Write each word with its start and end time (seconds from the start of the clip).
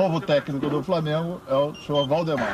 novo 0.00 0.18
técnico 0.18 0.70
do 0.70 0.82
Flamengo 0.82 1.42
é 1.46 1.54
o 1.54 1.74
senhor 1.74 2.08
Valdemar. 2.08 2.48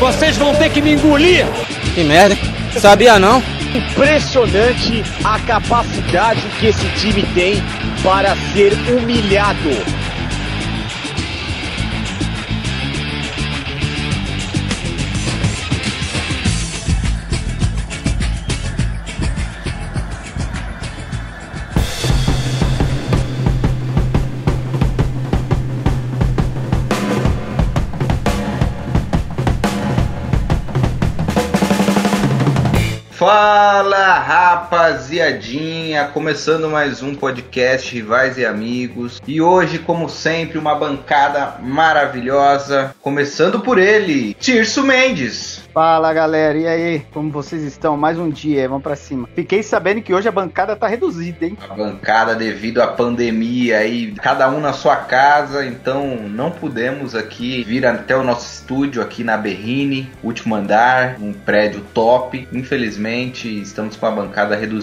Vocês 0.00 0.36
vão 0.36 0.52
ter 0.56 0.70
que 0.70 0.82
me 0.82 0.94
engolir! 0.94 1.46
Que 1.94 2.02
merda, 2.02 2.36
sabia 2.80 3.16
não? 3.16 3.40
Impressionante 3.72 5.04
a 5.22 5.38
capacidade 5.38 6.40
que 6.58 6.66
esse 6.66 6.88
time 6.96 7.22
tem 7.32 7.62
para 8.02 8.34
ser 8.52 8.72
humilhado. 8.90 9.97
Fala 34.18 34.57
rapaziadinha, 34.88 36.06
começando 36.14 36.70
mais 36.70 37.02
um 37.02 37.14
podcast 37.14 37.94
Rivais 37.94 38.38
e 38.38 38.46
Amigos. 38.46 39.20
E 39.26 39.38
hoje, 39.38 39.78
como 39.78 40.08
sempre, 40.08 40.56
uma 40.56 40.74
bancada 40.74 41.56
maravilhosa. 41.62 42.94
Começando 43.02 43.60
por 43.60 43.78
ele, 43.78 44.32
Tirso 44.32 44.82
Mendes. 44.82 45.68
Fala 45.74 46.12
galera, 46.14 46.56
e 46.56 46.66
aí? 46.66 47.02
Como 47.12 47.30
vocês 47.30 47.62
estão? 47.62 47.98
Mais 47.98 48.18
um 48.18 48.30
dia, 48.30 48.66
vamos 48.66 48.82
pra 48.82 48.96
cima. 48.96 49.28
Fiquei 49.34 49.62
sabendo 49.62 50.00
que 50.00 50.14
hoje 50.14 50.26
a 50.26 50.32
bancada 50.32 50.74
tá 50.74 50.88
reduzida, 50.88 51.44
hein? 51.44 51.58
A 51.68 51.74
bancada 51.74 52.34
devido 52.34 52.80
à 52.80 52.86
pandemia 52.86 53.78
aí, 53.78 54.12
cada 54.12 54.48
um 54.50 54.58
na 54.58 54.72
sua 54.72 54.96
casa, 54.96 55.66
então 55.66 56.16
não 56.16 56.50
pudemos 56.50 57.14
aqui 57.14 57.62
vir 57.62 57.86
até 57.86 58.16
o 58.16 58.24
nosso 58.24 58.50
estúdio 58.54 59.02
aqui 59.02 59.22
na 59.22 59.36
Berrine, 59.36 60.10
último 60.22 60.54
andar, 60.54 61.16
um 61.20 61.32
prédio 61.32 61.82
top. 61.92 62.48
Infelizmente, 62.50 63.60
estamos 63.60 63.94
com 63.94 64.06
a 64.06 64.10
bancada 64.10 64.56
reduzida, 64.56 64.77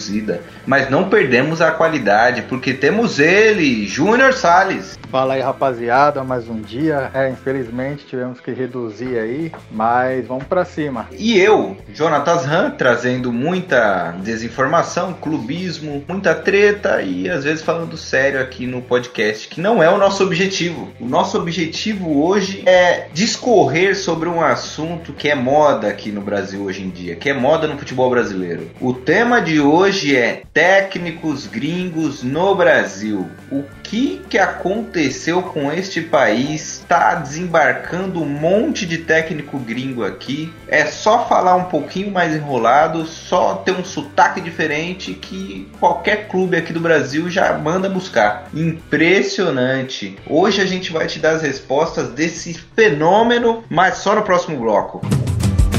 mas 0.65 0.89
não 0.89 1.09
perdemos 1.09 1.61
a 1.61 1.71
qualidade 1.71 2.43
porque 2.43 2.73
temos 2.73 3.19
ele, 3.19 3.87
Júnior 3.87 4.33
Sales. 4.33 4.97
Fala 5.09 5.35
aí 5.35 5.41
rapaziada, 5.41 6.23
mais 6.23 6.49
um 6.49 6.59
dia. 6.59 7.09
É, 7.13 7.29
infelizmente 7.29 8.05
tivemos 8.05 8.39
que 8.39 8.51
reduzir 8.51 9.17
aí, 9.17 9.51
mas 9.71 10.27
vamos 10.27 10.43
pra 10.45 10.65
cima. 10.65 11.07
E 11.17 11.39
eu, 11.39 11.77
Jonatas 11.93 12.45
Han, 12.45 12.71
trazendo 12.71 13.31
muita 13.31 14.11
desinformação, 14.21 15.13
clubismo, 15.13 16.03
muita 16.07 16.35
treta 16.35 17.01
e 17.01 17.29
às 17.29 17.43
vezes 17.43 17.63
falando 17.63 17.95
sério 17.95 18.41
aqui 18.41 18.67
no 18.67 18.81
podcast, 18.81 19.47
que 19.47 19.61
não 19.61 19.81
é 19.81 19.89
o 19.89 19.97
nosso 19.97 20.23
objetivo. 20.23 20.89
O 20.99 21.05
nosso 21.05 21.37
objetivo 21.37 22.21
hoje 22.21 22.63
é 22.65 23.07
discorrer 23.13 23.95
sobre 23.95 24.27
um 24.27 24.41
assunto 24.41 25.13
que 25.13 25.29
é 25.29 25.35
moda 25.35 25.87
aqui 25.87 26.11
no 26.11 26.21
Brasil 26.21 26.63
hoje 26.63 26.83
em 26.83 26.89
dia, 26.89 27.15
que 27.15 27.29
é 27.29 27.33
moda 27.33 27.67
no 27.67 27.77
futebol 27.77 28.09
brasileiro. 28.09 28.69
O 28.81 28.93
tema 28.93 29.39
de 29.39 29.59
hoje 29.59 29.84
é 29.85 30.41
técnicos 30.51 31.45
gringos 31.45 32.23
no 32.23 32.55
Brasil. 32.55 33.29
O 33.51 33.63
que 33.83 34.19
que 34.27 34.39
aconteceu 34.39 35.43
com 35.43 35.71
este 35.71 36.01
país? 36.01 36.79
Está 36.79 37.13
desembarcando 37.13 38.19
um 38.19 38.25
monte 38.25 38.83
de 38.83 38.97
técnico 38.97 39.59
gringo 39.59 40.03
aqui. 40.03 40.51
É 40.67 40.87
só 40.87 41.27
falar 41.27 41.55
um 41.55 41.65
pouquinho 41.65 42.09
mais 42.09 42.33
enrolado, 42.33 43.05
só 43.05 43.57
ter 43.57 43.73
um 43.73 43.85
sotaque 43.85 44.41
diferente 44.41 45.13
que 45.13 45.69
qualquer 45.79 46.29
clube 46.29 46.57
aqui 46.57 46.73
do 46.73 46.79
Brasil 46.79 47.29
já 47.29 47.55
manda 47.55 47.87
buscar. 47.87 48.49
Impressionante. 48.55 50.17
Hoje 50.27 50.61
a 50.61 50.65
gente 50.65 50.91
vai 50.91 51.05
te 51.05 51.19
dar 51.19 51.35
as 51.35 51.43
respostas 51.43 52.09
desse 52.09 52.55
fenômeno, 52.75 53.63
mas 53.69 53.97
só 53.97 54.15
no 54.15 54.23
próximo 54.23 54.57
bloco. 54.57 55.01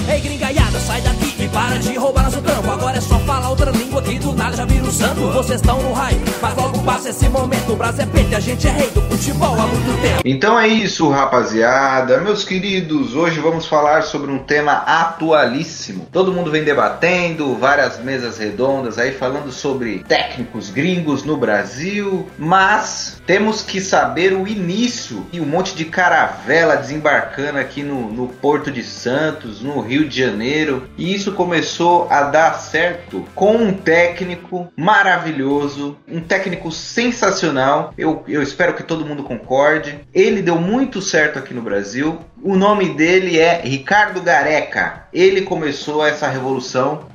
Ei, 0.09 0.21
gringaiada, 0.21 0.79
sai 0.79 1.01
e 1.01 1.16
para 1.57 1.79
de 1.79 1.95
roubar 1.95 2.25
nosso 2.25 2.43
trampo. 2.43 2.71
Agora 2.71 2.99
é 2.99 3.01
só 3.01 3.19
falar 3.21 3.49
outra 3.49 3.71
língua 3.71 4.03
que 4.03 4.19
do 4.19 4.35
nada 4.35 4.55
já 4.55 4.67
vira 4.67 4.85
um 4.85 4.91
santo. 4.91 5.21
Vocês 5.33 5.59
estão 5.59 5.81
no 5.81 5.93
hype, 5.95 6.21
mas 6.43 6.55
logo 6.55 6.83
passa 6.83 7.09
esse 7.09 7.27
momento. 7.31 7.73
O 7.73 7.77
Brasil 7.77 8.05
é 8.05 8.07
pente, 8.07 8.35
a 8.35 8.41
gente 8.41 8.69
é 8.69 8.71
rei 8.71 8.91
do 8.91 9.01
futebol 9.01 9.55
há 9.55 9.67
muito 9.67 10.03
tempo. 10.03 10.21
Então 10.23 10.61
é 10.61 10.69
isso, 10.69 11.09
rapaziada. 11.09 12.21
Meus 12.21 12.45
queridos, 12.45 13.15
hoje 13.15 13.41
vamos 13.41 13.67
falar 13.67 14.03
sobre 14.03 14.31
um 14.31 14.39
tema 14.41 14.73
atualíssimo. 14.73 16.07
Todo 16.13 16.31
mundo 16.31 16.51
vem 16.51 16.63
debatendo, 16.63 17.57
várias 17.57 17.99
mesas 17.99 18.37
redondas 18.37 18.99
aí 18.99 19.13
falando 19.13 19.51
sobre 19.51 20.05
técnicos 20.07 20.69
gringos 20.69 21.25
no 21.25 21.39
Brasil, 21.39 22.29
mas 22.39 23.23
temos 23.27 23.63
que 23.63 23.81
saber 23.81 24.35
o 24.35 24.47
início 24.47 25.27
e 25.33 25.41
um 25.41 25.47
monte 25.47 25.75
de 25.75 25.87
caravela 25.87 26.77
desembarcando 26.77 27.59
aqui 27.59 27.83
no, 27.83 28.13
no 28.13 28.29
Porto 28.29 28.71
de 28.71 28.83
Santos, 28.83 29.63
no 29.63 29.81
Rio 29.81 30.07
de 30.07 30.21
Janeiro. 30.21 30.87
E 30.99 31.15
isso 31.15 31.33
começou 31.33 31.46
a 32.11 32.23
dar 32.25 32.55
certo 32.55 33.25
com 33.35 33.57
um 33.57 33.73
técnico 33.73 34.73
maravilhoso, 34.77 35.97
um 36.09 36.21
técnico 36.21 36.71
sensacional. 36.71 37.93
Eu, 37.97 38.25
eu 38.29 38.43
espero 38.43 38.75
que 38.75 38.83
todo 38.83 39.05
mundo 39.05 39.23
concorde. 39.23 40.01
Ele 40.15 40.43
deu 40.43 40.57
muito 40.57 41.01
certo 41.01 41.39
aqui 41.39 41.53
no 41.55 41.63
Brasil. 41.63 42.19
O 42.47 42.55
nome 42.55 42.91
dele 42.91 43.41
é 43.41 43.61
Ricardo 43.65 44.23
Gareca. 44.23 45.03
Ele 45.13 45.43
começou 45.43 46.07
essa 46.07 46.29
revolução. 46.29 47.09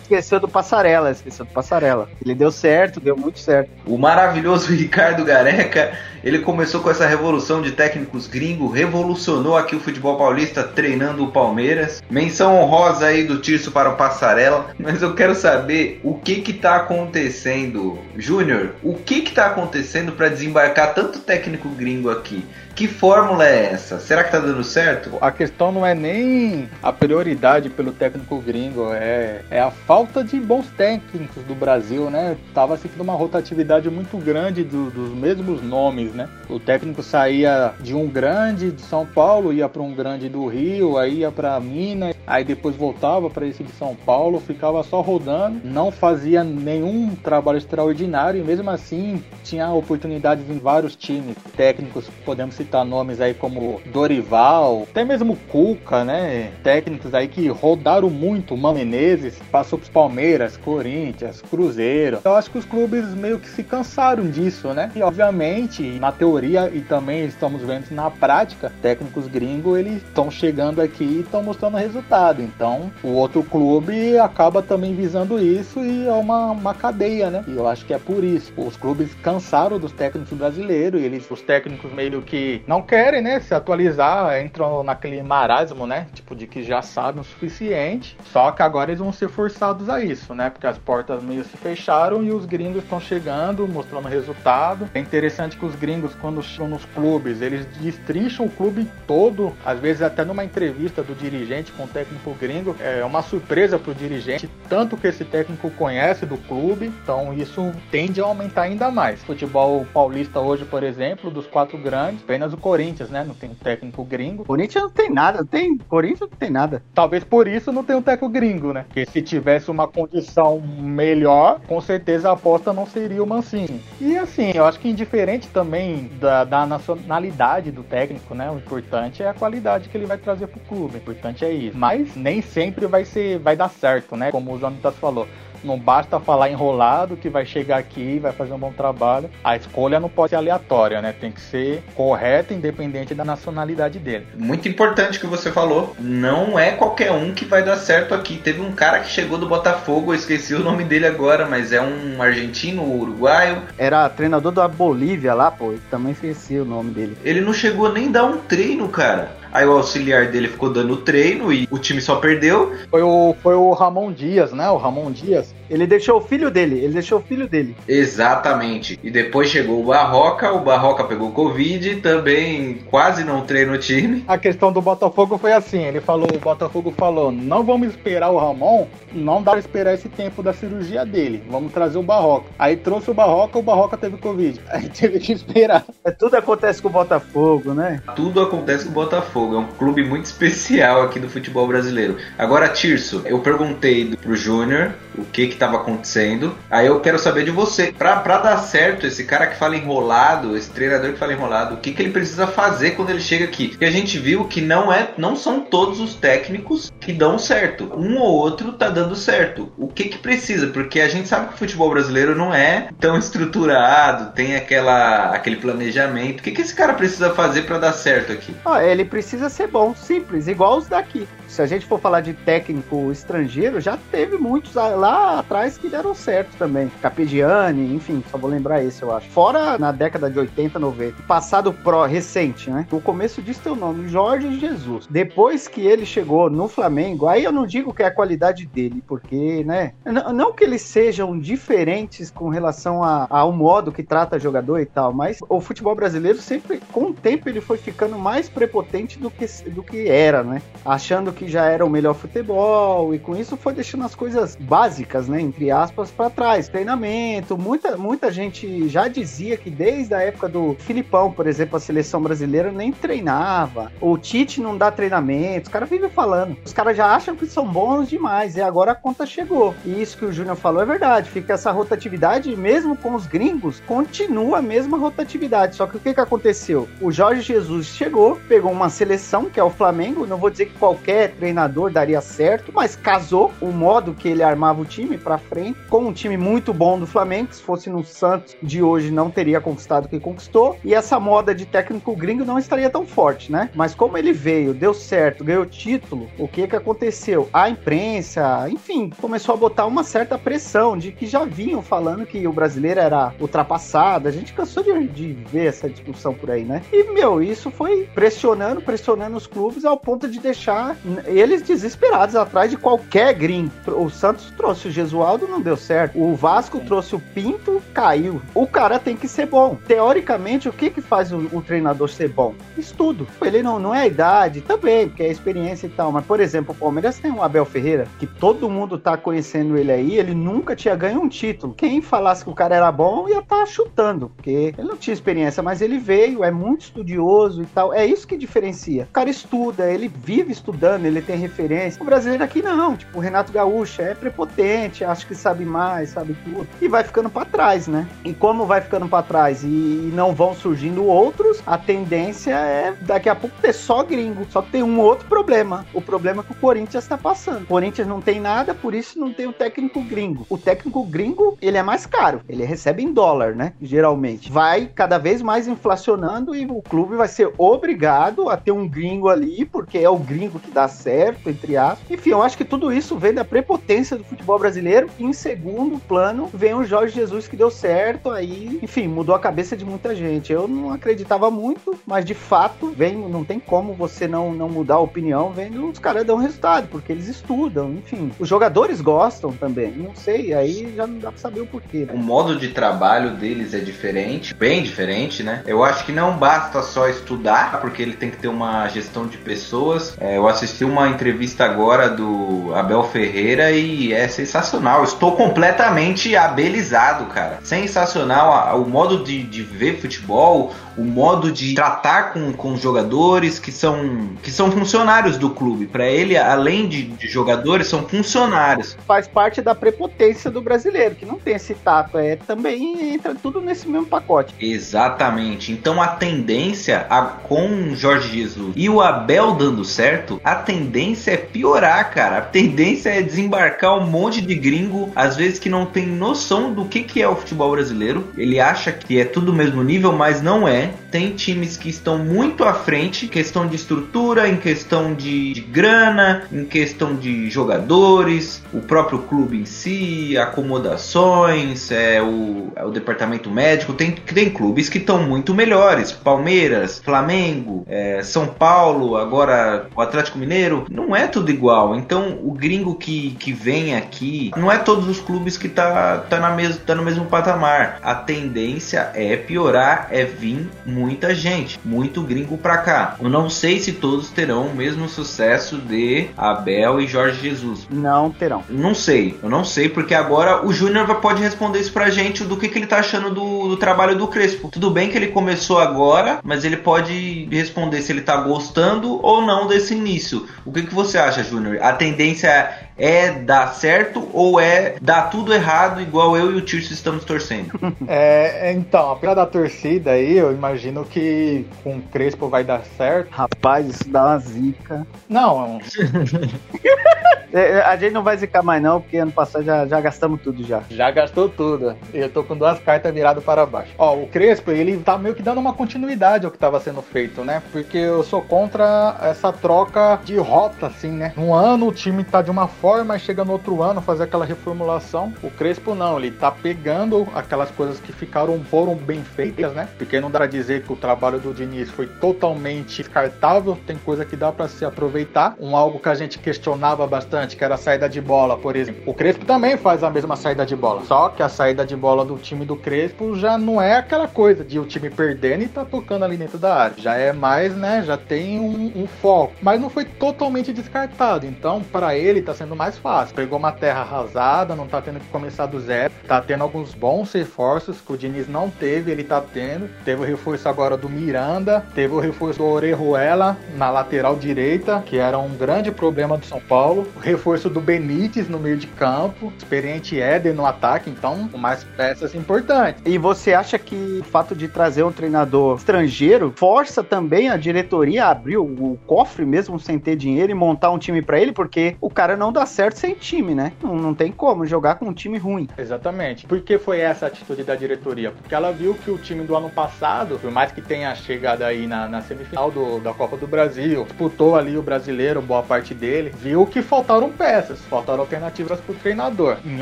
Esqueceu 0.00 0.38
do 0.38 0.46
Passarela, 0.46 1.10
esqueceu 1.10 1.44
do 1.44 1.50
Passarela. 1.50 2.08
Ele 2.24 2.36
deu 2.36 2.52
certo, 2.52 3.00
deu 3.00 3.16
muito 3.16 3.40
certo. 3.40 3.68
O 3.84 3.98
maravilhoso 3.98 4.70
Ricardo 4.72 5.24
Gareca, 5.24 5.98
ele 6.22 6.38
começou 6.38 6.80
com 6.80 6.88
essa 6.88 7.04
revolução 7.04 7.60
de 7.60 7.72
técnicos 7.72 8.28
gringos, 8.28 8.72
revolucionou 8.72 9.56
aqui 9.56 9.74
o 9.74 9.80
futebol 9.80 10.16
paulista 10.16 10.62
treinando 10.62 11.24
o 11.24 11.32
Palmeiras. 11.32 12.00
Menção 12.08 12.56
honrosa 12.56 13.06
aí 13.06 13.24
do 13.24 13.40
Tirso 13.40 13.72
para 13.72 13.90
o 13.90 13.96
Passarela, 13.96 14.70
mas 14.78 15.02
eu 15.02 15.16
quero 15.16 15.34
saber 15.34 16.00
o 16.04 16.14
que 16.14 16.42
que 16.42 16.52
tá 16.52 16.76
acontecendo, 16.76 17.98
Júnior, 18.16 18.76
o 18.84 18.94
que 18.94 19.22
que 19.22 19.32
tá 19.32 19.46
acontecendo 19.46 20.12
para 20.12 20.28
desembarcar 20.28 20.94
tanto 20.94 21.18
técnico 21.18 21.68
gringo 21.70 22.08
aqui? 22.08 22.44
Que 22.80 22.88
fórmula 22.88 23.46
é 23.46 23.74
essa? 23.74 24.00
Será 24.00 24.24
que 24.24 24.32
tá 24.32 24.38
dando 24.38 24.64
certo? 24.64 25.18
A 25.20 25.30
questão 25.30 25.70
não 25.70 25.84
é 25.84 25.94
nem 25.94 26.66
a 26.82 26.90
prioridade 26.90 27.68
pelo 27.68 27.92
técnico 27.92 28.38
gringo, 28.38 28.90
é, 28.94 29.42
é 29.50 29.60
a 29.60 29.70
falta 29.70 30.24
de 30.24 30.40
bons 30.40 30.66
técnicos 30.78 31.44
do 31.44 31.54
Brasil, 31.54 32.08
né? 32.08 32.38
Tava 32.54 32.78
sentindo 32.78 33.02
uma 33.02 33.12
rotatividade 33.12 33.90
muito 33.90 34.16
grande 34.16 34.64
do, 34.64 34.90
dos 34.90 35.10
mesmos 35.10 35.62
nomes, 35.62 36.14
né? 36.14 36.26
O 36.48 36.58
técnico 36.58 37.02
saía 37.02 37.74
de 37.80 37.94
um 37.94 38.06
grande 38.06 38.70
de 38.70 38.80
São 38.80 39.04
Paulo, 39.04 39.52
ia 39.52 39.68
para 39.68 39.82
um 39.82 39.92
grande 39.92 40.30
do 40.30 40.46
Rio, 40.46 40.96
aí 40.96 41.18
ia 41.18 41.30
para 41.30 41.60
Minas, 41.60 42.16
aí 42.26 42.44
depois 42.44 42.74
voltava 42.76 43.28
para 43.28 43.46
esse 43.46 43.62
de 43.62 43.72
São 43.72 43.94
Paulo, 43.94 44.40
ficava 44.40 44.82
só 44.82 45.02
rodando, 45.02 45.60
não 45.64 45.90
fazia 45.90 46.42
nenhum 46.42 47.14
trabalho 47.14 47.58
extraordinário 47.58 48.40
e 48.40 48.42
mesmo 48.42 48.70
assim 48.70 49.22
tinha 49.44 49.70
oportunidades 49.70 50.48
em 50.48 50.58
vários 50.58 50.96
times 50.96 51.36
técnicos, 51.54 52.08
podemos 52.24 52.54
citar 52.54 52.69
nomes 52.84 53.20
aí 53.20 53.34
como 53.34 53.80
Dorival, 53.86 54.86
até 54.90 55.04
mesmo 55.04 55.36
Cuca, 55.48 56.04
né? 56.04 56.52
Técnicos 56.62 57.14
aí 57.14 57.28
que 57.28 57.48
rodaram 57.48 58.10
muito, 58.10 58.56
Mano 58.56 58.80
Menezes, 58.80 59.38
passou 59.50 59.78
pros 59.78 59.90
Palmeiras, 59.90 60.56
Corinthians, 60.56 61.42
Cruzeiro. 61.42 62.20
Eu 62.24 62.34
acho 62.34 62.50
que 62.50 62.58
os 62.58 62.64
clubes 62.64 63.14
meio 63.14 63.38
que 63.38 63.48
se 63.48 63.62
cansaram 63.62 64.30
disso, 64.30 64.68
né? 64.72 64.90
E 64.94 65.02
obviamente, 65.02 65.82
na 65.82 66.10
teoria 66.10 66.70
e 66.72 66.80
também 66.80 67.24
estamos 67.24 67.62
vendo 67.62 67.90
na 67.90 68.10
prática, 68.10 68.72
técnicos 68.80 69.26
gringos 69.26 69.78
eles 69.78 70.02
estão 70.02 70.30
chegando 70.30 70.80
aqui 70.80 71.04
e 71.04 71.20
estão 71.20 71.42
mostrando 71.42 71.76
resultado. 71.76 72.40
Então, 72.40 72.90
o 73.02 73.08
outro 73.08 73.42
clube 73.42 74.18
acaba 74.18 74.62
também 74.62 74.94
visando 74.94 75.38
isso 75.38 75.80
e 75.84 76.06
é 76.06 76.12
uma, 76.12 76.52
uma 76.52 76.74
cadeia, 76.74 77.30
né? 77.30 77.44
E 77.46 77.52
eu 77.52 77.68
acho 77.68 77.84
que 77.84 77.92
é 77.92 77.98
por 77.98 78.24
isso. 78.24 78.52
Os 78.56 78.76
clubes 78.76 79.14
cansaram 79.22 79.78
dos 79.78 79.92
técnicos 79.92 80.36
brasileiros, 80.36 81.00
eles, 81.02 81.30
os 81.30 81.42
técnicos 81.42 81.92
meio 81.92 82.22
que 82.22 82.49
não 82.66 82.82
querem, 82.82 83.22
né, 83.22 83.40
se 83.40 83.54
atualizar, 83.54 84.40
entram 84.42 84.82
naquele 84.82 85.22
marasmo, 85.22 85.86
né, 85.86 86.06
tipo 86.14 86.34
de 86.34 86.46
que 86.46 86.62
já 86.62 86.82
sabem 86.82 87.20
o 87.20 87.24
suficiente. 87.24 88.16
Só 88.32 88.50
que 88.52 88.62
agora 88.62 88.90
eles 88.90 89.00
vão 89.00 89.12
ser 89.12 89.28
forçados 89.28 89.88
a 89.88 90.02
isso, 90.02 90.34
né, 90.34 90.50
porque 90.50 90.66
as 90.66 90.78
portas 90.78 91.22
meio 91.22 91.44
se 91.44 91.56
fecharam 91.56 92.22
e 92.22 92.32
os 92.32 92.46
gringos 92.46 92.82
estão 92.82 93.00
chegando, 93.00 93.66
mostrando 93.68 94.08
resultado. 94.08 94.88
É 94.94 94.98
interessante 94.98 95.56
que 95.56 95.64
os 95.64 95.74
gringos 95.74 96.14
quando 96.14 96.42
chegam 96.42 96.68
nos 96.68 96.84
clubes, 96.86 97.40
eles 97.40 97.64
destrincham 97.80 98.46
o 98.46 98.50
clube 98.50 98.86
todo, 99.06 99.54
às 99.64 99.78
vezes 99.78 100.02
até 100.02 100.24
numa 100.24 100.44
entrevista 100.44 101.02
do 101.02 101.14
dirigente 101.14 101.72
com 101.72 101.84
o 101.84 101.88
técnico 101.88 102.34
gringo 102.34 102.76
é 102.80 103.04
uma 103.04 103.22
surpresa 103.22 103.78
para 103.78 103.92
o 103.92 103.94
dirigente, 103.94 104.50
tanto 104.68 104.96
que 104.96 105.06
esse 105.06 105.24
técnico 105.24 105.70
conhece 105.70 106.26
do 106.26 106.36
clube, 106.36 106.92
então 107.02 107.32
isso 107.32 107.72
tende 107.90 108.20
a 108.20 108.24
aumentar 108.24 108.62
ainda 108.62 108.90
mais. 108.90 109.22
Futebol 109.24 109.86
paulista 109.92 110.40
hoje, 110.40 110.64
por 110.64 110.82
exemplo, 110.82 111.30
dos 111.30 111.46
quatro 111.46 111.78
grandes, 111.78 112.22
apenas 112.40 112.52
o 112.54 112.56
Corinthians, 112.56 113.10
né? 113.10 113.22
Não 113.22 113.34
tem 113.34 113.50
um 113.50 113.54
técnico 113.54 114.02
gringo. 114.02 114.44
Corinthians 114.44 114.84
não 114.84 114.90
tem 114.90 115.10
nada, 115.10 115.38
não 115.38 115.46
tem. 115.46 115.76
Corinthians 115.76 116.30
não 116.30 116.38
tem 116.38 116.50
nada. 116.50 116.82
Talvez 116.94 117.22
por 117.22 117.46
isso 117.46 117.70
não 117.70 117.84
tenha 117.84 117.98
um 117.98 118.02
técnico 118.02 118.32
gringo, 118.32 118.72
né? 118.72 118.84
Porque 118.84 119.04
se 119.04 119.20
tivesse 119.20 119.70
uma 119.70 119.86
condição 119.86 120.60
melhor, 120.60 121.60
com 121.68 121.80
certeza 121.80 122.30
a 122.30 122.32
aposta 122.32 122.72
não 122.72 122.86
seria 122.86 123.22
o 123.22 123.26
Mancini. 123.26 123.80
E 124.00 124.16
assim, 124.16 124.52
eu 124.54 124.64
acho 124.64 124.80
que 124.80 124.88
indiferente 124.88 125.48
também 125.48 126.10
da, 126.18 126.44
da 126.44 126.64
nacionalidade 126.64 127.70
do 127.70 127.82
técnico, 127.82 128.34
né? 128.34 128.50
O 128.50 128.56
importante 128.56 129.22
é 129.22 129.28
a 129.28 129.34
qualidade 129.34 129.88
que 129.88 129.96
ele 129.96 130.06
vai 130.06 130.16
trazer 130.16 130.46
pro 130.46 130.60
clube. 130.60 130.94
O 130.94 130.98
importante 130.98 131.44
é 131.44 131.52
isso. 131.52 131.76
Mas 131.76 132.16
nem 132.16 132.40
sempre 132.40 132.86
vai 132.86 133.04
ser, 133.04 133.38
vai 133.38 133.54
dar 133.54 133.68
certo, 133.68 134.16
né? 134.16 134.30
Como 134.30 134.54
o 134.54 134.58
Jonatas 134.58 134.96
falou. 134.96 135.26
Não 135.62 135.78
basta 135.78 136.18
falar 136.18 136.50
enrolado 136.50 137.16
que 137.16 137.28
vai 137.28 137.44
chegar 137.44 137.78
aqui 137.78 138.00
e 138.00 138.18
vai 138.18 138.32
fazer 138.32 138.52
um 138.52 138.58
bom 138.58 138.72
trabalho. 138.72 139.30
A 139.44 139.56
escolha 139.56 140.00
não 140.00 140.08
pode 140.08 140.30
ser 140.30 140.36
aleatória, 140.36 141.00
né? 141.02 141.12
Tem 141.12 141.30
que 141.30 141.40
ser 141.40 141.82
correta, 141.94 142.54
independente 142.54 143.14
da 143.14 143.24
nacionalidade 143.24 143.98
dele. 143.98 144.26
Muito 144.34 144.68
importante 144.68 145.18
que 145.18 145.26
você 145.26 145.50
falou. 145.50 145.94
Não 145.98 146.58
é 146.58 146.72
qualquer 146.72 147.12
um 147.12 147.32
que 147.32 147.44
vai 147.44 147.62
dar 147.62 147.76
certo 147.76 148.14
aqui. 148.14 148.36
Teve 148.36 148.60
um 148.60 148.72
cara 148.72 149.00
que 149.00 149.08
chegou 149.10 149.38
do 149.38 149.46
Botafogo, 149.46 150.12
eu 150.12 150.16
esqueci 150.16 150.54
o 150.54 150.60
nome 150.60 150.84
dele 150.84 151.06
agora, 151.06 151.46
mas 151.46 151.72
é 151.72 151.80
um 151.80 152.22
argentino, 152.22 152.82
uruguaio. 152.82 153.62
Era 153.76 154.08
treinador 154.08 154.52
da 154.52 154.66
Bolívia 154.66 155.34
lá, 155.34 155.50
pô. 155.50 155.74
Também 155.90 156.12
esqueci 156.12 156.58
o 156.58 156.64
nome 156.64 156.90
dele. 156.90 157.16
Ele 157.24 157.40
não 157.40 157.52
chegou 157.52 157.92
nem 157.92 158.10
dar 158.10 158.24
um 158.24 158.38
treino, 158.38 158.88
cara. 158.88 159.39
Aí 159.52 159.66
o 159.66 159.72
auxiliar 159.72 160.28
dele 160.28 160.48
ficou 160.48 160.72
dando 160.72 160.96
treino 160.98 161.52
e 161.52 161.68
o 161.70 161.78
time 161.78 162.00
só 162.00 162.16
perdeu. 162.16 162.72
Foi 162.90 163.02
o, 163.02 163.34
foi 163.42 163.54
o 163.54 163.72
Ramon 163.72 164.12
Dias, 164.12 164.52
né? 164.52 164.68
O 164.70 164.76
Ramon 164.76 165.10
Dias. 165.10 165.54
Ele 165.68 165.86
deixou 165.86 166.18
o 166.18 166.20
filho 166.20 166.50
dele, 166.50 166.78
ele 166.78 166.94
deixou 166.94 167.18
o 167.18 167.22
filho 167.22 167.48
dele. 167.48 167.76
Exatamente. 167.86 168.98
E 169.02 169.10
depois 169.10 169.48
chegou 169.48 169.80
o 169.80 169.86
Barroca, 169.86 170.52
o 170.52 170.60
Barroca 170.60 171.04
pegou 171.04 171.30
Covid, 171.30 171.96
também 171.96 172.78
quase 172.90 173.22
não 173.22 173.42
treina 173.42 173.72
o 173.72 173.78
time. 173.78 174.24
A 174.26 174.36
questão 174.36 174.72
do 174.72 174.82
Botafogo 174.82 175.38
foi 175.38 175.52
assim, 175.52 175.84
ele 175.84 176.00
falou, 176.00 176.28
o 176.34 176.38
Botafogo 176.38 176.92
falou, 176.96 177.30
não 177.30 177.62
vamos 177.62 177.88
esperar 177.88 178.30
o 178.30 178.38
Ramon, 178.38 178.88
não 179.12 179.42
dá 179.42 179.52
pra 179.52 179.60
esperar 179.60 179.94
esse 179.94 180.08
tempo 180.08 180.42
da 180.42 180.52
cirurgia 180.52 181.04
dele, 181.04 181.42
vamos 181.48 181.72
trazer 181.72 181.98
o 181.98 182.02
Barroca. 182.02 182.46
Aí 182.58 182.76
trouxe 182.76 183.10
o 183.10 183.14
Barroca, 183.14 183.58
o 183.58 183.62
Barroca 183.62 183.96
teve 183.96 184.16
Covid. 184.16 184.60
Aí 184.70 184.88
teve 184.88 185.18
que 185.18 185.32
esperar. 185.32 185.84
É, 186.04 186.10
tudo 186.10 186.36
acontece 186.36 186.80
com 186.80 186.88
o 186.88 186.92
Botafogo, 186.92 187.74
né? 187.74 188.02
Tudo 188.16 188.40
acontece 188.40 188.84
com 188.84 188.90
o 188.90 188.94
Botafogo. 188.94 189.39
Botafogo. 189.40 189.56
É 189.56 189.58
um 189.58 189.66
clube 189.66 190.04
muito 190.04 190.26
especial 190.26 191.02
aqui 191.02 191.18
do 191.18 191.28
futebol 191.28 191.66
brasileiro. 191.66 192.16
Agora, 192.38 192.68
Tirso, 192.68 193.22
eu 193.24 193.38
perguntei 193.40 194.16
pro 194.16 194.36
Júnior 194.36 194.94
o 195.16 195.24
que 195.24 195.46
que 195.46 195.54
estava 195.54 195.76
acontecendo. 195.76 196.56
Aí 196.70 196.86
eu 196.86 197.00
quero 197.00 197.18
saber 197.18 197.44
de 197.44 197.50
você. 197.50 197.92
Pra, 197.92 198.16
pra 198.16 198.38
dar 198.38 198.58
certo, 198.58 199.06
esse 199.06 199.24
cara 199.24 199.46
que 199.46 199.56
fala 199.56 199.76
enrolado, 199.76 200.56
esse 200.56 200.70
treinador 200.70 201.12
que 201.12 201.18
fala 201.18 201.32
enrolado, 201.32 201.74
o 201.74 201.78
que, 201.78 201.92
que 201.92 202.02
ele 202.02 202.10
precisa 202.10 202.46
fazer 202.46 202.92
quando 202.92 203.10
ele 203.10 203.20
chega 203.20 203.44
aqui? 203.44 203.68
Porque 203.68 203.84
a 203.84 203.90
gente 203.90 204.18
viu 204.18 204.44
que 204.44 204.60
não 204.60 204.92
é, 204.92 205.10
não 205.16 205.36
são 205.36 205.60
todos 205.60 206.00
os 206.00 206.14
técnicos 206.14 206.92
que 207.00 207.12
dão 207.12 207.38
certo. 207.38 207.92
Um 207.96 208.18
ou 208.18 208.32
outro 208.32 208.72
tá 208.72 208.88
dando 208.88 209.14
certo. 209.14 209.72
O 209.76 209.88
que 209.88 210.04
que 210.04 210.18
precisa? 210.18 210.68
Porque 210.68 211.00
a 211.00 211.08
gente 211.08 211.28
sabe 211.28 211.48
que 211.48 211.54
o 211.54 211.58
futebol 211.58 211.90
brasileiro 211.90 212.36
não 212.36 212.54
é 212.54 212.88
tão 212.98 213.18
estruturado, 213.18 214.32
tem 214.32 214.56
aquela, 214.56 215.30
aquele 215.34 215.56
planejamento. 215.56 216.40
O 216.40 216.42
que, 216.42 216.52
que 216.52 216.62
esse 216.62 216.74
cara 216.74 216.94
precisa 216.94 217.30
fazer 217.30 217.62
para 217.62 217.78
dar 217.78 217.92
certo 217.92 218.32
aqui? 218.32 218.54
Ah, 218.64 218.84
ele 218.84 219.04
precisa 219.04 219.29
ser 219.38 219.68
bom, 219.68 219.94
simples, 219.94 220.48
igual 220.48 220.78
os 220.78 220.88
daqui 220.88 221.26
se 221.50 221.60
a 221.60 221.66
gente 221.66 221.84
for 221.84 221.98
falar 221.98 222.20
de 222.20 222.32
técnico 222.32 223.10
estrangeiro, 223.10 223.80
já 223.80 223.98
teve 224.10 224.38
muitos 224.38 224.74
lá 224.74 225.40
atrás 225.40 225.76
que 225.76 225.88
deram 225.88 226.14
certo 226.14 226.56
também. 226.56 226.88
Capediani, 227.02 227.92
enfim, 227.92 228.22
só 228.30 228.38
vou 228.38 228.48
lembrar 228.48 228.84
esse, 228.84 229.02
eu 229.02 229.12
acho. 229.12 229.28
Fora 229.30 229.76
na 229.76 229.90
década 229.90 230.30
de 230.30 230.38
80, 230.38 230.78
90. 230.78 231.22
Passado 231.24 231.72
pro 231.72 232.04
recente, 232.04 232.70
né? 232.70 232.86
O 232.92 233.00
começo 233.00 233.42
disso 233.42 233.60
tem 233.64 233.72
o 233.72 233.76
nome, 233.76 234.08
Jorge 234.08 234.60
Jesus. 234.60 235.08
Depois 235.10 235.66
que 235.66 235.80
ele 235.80 236.06
chegou 236.06 236.48
no 236.48 236.68
Flamengo, 236.68 237.26
aí 237.26 237.42
eu 237.42 237.50
não 237.50 237.66
digo 237.66 237.92
que 237.92 238.04
é 238.04 238.06
a 238.06 238.14
qualidade 238.14 238.64
dele, 238.64 239.02
porque, 239.06 239.64
né? 239.64 239.92
Não 240.04 240.52
que 240.52 240.62
eles 240.62 240.82
sejam 240.82 241.36
diferentes 241.36 242.30
com 242.30 242.48
relação 242.48 243.02
a, 243.02 243.26
ao 243.28 243.50
modo 243.50 243.90
que 243.90 244.04
trata 244.04 244.38
jogador 244.38 244.78
e 244.78 244.86
tal, 244.86 245.12
mas 245.12 245.38
o 245.48 245.60
futebol 245.60 245.96
brasileiro 245.96 246.38
sempre, 246.38 246.80
com 246.92 247.06
o 247.06 247.12
tempo, 247.12 247.48
ele 247.48 247.60
foi 247.60 247.76
ficando 247.76 248.16
mais 248.16 248.48
prepotente 248.48 249.18
do 249.20 249.30
que, 249.30 249.46
do 249.70 249.82
que 249.82 250.08
era, 250.08 250.42
né? 250.42 250.62
Achando 250.84 251.32
que 251.32 251.46
já 251.46 251.66
era 251.66 251.84
o 251.84 251.90
melhor 251.90 252.14
futebol, 252.14 253.14
e 253.14 253.18
com 253.18 253.36
isso 253.36 253.56
foi 253.56 253.74
deixando 253.74 254.04
as 254.04 254.14
coisas 254.14 254.56
básicas, 254.56 255.28
né, 255.28 255.40
entre 255.40 255.70
aspas, 255.70 256.10
para 256.10 256.30
trás. 256.30 256.68
Treinamento, 256.68 257.56
muita, 257.56 257.96
muita 257.96 258.32
gente 258.32 258.88
já 258.88 259.08
dizia 259.08 259.56
que 259.56 259.70
desde 259.70 260.14
a 260.14 260.20
época 260.20 260.48
do 260.48 260.74
Filipão, 260.80 261.30
por 261.30 261.46
exemplo, 261.46 261.76
a 261.76 261.80
seleção 261.80 262.20
brasileira 262.22 262.72
nem 262.72 262.92
treinava, 262.92 263.92
o 264.00 264.16
Tite 264.16 264.60
não 264.60 264.76
dá 264.76 264.90
treinamento, 264.90 265.66
os 265.66 265.72
caras 265.72 265.88
vivem 265.88 266.10
falando. 266.10 266.56
Os 266.64 266.72
caras 266.72 266.96
já 266.96 267.06
acham 267.14 267.36
que 267.36 267.46
são 267.46 267.66
bons 267.66 268.08
demais, 268.08 268.56
e 268.56 268.60
agora 268.60 268.92
a 268.92 268.94
conta 268.94 269.26
chegou. 269.26 269.74
E 269.84 270.00
isso 270.00 270.16
que 270.16 270.24
o 270.24 270.32
Júnior 270.32 270.56
falou 270.56 270.82
é 270.82 270.86
verdade, 270.86 271.30
fica 271.30 271.54
essa 271.54 271.70
rotatividade, 271.70 272.56
mesmo 272.56 272.96
com 272.96 273.14
os 273.14 273.26
gringos, 273.26 273.80
continua 273.86 274.58
a 274.58 274.62
mesma 274.62 274.96
rotatividade. 274.96 275.76
Só 275.76 275.86
que 275.86 275.96
o 275.96 276.00
que, 276.00 276.14
que 276.14 276.20
aconteceu? 276.20 276.88
O 277.00 277.12
Jorge 277.12 277.42
Jesus 277.42 277.86
chegou, 277.88 278.38
pegou 278.48 278.70
uma 278.72 278.88
seleção, 278.88 279.09
que 279.52 279.58
é 279.58 279.64
o 279.64 279.70
Flamengo, 279.70 280.26
não 280.26 280.36
vou 280.36 280.50
dizer 280.50 280.66
que 280.66 280.78
qualquer 280.78 281.32
treinador 281.32 281.90
daria 281.90 282.20
certo, 282.20 282.70
mas 282.72 282.94
casou 282.94 283.52
o 283.60 283.66
modo 283.66 284.14
que 284.14 284.28
ele 284.28 284.42
armava 284.42 284.80
o 284.80 284.84
time 284.84 285.18
para 285.18 285.36
frente 285.36 285.78
com 285.88 286.04
um 286.04 286.12
time 286.12 286.36
muito 286.36 286.72
bom 286.72 286.98
do 286.98 287.06
Flamengo. 287.06 287.52
Se 287.52 287.60
fosse 287.60 287.90
no 287.90 288.04
Santos 288.04 288.56
de 288.62 288.82
hoje, 288.82 289.10
não 289.10 289.28
teria 289.28 289.60
conquistado 289.60 290.04
o 290.04 290.08
que 290.08 290.20
conquistou. 290.20 290.78
E 290.84 290.94
essa 290.94 291.18
moda 291.18 291.52
de 291.52 291.66
técnico 291.66 292.14
gringo 292.14 292.44
não 292.44 292.58
estaria 292.58 292.88
tão 292.88 293.04
forte, 293.04 293.50
né? 293.50 293.70
Mas 293.74 293.94
como 293.94 294.16
ele 294.16 294.32
veio, 294.32 294.72
deu 294.72 294.94
certo, 294.94 295.42
ganhou 295.42 295.66
título, 295.66 296.28
o 296.38 296.46
que 296.46 296.68
que 296.68 296.76
aconteceu? 296.76 297.48
A 297.52 297.68
imprensa, 297.68 298.68
enfim, 298.70 299.10
começou 299.20 299.54
a 299.54 299.58
botar 299.58 299.86
uma 299.86 300.04
certa 300.04 300.38
pressão 300.38 300.96
de 300.96 301.10
que 301.10 301.26
já 301.26 301.44
vinham 301.44 301.82
falando 301.82 302.24
que 302.24 302.46
o 302.46 302.52
brasileiro 302.52 303.00
era 303.00 303.32
ultrapassado. 303.40 304.28
A 304.28 304.30
gente 304.30 304.52
cansou 304.52 304.84
de, 304.84 305.08
de 305.08 305.32
ver 305.50 305.66
essa 305.66 305.88
discussão 305.88 306.32
por 306.32 306.50
aí, 306.50 306.64
né? 306.64 306.82
E, 306.92 307.12
meu, 307.12 307.42
isso 307.42 307.70
foi 307.70 308.08
pressionando, 308.14 308.80
pressionando 308.80 308.99
os 309.34 309.46
clubes 309.46 309.84
ao 309.84 309.96
ponto 309.96 310.28
de 310.28 310.38
deixar 310.38 310.96
eles 311.26 311.62
desesperados 311.62 312.36
atrás 312.36 312.70
de 312.70 312.76
qualquer 312.76 313.32
gringo. 313.34 313.70
O 313.86 314.10
Santos 314.10 314.52
trouxe 314.56 314.88
o 314.88 314.90
Gesualdo, 314.90 315.46
não 315.48 315.60
deu 315.60 315.76
certo. 315.76 316.20
O 316.20 316.34
Vasco 316.34 316.78
Sim. 316.78 316.84
trouxe 316.84 317.16
o 317.16 317.20
Pinto, 317.20 317.82
caiu. 317.94 318.40
O 318.54 318.66
cara 318.66 318.98
tem 318.98 319.16
que 319.16 319.28
ser 319.28 319.46
bom. 319.46 319.76
Teoricamente, 319.86 320.68
o 320.68 320.72
que 320.72 320.90
que 320.90 321.00
faz 321.00 321.32
o, 321.32 321.38
o 321.52 321.62
treinador 321.62 322.08
ser 322.08 322.28
bom? 322.28 322.54
Estudo. 322.76 323.26
Ele 323.42 323.62
não, 323.62 323.78
não 323.78 323.94
é 323.94 324.02
a 324.02 324.06
idade, 324.06 324.60
também, 324.60 325.08
porque 325.08 325.22
é 325.22 325.26
a 325.26 325.32
experiência 325.32 325.86
e 325.86 325.90
tal. 325.90 326.12
Mas, 326.12 326.24
por 326.24 326.40
exemplo, 326.40 326.74
o 326.74 326.76
Palmeiras 326.76 327.18
tem 327.18 327.30
o 327.30 327.42
Abel 327.42 327.64
Ferreira, 327.64 328.06
que 328.18 328.26
todo 328.26 328.68
mundo 328.68 328.98
tá 328.98 329.16
conhecendo 329.16 329.76
ele 329.76 329.92
aí, 329.92 330.18
ele 330.18 330.34
nunca 330.34 330.76
tinha 330.76 330.94
ganho 330.94 331.20
um 331.20 331.28
título. 331.28 331.74
Quem 331.74 332.00
falasse 332.00 332.44
que 332.44 332.50
o 332.50 332.54
cara 332.54 332.74
era 332.74 332.92
bom 332.92 333.28
ia 333.28 333.38
estar 333.38 333.60
tá 333.60 333.66
chutando, 333.66 334.30
porque 334.30 334.74
ele 334.76 334.88
não 334.88 334.96
tinha 334.96 335.14
experiência, 335.14 335.62
mas 335.62 335.80
ele 335.80 335.98
veio, 335.98 336.44
é 336.44 336.50
muito 336.50 336.82
estudioso 336.82 337.62
e 337.62 337.66
tal. 337.66 337.92
É 337.92 338.04
isso 338.04 338.26
que 338.26 338.36
diferencia. 338.36 338.89
O 338.98 339.12
cara 339.12 339.30
estuda, 339.30 339.90
ele 339.90 340.08
vive 340.08 340.52
estudando, 340.52 341.04
ele 341.04 341.22
tem 341.22 341.36
referência. 341.36 342.02
O 342.02 342.04
brasileiro 342.04 342.42
aqui 342.42 342.62
não, 342.62 342.96
tipo, 342.96 343.18
o 343.18 343.20
Renato 343.20 343.52
Gaúcho 343.52 344.02
é 344.02 344.14
prepotente, 344.14 345.04
acho 345.04 345.26
que 345.26 345.34
sabe 345.34 345.64
mais, 345.64 346.10
sabe 346.10 346.36
tudo, 346.44 346.66
e 346.80 346.88
vai 346.88 347.04
ficando 347.04 347.30
para 347.30 347.44
trás, 347.44 347.86
né? 347.86 348.08
E 348.24 348.32
como 348.32 348.66
vai 348.66 348.80
ficando 348.80 349.08
para 349.08 349.22
trás 349.22 349.62
e 349.62 350.10
não 350.14 350.34
vão 350.34 350.54
surgindo 350.54 351.04
outros, 351.04 351.62
a 351.66 351.78
tendência 351.78 352.54
é 352.54 352.94
daqui 353.02 353.28
a 353.28 353.34
pouco 353.34 353.54
ter 353.60 353.72
só 353.72 354.02
gringo. 354.02 354.46
Só 354.50 354.62
que 354.62 354.70
tem 354.70 354.82
um 354.82 354.98
outro 355.00 355.28
problema, 355.28 355.86
o 355.94 356.00
problema 356.00 356.42
que 356.42 356.52
o 356.52 356.56
Corinthians 356.56 357.04
está 357.04 357.16
passando. 357.16 357.62
O 357.62 357.66
Corinthians 357.66 358.08
não 358.08 358.20
tem 358.20 358.40
nada, 358.40 358.74
por 358.74 358.94
isso 358.94 359.18
não 359.18 359.32
tem 359.32 359.46
o 359.46 359.52
técnico 359.52 360.02
gringo. 360.02 360.46
O 360.48 360.58
técnico 360.58 361.04
gringo, 361.04 361.56
ele 361.60 361.76
é 361.76 361.82
mais 361.82 362.06
caro, 362.06 362.40
ele 362.48 362.64
recebe 362.64 363.02
em 363.02 363.12
dólar, 363.12 363.54
né? 363.54 363.72
Geralmente. 363.80 364.50
Vai 364.50 364.86
cada 364.94 365.18
vez 365.18 365.42
mais 365.42 365.68
inflacionando 365.68 366.54
e 366.54 366.64
o 366.66 366.82
clube 366.82 367.16
vai 367.16 367.28
ser 367.28 367.52
obrigado 367.58 368.48
a 368.48 368.56
ter 368.56 368.72
um 368.72 368.79
gringo 368.86 369.28
ali, 369.28 369.64
porque 369.64 369.98
é 369.98 370.08
o 370.08 370.16
gringo 370.16 370.58
que 370.58 370.70
dá 370.70 370.88
certo, 370.88 371.48
entre 371.48 371.76
aspas. 371.76 372.10
Enfim, 372.10 372.30
eu 372.30 372.42
acho 372.42 372.56
que 372.56 372.64
tudo 372.64 372.92
isso 372.92 373.16
vem 373.16 373.32
da 373.32 373.44
prepotência 373.44 374.16
do 374.16 374.24
futebol 374.24 374.58
brasileiro. 374.58 375.08
E 375.18 375.24
em 375.24 375.32
segundo 375.32 375.98
plano, 375.98 376.48
vem 376.52 376.74
o 376.74 376.84
Jorge 376.84 377.14
Jesus 377.14 377.48
que 377.48 377.56
deu 377.56 377.70
certo. 377.70 378.30
Aí, 378.30 378.78
enfim, 378.82 379.08
mudou 379.08 379.34
a 379.34 379.38
cabeça 379.38 379.76
de 379.76 379.84
muita 379.84 380.14
gente. 380.14 380.52
Eu 380.52 380.66
não 380.66 380.92
acreditava 380.92 381.50
muito, 381.50 381.98
mas 382.06 382.24
de 382.24 382.34
fato, 382.34 382.92
vem, 382.96 383.16
não 383.16 383.44
tem 383.44 383.58
como 383.58 383.94
você 383.94 384.26
não, 384.26 384.52
não 384.52 384.68
mudar 384.68 384.94
a 384.94 385.00
opinião 385.00 385.52
vendo 385.52 385.88
os 385.88 385.98
caras 385.98 386.24
dão 386.24 386.36
resultado, 386.36 386.88
porque 386.88 387.12
eles 387.12 387.28
estudam, 387.28 387.92
enfim. 387.92 388.30
Os 388.38 388.48
jogadores 388.48 389.00
gostam 389.00 389.52
também. 389.52 389.92
Não 389.92 390.14
sei, 390.14 390.54
aí 390.54 390.92
já 390.94 391.06
não 391.06 391.18
dá 391.18 391.30
pra 391.30 391.40
saber 391.40 391.60
o 391.60 391.66
porquê. 391.66 392.04
Né? 392.06 392.12
O 392.12 392.18
modo 392.18 392.56
de 392.56 392.68
trabalho 392.68 393.36
deles 393.36 393.74
é 393.74 393.78
diferente, 393.78 394.54
bem 394.54 394.82
diferente, 394.82 395.42
né? 395.42 395.62
Eu 395.66 395.84
acho 395.84 396.04
que 396.04 396.12
não 396.12 396.36
basta 396.36 396.82
só 396.82 397.08
estudar, 397.08 397.80
porque 397.80 398.02
ele 398.02 398.14
tem 398.14 398.30
que 398.30 398.36
ter 398.36 398.48
um 398.48 398.56
uma 398.60 398.86
gestão 398.88 399.26
de 399.26 399.38
pessoas. 399.38 400.14
É, 400.20 400.36
eu 400.36 400.46
assisti 400.46 400.84
uma 400.84 401.08
entrevista 401.08 401.64
agora 401.64 402.10
do 402.10 402.72
Abel 402.74 403.02
Ferreira 403.04 403.70
e 403.70 404.12
é 404.12 404.28
sensacional. 404.28 405.02
Estou 405.02 405.34
completamente 405.34 406.36
abelizado, 406.36 407.24
cara. 407.26 407.58
Sensacional 407.62 408.78
o 408.80 408.86
modo 408.86 409.24
de, 409.24 409.42
de 409.42 409.62
ver 409.62 409.98
futebol, 410.00 410.74
o 410.96 411.02
modo 411.02 411.50
de 411.50 411.74
tratar 411.74 412.32
com, 412.32 412.52
com 412.52 412.74
os 412.74 412.80
jogadores 412.80 413.58
que 413.58 413.72
são, 413.72 414.30
que 414.42 414.50
são 414.50 414.70
funcionários 414.70 415.36
do 415.36 415.50
clube. 415.50 415.86
Para 415.86 416.06
ele, 416.06 416.36
além 416.36 416.88
de, 416.88 417.04
de, 417.04 417.28
jogadores, 417.28 417.86
são 417.86 418.06
funcionários. 418.06 418.96
Faz 419.06 419.26
parte 419.26 419.60
da 419.60 419.74
prepotência 419.74 420.50
do 420.50 420.60
brasileiro, 420.60 421.14
que 421.14 421.26
não 421.26 421.38
tem 421.38 421.54
esse 421.54 421.74
tato. 421.74 422.18
É, 422.18 422.36
também 422.36 423.14
entra 423.14 423.34
tudo 423.34 423.60
nesse 423.60 423.88
mesmo 423.88 424.06
pacote. 424.06 424.54
Exatamente. 424.60 425.72
Então 425.72 426.00
a 426.00 426.08
tendência 426.08 427.06
a, 427.08 427.22
com 427.22 427.94
Jorge 427.94 428.38
Jesus 428.38 428.72
e 428.76 428.88
o 428.88 429.00
Abel 429.00 429.52
dando 429.54 429.84
certo, 429.84 430.40
a 430.44 430.54
tendência 430.54 431.32
é 431.32 431.36
piorar, 431.36 432.10
cara. 432.10 432.38
A 432.38 432.42
tendência 432.42 433.10
é 433.10 433.22
desembarcar 433.22 433.98
um 433.98 434.06
monte 434.06 434.40
de 434.40 434.54
gringo, 434.54 435.10
às 435.14 435.36
vezes 435.36 435.58
que 435.58 435.68
não 435.68 435.86
tem 435.86 436.06
noção 436.06 436.72
do 436.72 436.84
que, 436.84 437.02
que 437.02 437.22
é 437.22 437.28
o 437.28 437.36
futebol 437.36 437.70
brasileiro. 437.70 438.28
Ele 438.36 438.60
acha 438.60 438.92
que 438.92 439.20
é 439.20 439.24
tudo 439.24 439.52
mesmo 439.52 439.82
nível, 439.82 440.12
mas 440.12 440.42
não 440.42 440.66
é. 440.66 440.79
Tem 441.10 441.34
times 441.34 441.76
que 441.76 441.88
estão 441.88 442.18
muito 442.18 442.64
à 442.64 442.72
frente, 442.72 443.26
questão 443.26 443.66
de 443.66 443.76
estrutura, 443.76 444.48
em 444.48 444.56
questão 444.56 445.12
de, 445.14 445.52
de 445.52 445.60
grana, 445.60 446.44
em 446.52 446.64
questão 446.64 447.16
de 447.16 447.50
jogadores, 447.50 448.62
o 448.72 448.80
próprio 448.80 449.18
clube 449.20 449.58
em 449.58 449.64
si, 449.64 450.36
acomodações, 450.38 451.90
é 451.90 452.22
o, 452.22 452.72
é 452.76 452.84
o 452.84 452.90
departamento 452.90 453.50
médico. 453.50 453.92
Tem, 453.92 454.12
tem 454.12 454.50
clubes 454.50 454.88
que 454.88 454.98
estão 454.98 455.22
muito 455.22 455.54
melhores. 455.54 456.12
Palmeiras, 456.12 457.00
Flamengo, 457.04 457.84
é, 457.88 458.22
São 458.22 458.46
Paulo, 458.46 459.16
agora 459.16 459.88
o 459.94 460.00
Atlético 460.00 460.38
Mineiro. 460.38 460.86
Não 460.90 461.14
é 461.14 461.26
tudo 461.26 461.50
igual. 461.50 461.96
Então 461.96 462.38
o 462.42 462.52
gringo 462.52 462.94
que, 462.94 463.32
que 463.32 463.52
vem 463.52 463.96
aqui, 463.96 464.50
não 464.56 464.70
é 464.70 464.78
todos 464.78 465.08
os 465.08 465.20
clubes 465.20 465.58
que 465.58 465.68
tá, 465.68 466.18
tá, 466.18 466.38
na 466.38 466.50
mes, 466.50 466.76
tá 466.78 466.94
no 466.94 467.02
mesmo 467.02 467.26
patamar. 467.26 467.98
A 468.02 468.14
tendência 468.14 469.10
é 469.14 469.36
piorar, 469.36 470.08
é 470.10 470.24
vir 470.24 470.69
muita 470.84 471.34
gente, 471.34 471.78
muito 471.84 472.22
gringo 472.22 472.56
pra 472.56 472.78
cá. 472.78 473.16
Eu 473.20 473.28
não 473.28 473.48
sei 473.50 473.78
se 473.78 473.92
todos 473.92 474.30
terão 474.30 474.66
o 474.66 474.74
mesmo 474.74 475.08
sucesso 475.08 475.76
de 475.78 476.28
Abel 476.36 477.00
e 477.00 477.06
Jorge 477.06 477.40
Jesus. 477.48 477.86
Não 477.90 478.30
terão. 478.30 478.62
Não 478.68 478.94
sei, 478.94 479.38
eu 479.42 479.48
não 479.48 479.64
sei, 479.64 479.88
porque 479.88 480.14
agora 480.14 480.66
o 480.66 480.72
Júnior 480.72 481.06
pode 481.16 481.42
responder 481.42 481.80
isso 481.80 481.92
pra 481.92 482.10
gente 482.10 482.44
do 482.44 482.56
que, 482.56 482.68
que 482.68 482.78
ele 482.78 482.86
tá 482.86 482.98
achando 482.98 483.30
do, 483.30 483.68
do 483.68 483.76
trabalho 483.76 484.16
do 484.16 484.28
Crespo. 484.28 484.68
Tudo 484.68 484.90
bem 484.90 485.10
que 485.10 485.16
ele 485.16 485.28
começou 485.28 485.78
agora, 485.78 486.40
mas 486.42 486.64
ele 486.64 486.76
pode 486.76 487.48
responder 487.50 488.02
se 488.02 488.12
ele 488.12 488.20
tá 488.20 488.36
gostando 488.36 489.24
ou 489.24 489.42
não 489.42 489.66
desse 489.66 489.94
início. 489.94 490.46
O 490.64 490.72
que, 490.72 490.82
que 490.82 490.94
você 490.94 491.18
acha, 491.18 491.42
Júnior? 491.42 491.78
A 491.82 491.92
tendência 491.92 492.90
é 493.00 493.32
dar 493.32 493.68
certo 493.74 494.28
ou 494.32 494.60
é 494.60 494.96
dar 495.00 495.22
tudo 495.30 495.54
errado, 495.54 496.02
igual 496.02 496.36
eu 496.36 496.52
e 496.52 496.56
o 496.56 496.60
Tirso 496.60 496.92
estamos 496.92 497.24
torcendo? 497.24 497.70
É, 498.08 498.72
então, 498.72 499.12
apesar 499.12 499.34
da 499.34 499.46
torcida 499.46 500.12
aí, 500.12 500.36
eu 500.36 500.52
imagino 500.60 501.04
que 501.06 501.64
com 501.82 501.96
o 501.96 502.02
Crespo 502.02 502.48
vai 502.48 502.62
dar 502.62 502.84
certo. 502.84 503.30
Rapaz, 503.30 503.88
isso 503.88 504.08
dá 504.08 504.26
uma 504.26 504.38
zica. 504.38 505.06
Não, 505.26 505.80
é, 507.52 507.60
é, 507.60 507.80
a 507.80 507.96
gente 507.96 508.12
não 508.12 508.22
vai 508.22 508.36
zicar 508.36 508.62
mais 508.62 508.82
não, 508.82 509.00
porque 509.00 509.16
ano 509.16 509.32
passado 509.32 509.64
já, 509.64 509.86
já 509.86 510.00
gastamos 510.00 510.42
tudo 510.42 510.62
já. 510.62 510.82
Já 510.90 511.10
gastou 511.10 511.48
tudo. 511.48 511.96
Eu 512.12 512.28
tô 512.28 512.44
com 512.44 512.56
duas 512.56 512.78
cartas 512.78 513.12
viradas 513.12 513.42
para 513.42 513.64
baixo. 513.64 513.92
Ó, 513.96 514.16
o 514.16 514.28
Crespo, 514.28 514.70
ele 514.70 514.98
tá 514.98 515.16
meio 515.16 515.34
que 515.34 515.42
dando 515.42 515.58
uma 515.58 515.72
continuidade 515.72 516.44
ao 516.44 516.52
que 516.52 516.58
tava 516.58 516.78
sendo 516.78 517.00
feito, 517.00 517.42
né? 517.42 517.62
Porque 517.72 517.96
eu 517.96 518.22
sou 518.22 518.42
contra 518.42 519.16
essa 519.22 519.52
troca 519.52 520.20
de 520.24 520.36
rota, 520.36 520.88
assim, 520.88 521.10
né? 521.10 521.32
Um 521.36 521.54
ano 521.54 521.88
o 521.88 521.92
time 521.92 522.22
tá 522.22 522.42
de 522.42 522.50
uma 522.50 522.68
forma, 522.68 523.18
chega 523.18 523.44
no 523.44 523.52
outro 523.52 523.82
ano 523.82 524.02
fazer 524.02 524.24
aquela 524.24 524.44
reformulação. 524.44 525.32
O 525.42 525.50
Crespo 525.50 525.94
não, 525.94 526.18
ele 526.18 526.30
tá 526.30 526.50
pegando 526.50 527.26
aquelas 527.34 527.70
coisas 527.70 527.98
que 527.98 528.12
ficaram, 528.12 528.62
foram 528.64 528.94
bem 528.94 529.22
feitas, 529.22 529.72
né? 529.72 529.88
Porque 529.96 530.20
não 530.20 530.30
dá 530.30 530.46
dizer 530.50 530.82
que 530.82 530.92
o 530.92 530.96
trabalho 530.96 531.38
do 531.38 531.54
Diniz 531.54 531.88
foi 531.90 532.06
totalmente 532.06 532.98
descartável, 532.98 533.78
tem 533.86 533.96
coisa 533.96 534.24
que 534.24 534.36
dá 534.36 534.52
para 534.52 534.68
se 534.68 534.84
aproveitar. 534.84 535.54
Um 535.58 535.76
algo 535.76 535.98
que 535.98 536.08
a 536.08 536.14
gente 536.14 536.38
questionava 536.38 537.06
bastante, 537.06 537.56
que 537.56 537.64
era 537.64 537.76
a 537.76 537.78
saída 537.78 538.08
de 538.08 538.20
bola, 538.20 538.58
por 538.58 538.76
exemplo. 538.76 539.02
O 539.06 539.14
Crespo 539.14 539.44
também 539.44 539.76
faz 539.76 540.02
a 540.02 540.10
mesma 540.10 540.36
saída 540.36 540.66
de 540.66 540.76
bola, 540.76 541.04
só 541.04 541.28
que 541.28 541.42
a 541.42 541.48
saída 541.48 541.86
de 541.86 541.96
bola 541.96 542.24
do 542.24 542.36
time 542.36 542.64
do 542.64 542.76
Crespo 542.76 543.36
já 543.36 543.56
não 543.56 543.80
é 543.80 543.96
aquela 543.96 544.28
coisa 544.28 544.64
de 544.64 544.78
o 544.78 544.84
time 544.84 545.08
perdendo 545.08 545.62
e 545.62 545.68
tá 545.68 545.84
tocando 545.84 546.24
ali 546.24 546.36
dentro 546.36 546.58
da 546.58 546.74
área. 546.74 546.94
Já 546.98 547.14
é 547.14 547.32
mais, 547.32 547.74
né, 547.76 548.02
já 548.04 548.16
tem 548.16 548.58
um, 548.58 548.92
um 548.94 549.06
foco. 549.06 549.54
Mas 549.62 549.80
não 549.80 549.88
foi 549.88 550.04
totalmente 550.04 550.72
descartado, 550.72 551.46
então 551.46 551.82
para 551.82 552.16
ele 552.16 552.42
tá 552.42 552.54
sendo 552.54 552.74
mais 552.74 552.98
fácil. 552.98 553.34
Pegou 553.34 553.58
uma 553.58 553.72
terra 553.72 554.00
arrasada, 554.00 554.74
não 554.74 554.86
tá 554.86 555.00
tendo 555.00 555.20
que 555.20 555.26
começar 555.28 555.66
do 555.66 555.80
zero, 555.80 556.12
tá 556.26 556.40
tendo 556.40 556.62
alguns 556.62 556.94
bons 556.94 557.32
reforços 557.32 558.00
que 558.00 558.12
o 558.12 558.16
Diniz 558.16 558.48
não 558.48 558.70
teve, 558.70 559.10
ele 559.10 559.24
tá 559.24 559.40
tendo. 559.40 559.88
Teve 560.04 560.22
o 560.22 560.26
reforço 560.40 560.68
agora 560.70 560.96
do 560.96 561.08
Miranda, 561.08 561.84
teve 561.94 562.14
o 562.14 562.18
reforço 562.18 562.60
do 562.60 562.64
Orejuela 562.64 563.58
na 563.76 563.90
lateral 563.90 564.36
direita, 564.36 565.02
que 565.04 565.18
era 565.18 565.38
um 565.38 565.50
grande 565.50 565.92
problema 565.92 566.38
do 566.38 566.46
São 566.46 566.60
Paulo. 566.60 567.06
O 567.14 567.20
reforço 567.20 567.68
do 567.68 567.78
Benítez 567.78 568.48
no 568.48 568.58
meio 568.58 568.78
de 568.78 568.86
campo, 568.86 569.52
experiente 569.58 570.18
Éder 570.18 570.54
no 570.54 570.64
ataque, 570.64 571.10
então, 571.10 571.50
mais 571.54 571.84
peças 571.84 572.34
importantes. 572.34 573.02
E 573.04 573.18
você 573.18 573.52
acha 573.52 573.78
que 573.78 574.20
o 574.20 574.24
fato 574.24 574.54
de 574.54 574.66
trazer 574.66 575.02
um 575.02 575.12
treinador 575.12 575.76
estrangeiro 575.76 576.54
força 576.56 577.04
também 577.04 577.50
a 577.50 577.58
diretoria 577.58 578.24
a 578.24 578.30
abrir 578.30 578.56
o 578.56 578.98
cofre 579.06 579.44
mesmo 579.44 579.78
sem 579.78 579.98
ter 579.98 580.16
dinheiro 580.16 580.50
e 580.50 580.54
montar 580.54 580.90
um 580.90 580.98
time 580.98 581.20
para 581.20 581.38
ele? 581.38 581.52
Porque 581.52 581.96
o 582.00 582.08
cara 582.08 582.34
não 582.34 582.50
dá 582.50 582.64
certo 582.64 582.98
sem 582.98 583.14
time, 583.14 583.54
né? 583.54 583.72
Não, 583.82 583.94
não 583.94 584.14
tem 584.14 584.32
como 584.32 584.64
jogar 584.64 584.94
com 584.94 585.06
um 585.06 585.12
time 585.12 585.36
ruim. 585.36 585.68
Exatamente. 585.76 586.46
Por 586.46 586.62
que 586.62 586.78
foi 586.78 587.00
essa 587.00 587.26
atitude 587.26 587.62
da 587.62 587.74
diretoria? 587.74 588.30
Porque 588.30 588.54
ela 588.54 588.72
viu 588.72 588.94
que 588.94 589.10
o 589.10 589.18
time 589.18 589.44
do 589.44 589.54
ano 589.54 589.68
passado, 589.68 590.29
por 590.38 590.50
mais 590.50 590.72
que 590.72 590.80
tenha 590.80 591.14
chegado 591.14 591.62
aí 591.62 591.86
na, 591.86 592.08
na 592.08 592.20
semifinal 592.22 592.70
do, 592.70 593.00
da 593.00 593.12
Copa 593.12 593.36
do 593.36 593.46
Brasil, 593.46 594.04
disputou 594.04 594.56
ali 594.56 594.76
o 594.76 594.82
brasileiro, 594.82 595.40
boa 595.40 595.62
parte 595.62 595.94
dele, 595.94 596.32
viu 596.36 596.66
que 596.66 596.82
faltaram 596.82 597.30
peças, 597.30 597.80
faltaram 597.80 598.20
alternativas 598.20 598.80
para 598.80 598.92
o 598.92 598.98
treinador. 598.98 599.58
Em 599.64 599.80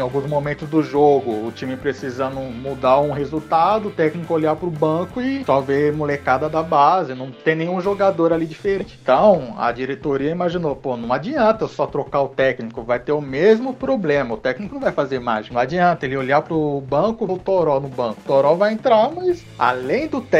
alguns 0.00 0.26
momentos 0.26 0.68
do 0.68 0.82
jogo, 0.82 1.46
o 1.46 1.52
time 1.52 1.76
precisando 1.76 2.40
mudar 2.40 3.00
um 3.00 3.12
resultado, 3.12 3.88
o 3.88 3.90
técnico 3.90 4.34
olhar 4.34 4.56
para 4.56 4.68
o 4.68 4.70
banco 4.70 5.20
e 5.20 5.44
só 5.44 5.60
ver 5.60 5.92
molecada 5.92 6.48
da 6.48 6.62
base, 6.62 7.14
não 7.14 7.30
tem 7.30 7.54
nenhum 7.54 7.80
jogador 7.80 8.32
ali 8.32 8.46
diferente. 8.46 8.98
Então, 9.02 9.54
a 9.58 9.72
diretoria 9.72 10.30
imaginou, 10.30 10.74
pô, 10.76 10.96
não 10.96 11.12
adianta 11.12 11.66
só 11.66 11.86
trocar 11.86 12.22
o 12.22 12.28
técnico, 12.28 12.82
vai 12.82 12.98
ter 12.98 13.12
o 13.12 13.20
mesmo 13.20 13.74
problema, 13.74 14.34
o 14.34 14.38
técnico 14.38 14.74
não 14.74 14.80
vai 14.80 14.92
fazer 14.92 15.18
mágica, 15.18 15.54
não 15.54 15.60
adianta 15.60 16.06
ele 16.06 16.16
olhar 16.16 16.42
para 16.42 16.54
o 16.54 16.80
banco, 16.80 17.24
o 17.24 17.38
Toró 17.38 17.80
no 17.80 17.88
banco. 17.88 18.20
O 18.20 18.24
Toró 18.26 18.54
vai 18.54 18.72
entrar, 18.72 19.10
mas 19.10 19.44
além 19.58 20.06
do 20.06 20.20
técnico, 20.20 20.37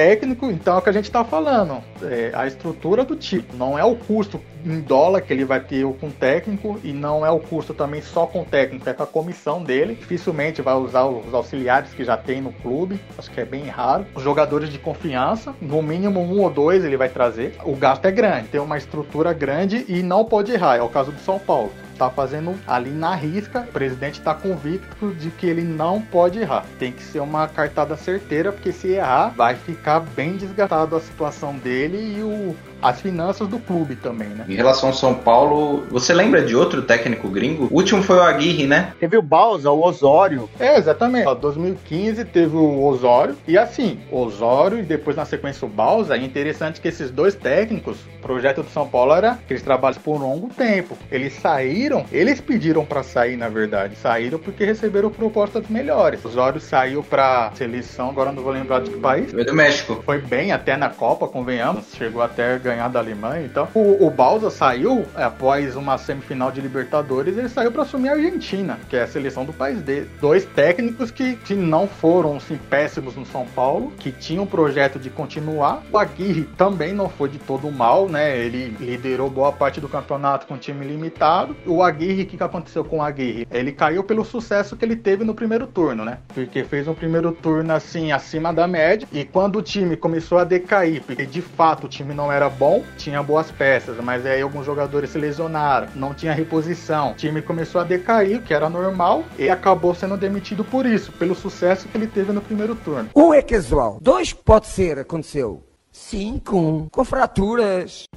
então 0.50 0.74
é 0.74 0.78
o 0.78 0.82
que 0.82 0.88
a 0.88 0.92
gente 0.92 1.04
está 1.04 1.24
falando, 1.24 1.82
é 2.02 2.30
a 2.34 2.46
estrutura 2.46 3.04
do 3.04 3.16
tipo, 3.16 3.56
não 3.56 3.78
é 3.78 3.84
o 3.84 3.96
custo 3.96 4.40
em 4.64 4.80
dólar 4.80 5.22
que 5.22 5.32
ele 5.32 5.44
vai 5.44 5.60
ter 5.60 5.84
com 5.94 6.08
o 6.08 6.10
técnico 6.10 6.78
e 6.82 6.92
não 6.92 7.24
é 7.24 7.30
o 7.30 7.38
custo 7.38 7.72
também 7.72 8.02
só 8.02 8.26
com 8.26 8.42
o 8.42 8.44
técnico, 8.44 8.88
é 8.88 8.92
com 8.92 9.02
a 9.02 9.06
comissão 9.06 9.62
dele. 9.62 9.94
Dificilmente 9.94 10.60
vai 10.60 10.74
usar 10.74 11.04
os 11.04 11.32
auxiliares 11.32 11.92
que 11.94 12.04
já 12.04 12.16
tem 12.16 12.40
no 12.40 12.52
clube, 12.52 13.00
acho 13.16 13.30
que 13.30 13.40
é 13.40 13.44
bem 13.44 13.66
raro. 13.66 14.06
Os 14.14 14.22
jogadores 14.22 14.70
de 14.70 14.78
confiança, 14.78 15.54
no 15.60 15.82
mínimo 15.82 16.20
um 16.20 16.40
ou 16.40 16.50
dois 16.50 16.84
ele 16.84 16.96
vai 16.96 17.08
trazer. 17.08 17.54
O 17.64 17.74
gasto 17.74 18.04
é 18.04 18.10
grande, 18.10 18.48
tem 18.48 18.60
uma 18.60 18.76
estrutura 18.76 19.32
grande 19.32 19.84
e 19.88 20.02
não 20.02 20.24
pode 20.24 20.52
errar, 20.52 20.76
é 20.76 20.82
o 20.82 20.88
caso 20.88 21.12
do 21.12 21.20
São 21.20 21.38
Paulo 21.38 21.70
tá 21.98 22.10
fazendo 22.10 22.54
ali 22.66 22.90
na 22.90 23.14
risca. 23.14 23.60
O 23.60 23.72
presidente 23.72 24.18
está 24.18 24.34
convicto 24.34 25.12
de 25.14 25.30
que 25.30 25.46
ele 25.46 25.62
não 25.62 26.00
pode 26.00 26.38
errar. 26.38 26.64
Tem 26.78 26.92
que 26.92 27.02
ser 27.02 27.20
uma 27.20 27.48
cartada 27.48 27.96
certeira, 27.96 28.52
porque 28.52 28.72
se 28.72 28.88
errar, 28.88 29.34
vai 29.36 29.56
ficar 29.56 30.00
bem 30.00 30.36
desgastado 30.36 30.96
a 30.96 31.00
situação 31.00 31.56
dele 31.56 32.18
e 32.18 32.22
o, 32.22 32.56
as 32.82 33.00
finanças 33.00 33.48
do 33.48 33.58
clube 33.58 33.96
também, 33.96 34.28
né? 34.28 34.44
Em 34.48 34.54
relação 34.54 34.90
ao 34.90 34.94
São 34.94 35.14
Paulo, 35.14 35.84
você 35.90 36.14
lembra 36.14 36.42
de 36.42 36.54
outro 36.54 36.82
técnico 36.82 37.28
gringo? 37.28 37.68
O 37.70 37.76
último 37.76 38.02
foi 38.02 38.16
o 38.16 38.22
Aguirre, 38.22 38.66
né? 38.66 38.92
Teve 39.00 39.16
o 39.16 39.22
Balsa, 39.22 39.70
o 39.70 39.84
Osório. 39.84 40.48
É, 40.58 40.78
exatamente. 40.78 41.28
Em 41.28 41.34
2015 41.36 42.24
teve 42.24 42.56
o 42.56 42.84
Osório. 42.84 43.36
E 43.46 43.56
assim, 43.56 43.98
Osório 44.10 44.78
e 44.78 44.82
depois 44.82 45.16
na 45.16 45.24
sequência 45.24 45.66
o 45.66 45.68
Balsa. 45.68 46.16
É 46.16 46.18
interessante 46.18 46.80
que 46.80 46.88
esses 46.88 47.10
dois 47.10 47.34
técnicos, 47.34 47.98
o 48.18 48.22
projeto 48.22 48.62
do 48.62 48.70
São 48.70 48.86
Paulo 48.88 49.14
era 49.14 49.38
que 49.46 49.52
eles 49.52 49.62
trabalham 49.62 50.00
por 50.00 50.16
um 50.16 50.18
longo 50.18 50.48
tempo. 50.48 50.96
Eles 51.10 51.34
saíram, 51.34 52.04
eles 52.12 52.40
pediram 52.40 52.84
para 52.84 53.02
sair, 53.02 53.36
na 53.36 53.48
verdade. 53.48 53.96
Saíram 53.96 54.38
porque 54.38 54.64
receberam 54.64 55.10
propostas 55.10 55.68
melhores. 55.68 56.24
O 56.24 56.28
Osório 56.28 56.60
saiu 56.60 57.02
pra 57.02 57.52
seleção, 57.54 58.10
agora 58.10 58.32
não 58.32 58.42
vou 58.42 58.52
lembrar 58.52 58.80
de 58.80 58.90
que 58.90 58.98
país. 58.98 59.30
Foi 59.30 59.44
do 59.44 59.54
México. 59.54 60.02
Foi 60.04 60.20
bem 60.20 60.52
até 60.52 60.76
na 60.76 60.90
Copa, 60.90 61.26
convenhamos. 61.26 61.84
Chegou 61.96 62.22
até 62.22 62.58
ganhar 62.68 62.88
da 62.88 62.98
Alemanha. 62.98 63.44
Então, 63.44 63.66
o, 63.74 64.06
o 64.06 64.10
Balsa 64.10 64.50
saiu 64.50 65.06
é, 65.16 65.24
após 65.24 65.74
uma 65.74 65.96
semifinal 65.96 66.50
de 66.50 66.60
Libertadores, 66.60 67.36
ele 67.36 67.48
saiu 67.48 67.72
para 67.72 67.82
assumir 67.82 68.10
a 68.10 68.12
Argentina, 68.12 68.78
que 68.88 68.96
é 68.96 69.02
a 69.02 69.06
seleção 69.06 69.44
do 69.44 69.52
país 69.52 69.80
dele. 69.80 70.10
Dois 70.20 70.44
técnicos 70.44 71.10
que, 71.10 71.36
que 71.36 71.54
não 71.54 71.86
foram 71.86 72.36
assim, 72.36 72.58
péssimos 72.68 73.16
no 73.16 73.24
São 73.24 73.46
Paulo, 73.46 73.92
que 73.98 74.12
tinham 74.12 74.44
um 74.44 74.46
projeto 74.46 74.98
de 74.98 75.08
continuar. 75.08 75.82
O 75.90 75.98
Aguirre 75.98 76.44
também 76.56 76.92
não 76.92 77.08
foi 77.08 77.28
de 77.28 77.38
todo 77.38 77.70
mal, 77.70 78.08
né? 78.08 78.36
Ele 78.36 78.76
liderou 78.78 79.30
boa 79.30 79.52
parte 79.52 79.80
do 79.80 79.88
campeonato 79.88 80.46
com 80.46 80.58
time 80.58 80.84
limitado. 80.86 81.56
O 81.66 81.82
Aguirre, 81.82 82.22
o 82.22 82.26
que, 82.26 82.36
que 82.36 82.42
aconteceu 82.42 82.84
com 82.84 82.98
o 82.98 83.02
Aguirre? 83.02 83.46
Ele 83.50 83.72
caiu 83.72 84.04
pelo 84.04 84.24
sucesso 84.24 84.76
que 84.76 84.84
ele 84.84 84.96
teve 84.96 85.24
no 85.24 85.34
primeiro 85.34 85.66
turno, 85.66 86.04
né? 86.04 86.18
Porque 86.34 86.64
fez 86.64 86.86
um 86.86 86.94
primeiro 86.94 87.32
turno 87.32 87.72
assim 87.72 88.12
acima 88.12 88.52
da 88.52 88.66
média 88.66 89.08
e 89.12 89.24
quando 89.24 89.56
o 89.56 89.62
time 89.62 89.96
começou 89.96 90.38
a 90.38 90.44
decair, 90.44 91.02
porque 91.02 91.24
de 91.24 91.40
fato 91.40 91.86
o 91.86 91.88
time 91.88 92.12
não 92.14 92.30
era 92.30 92.48
bom, 92.58 92.84
tinha 92.96 93.22
boas 93.22 93.50
peças, 93.50 93.96
mas 94.02 94.26
aí 94.26 94.42
alguns 94.42 94.66
jogadores 94.66 95.10
se 95.10 95.18
lesionaram, 95.18 95.88
não 95.94 96.12
tinha 96.12 96.32
reposição, 96.32 97.12
o 97.12 97.14
time 97.14 97.40
começou 97.40 97.80
a 97.80 97.84
decair, 97.84 98.42
que 98.42 98.52
era 98.52 98.68
normal, 98.68 99.24
e 99.38 99.48
acabou 99.48 99.94
sendo 99.94 100.16
demitido 100.16 100.64
por 100.64 100.84
isso, 100.84 101.12
pelo 101.12 101.34
sucesso 101.34 101.88
que 101.88 101.96
ele 101.96 102.06
teve 102.06 102.32
no 102.32 102.40
primeiro 102.40 102.74
turno. 102.74 103.08
É 103.38 103.42
casual, 103.42 103.98
dois 104.00 104.32
pode 104.32 104.66
ser, 104.66 104.98
aconteceu. 104.98 105.67
Cinco, 105.98 106.88
com 106.92 107.04
fraturas 107.04 108.08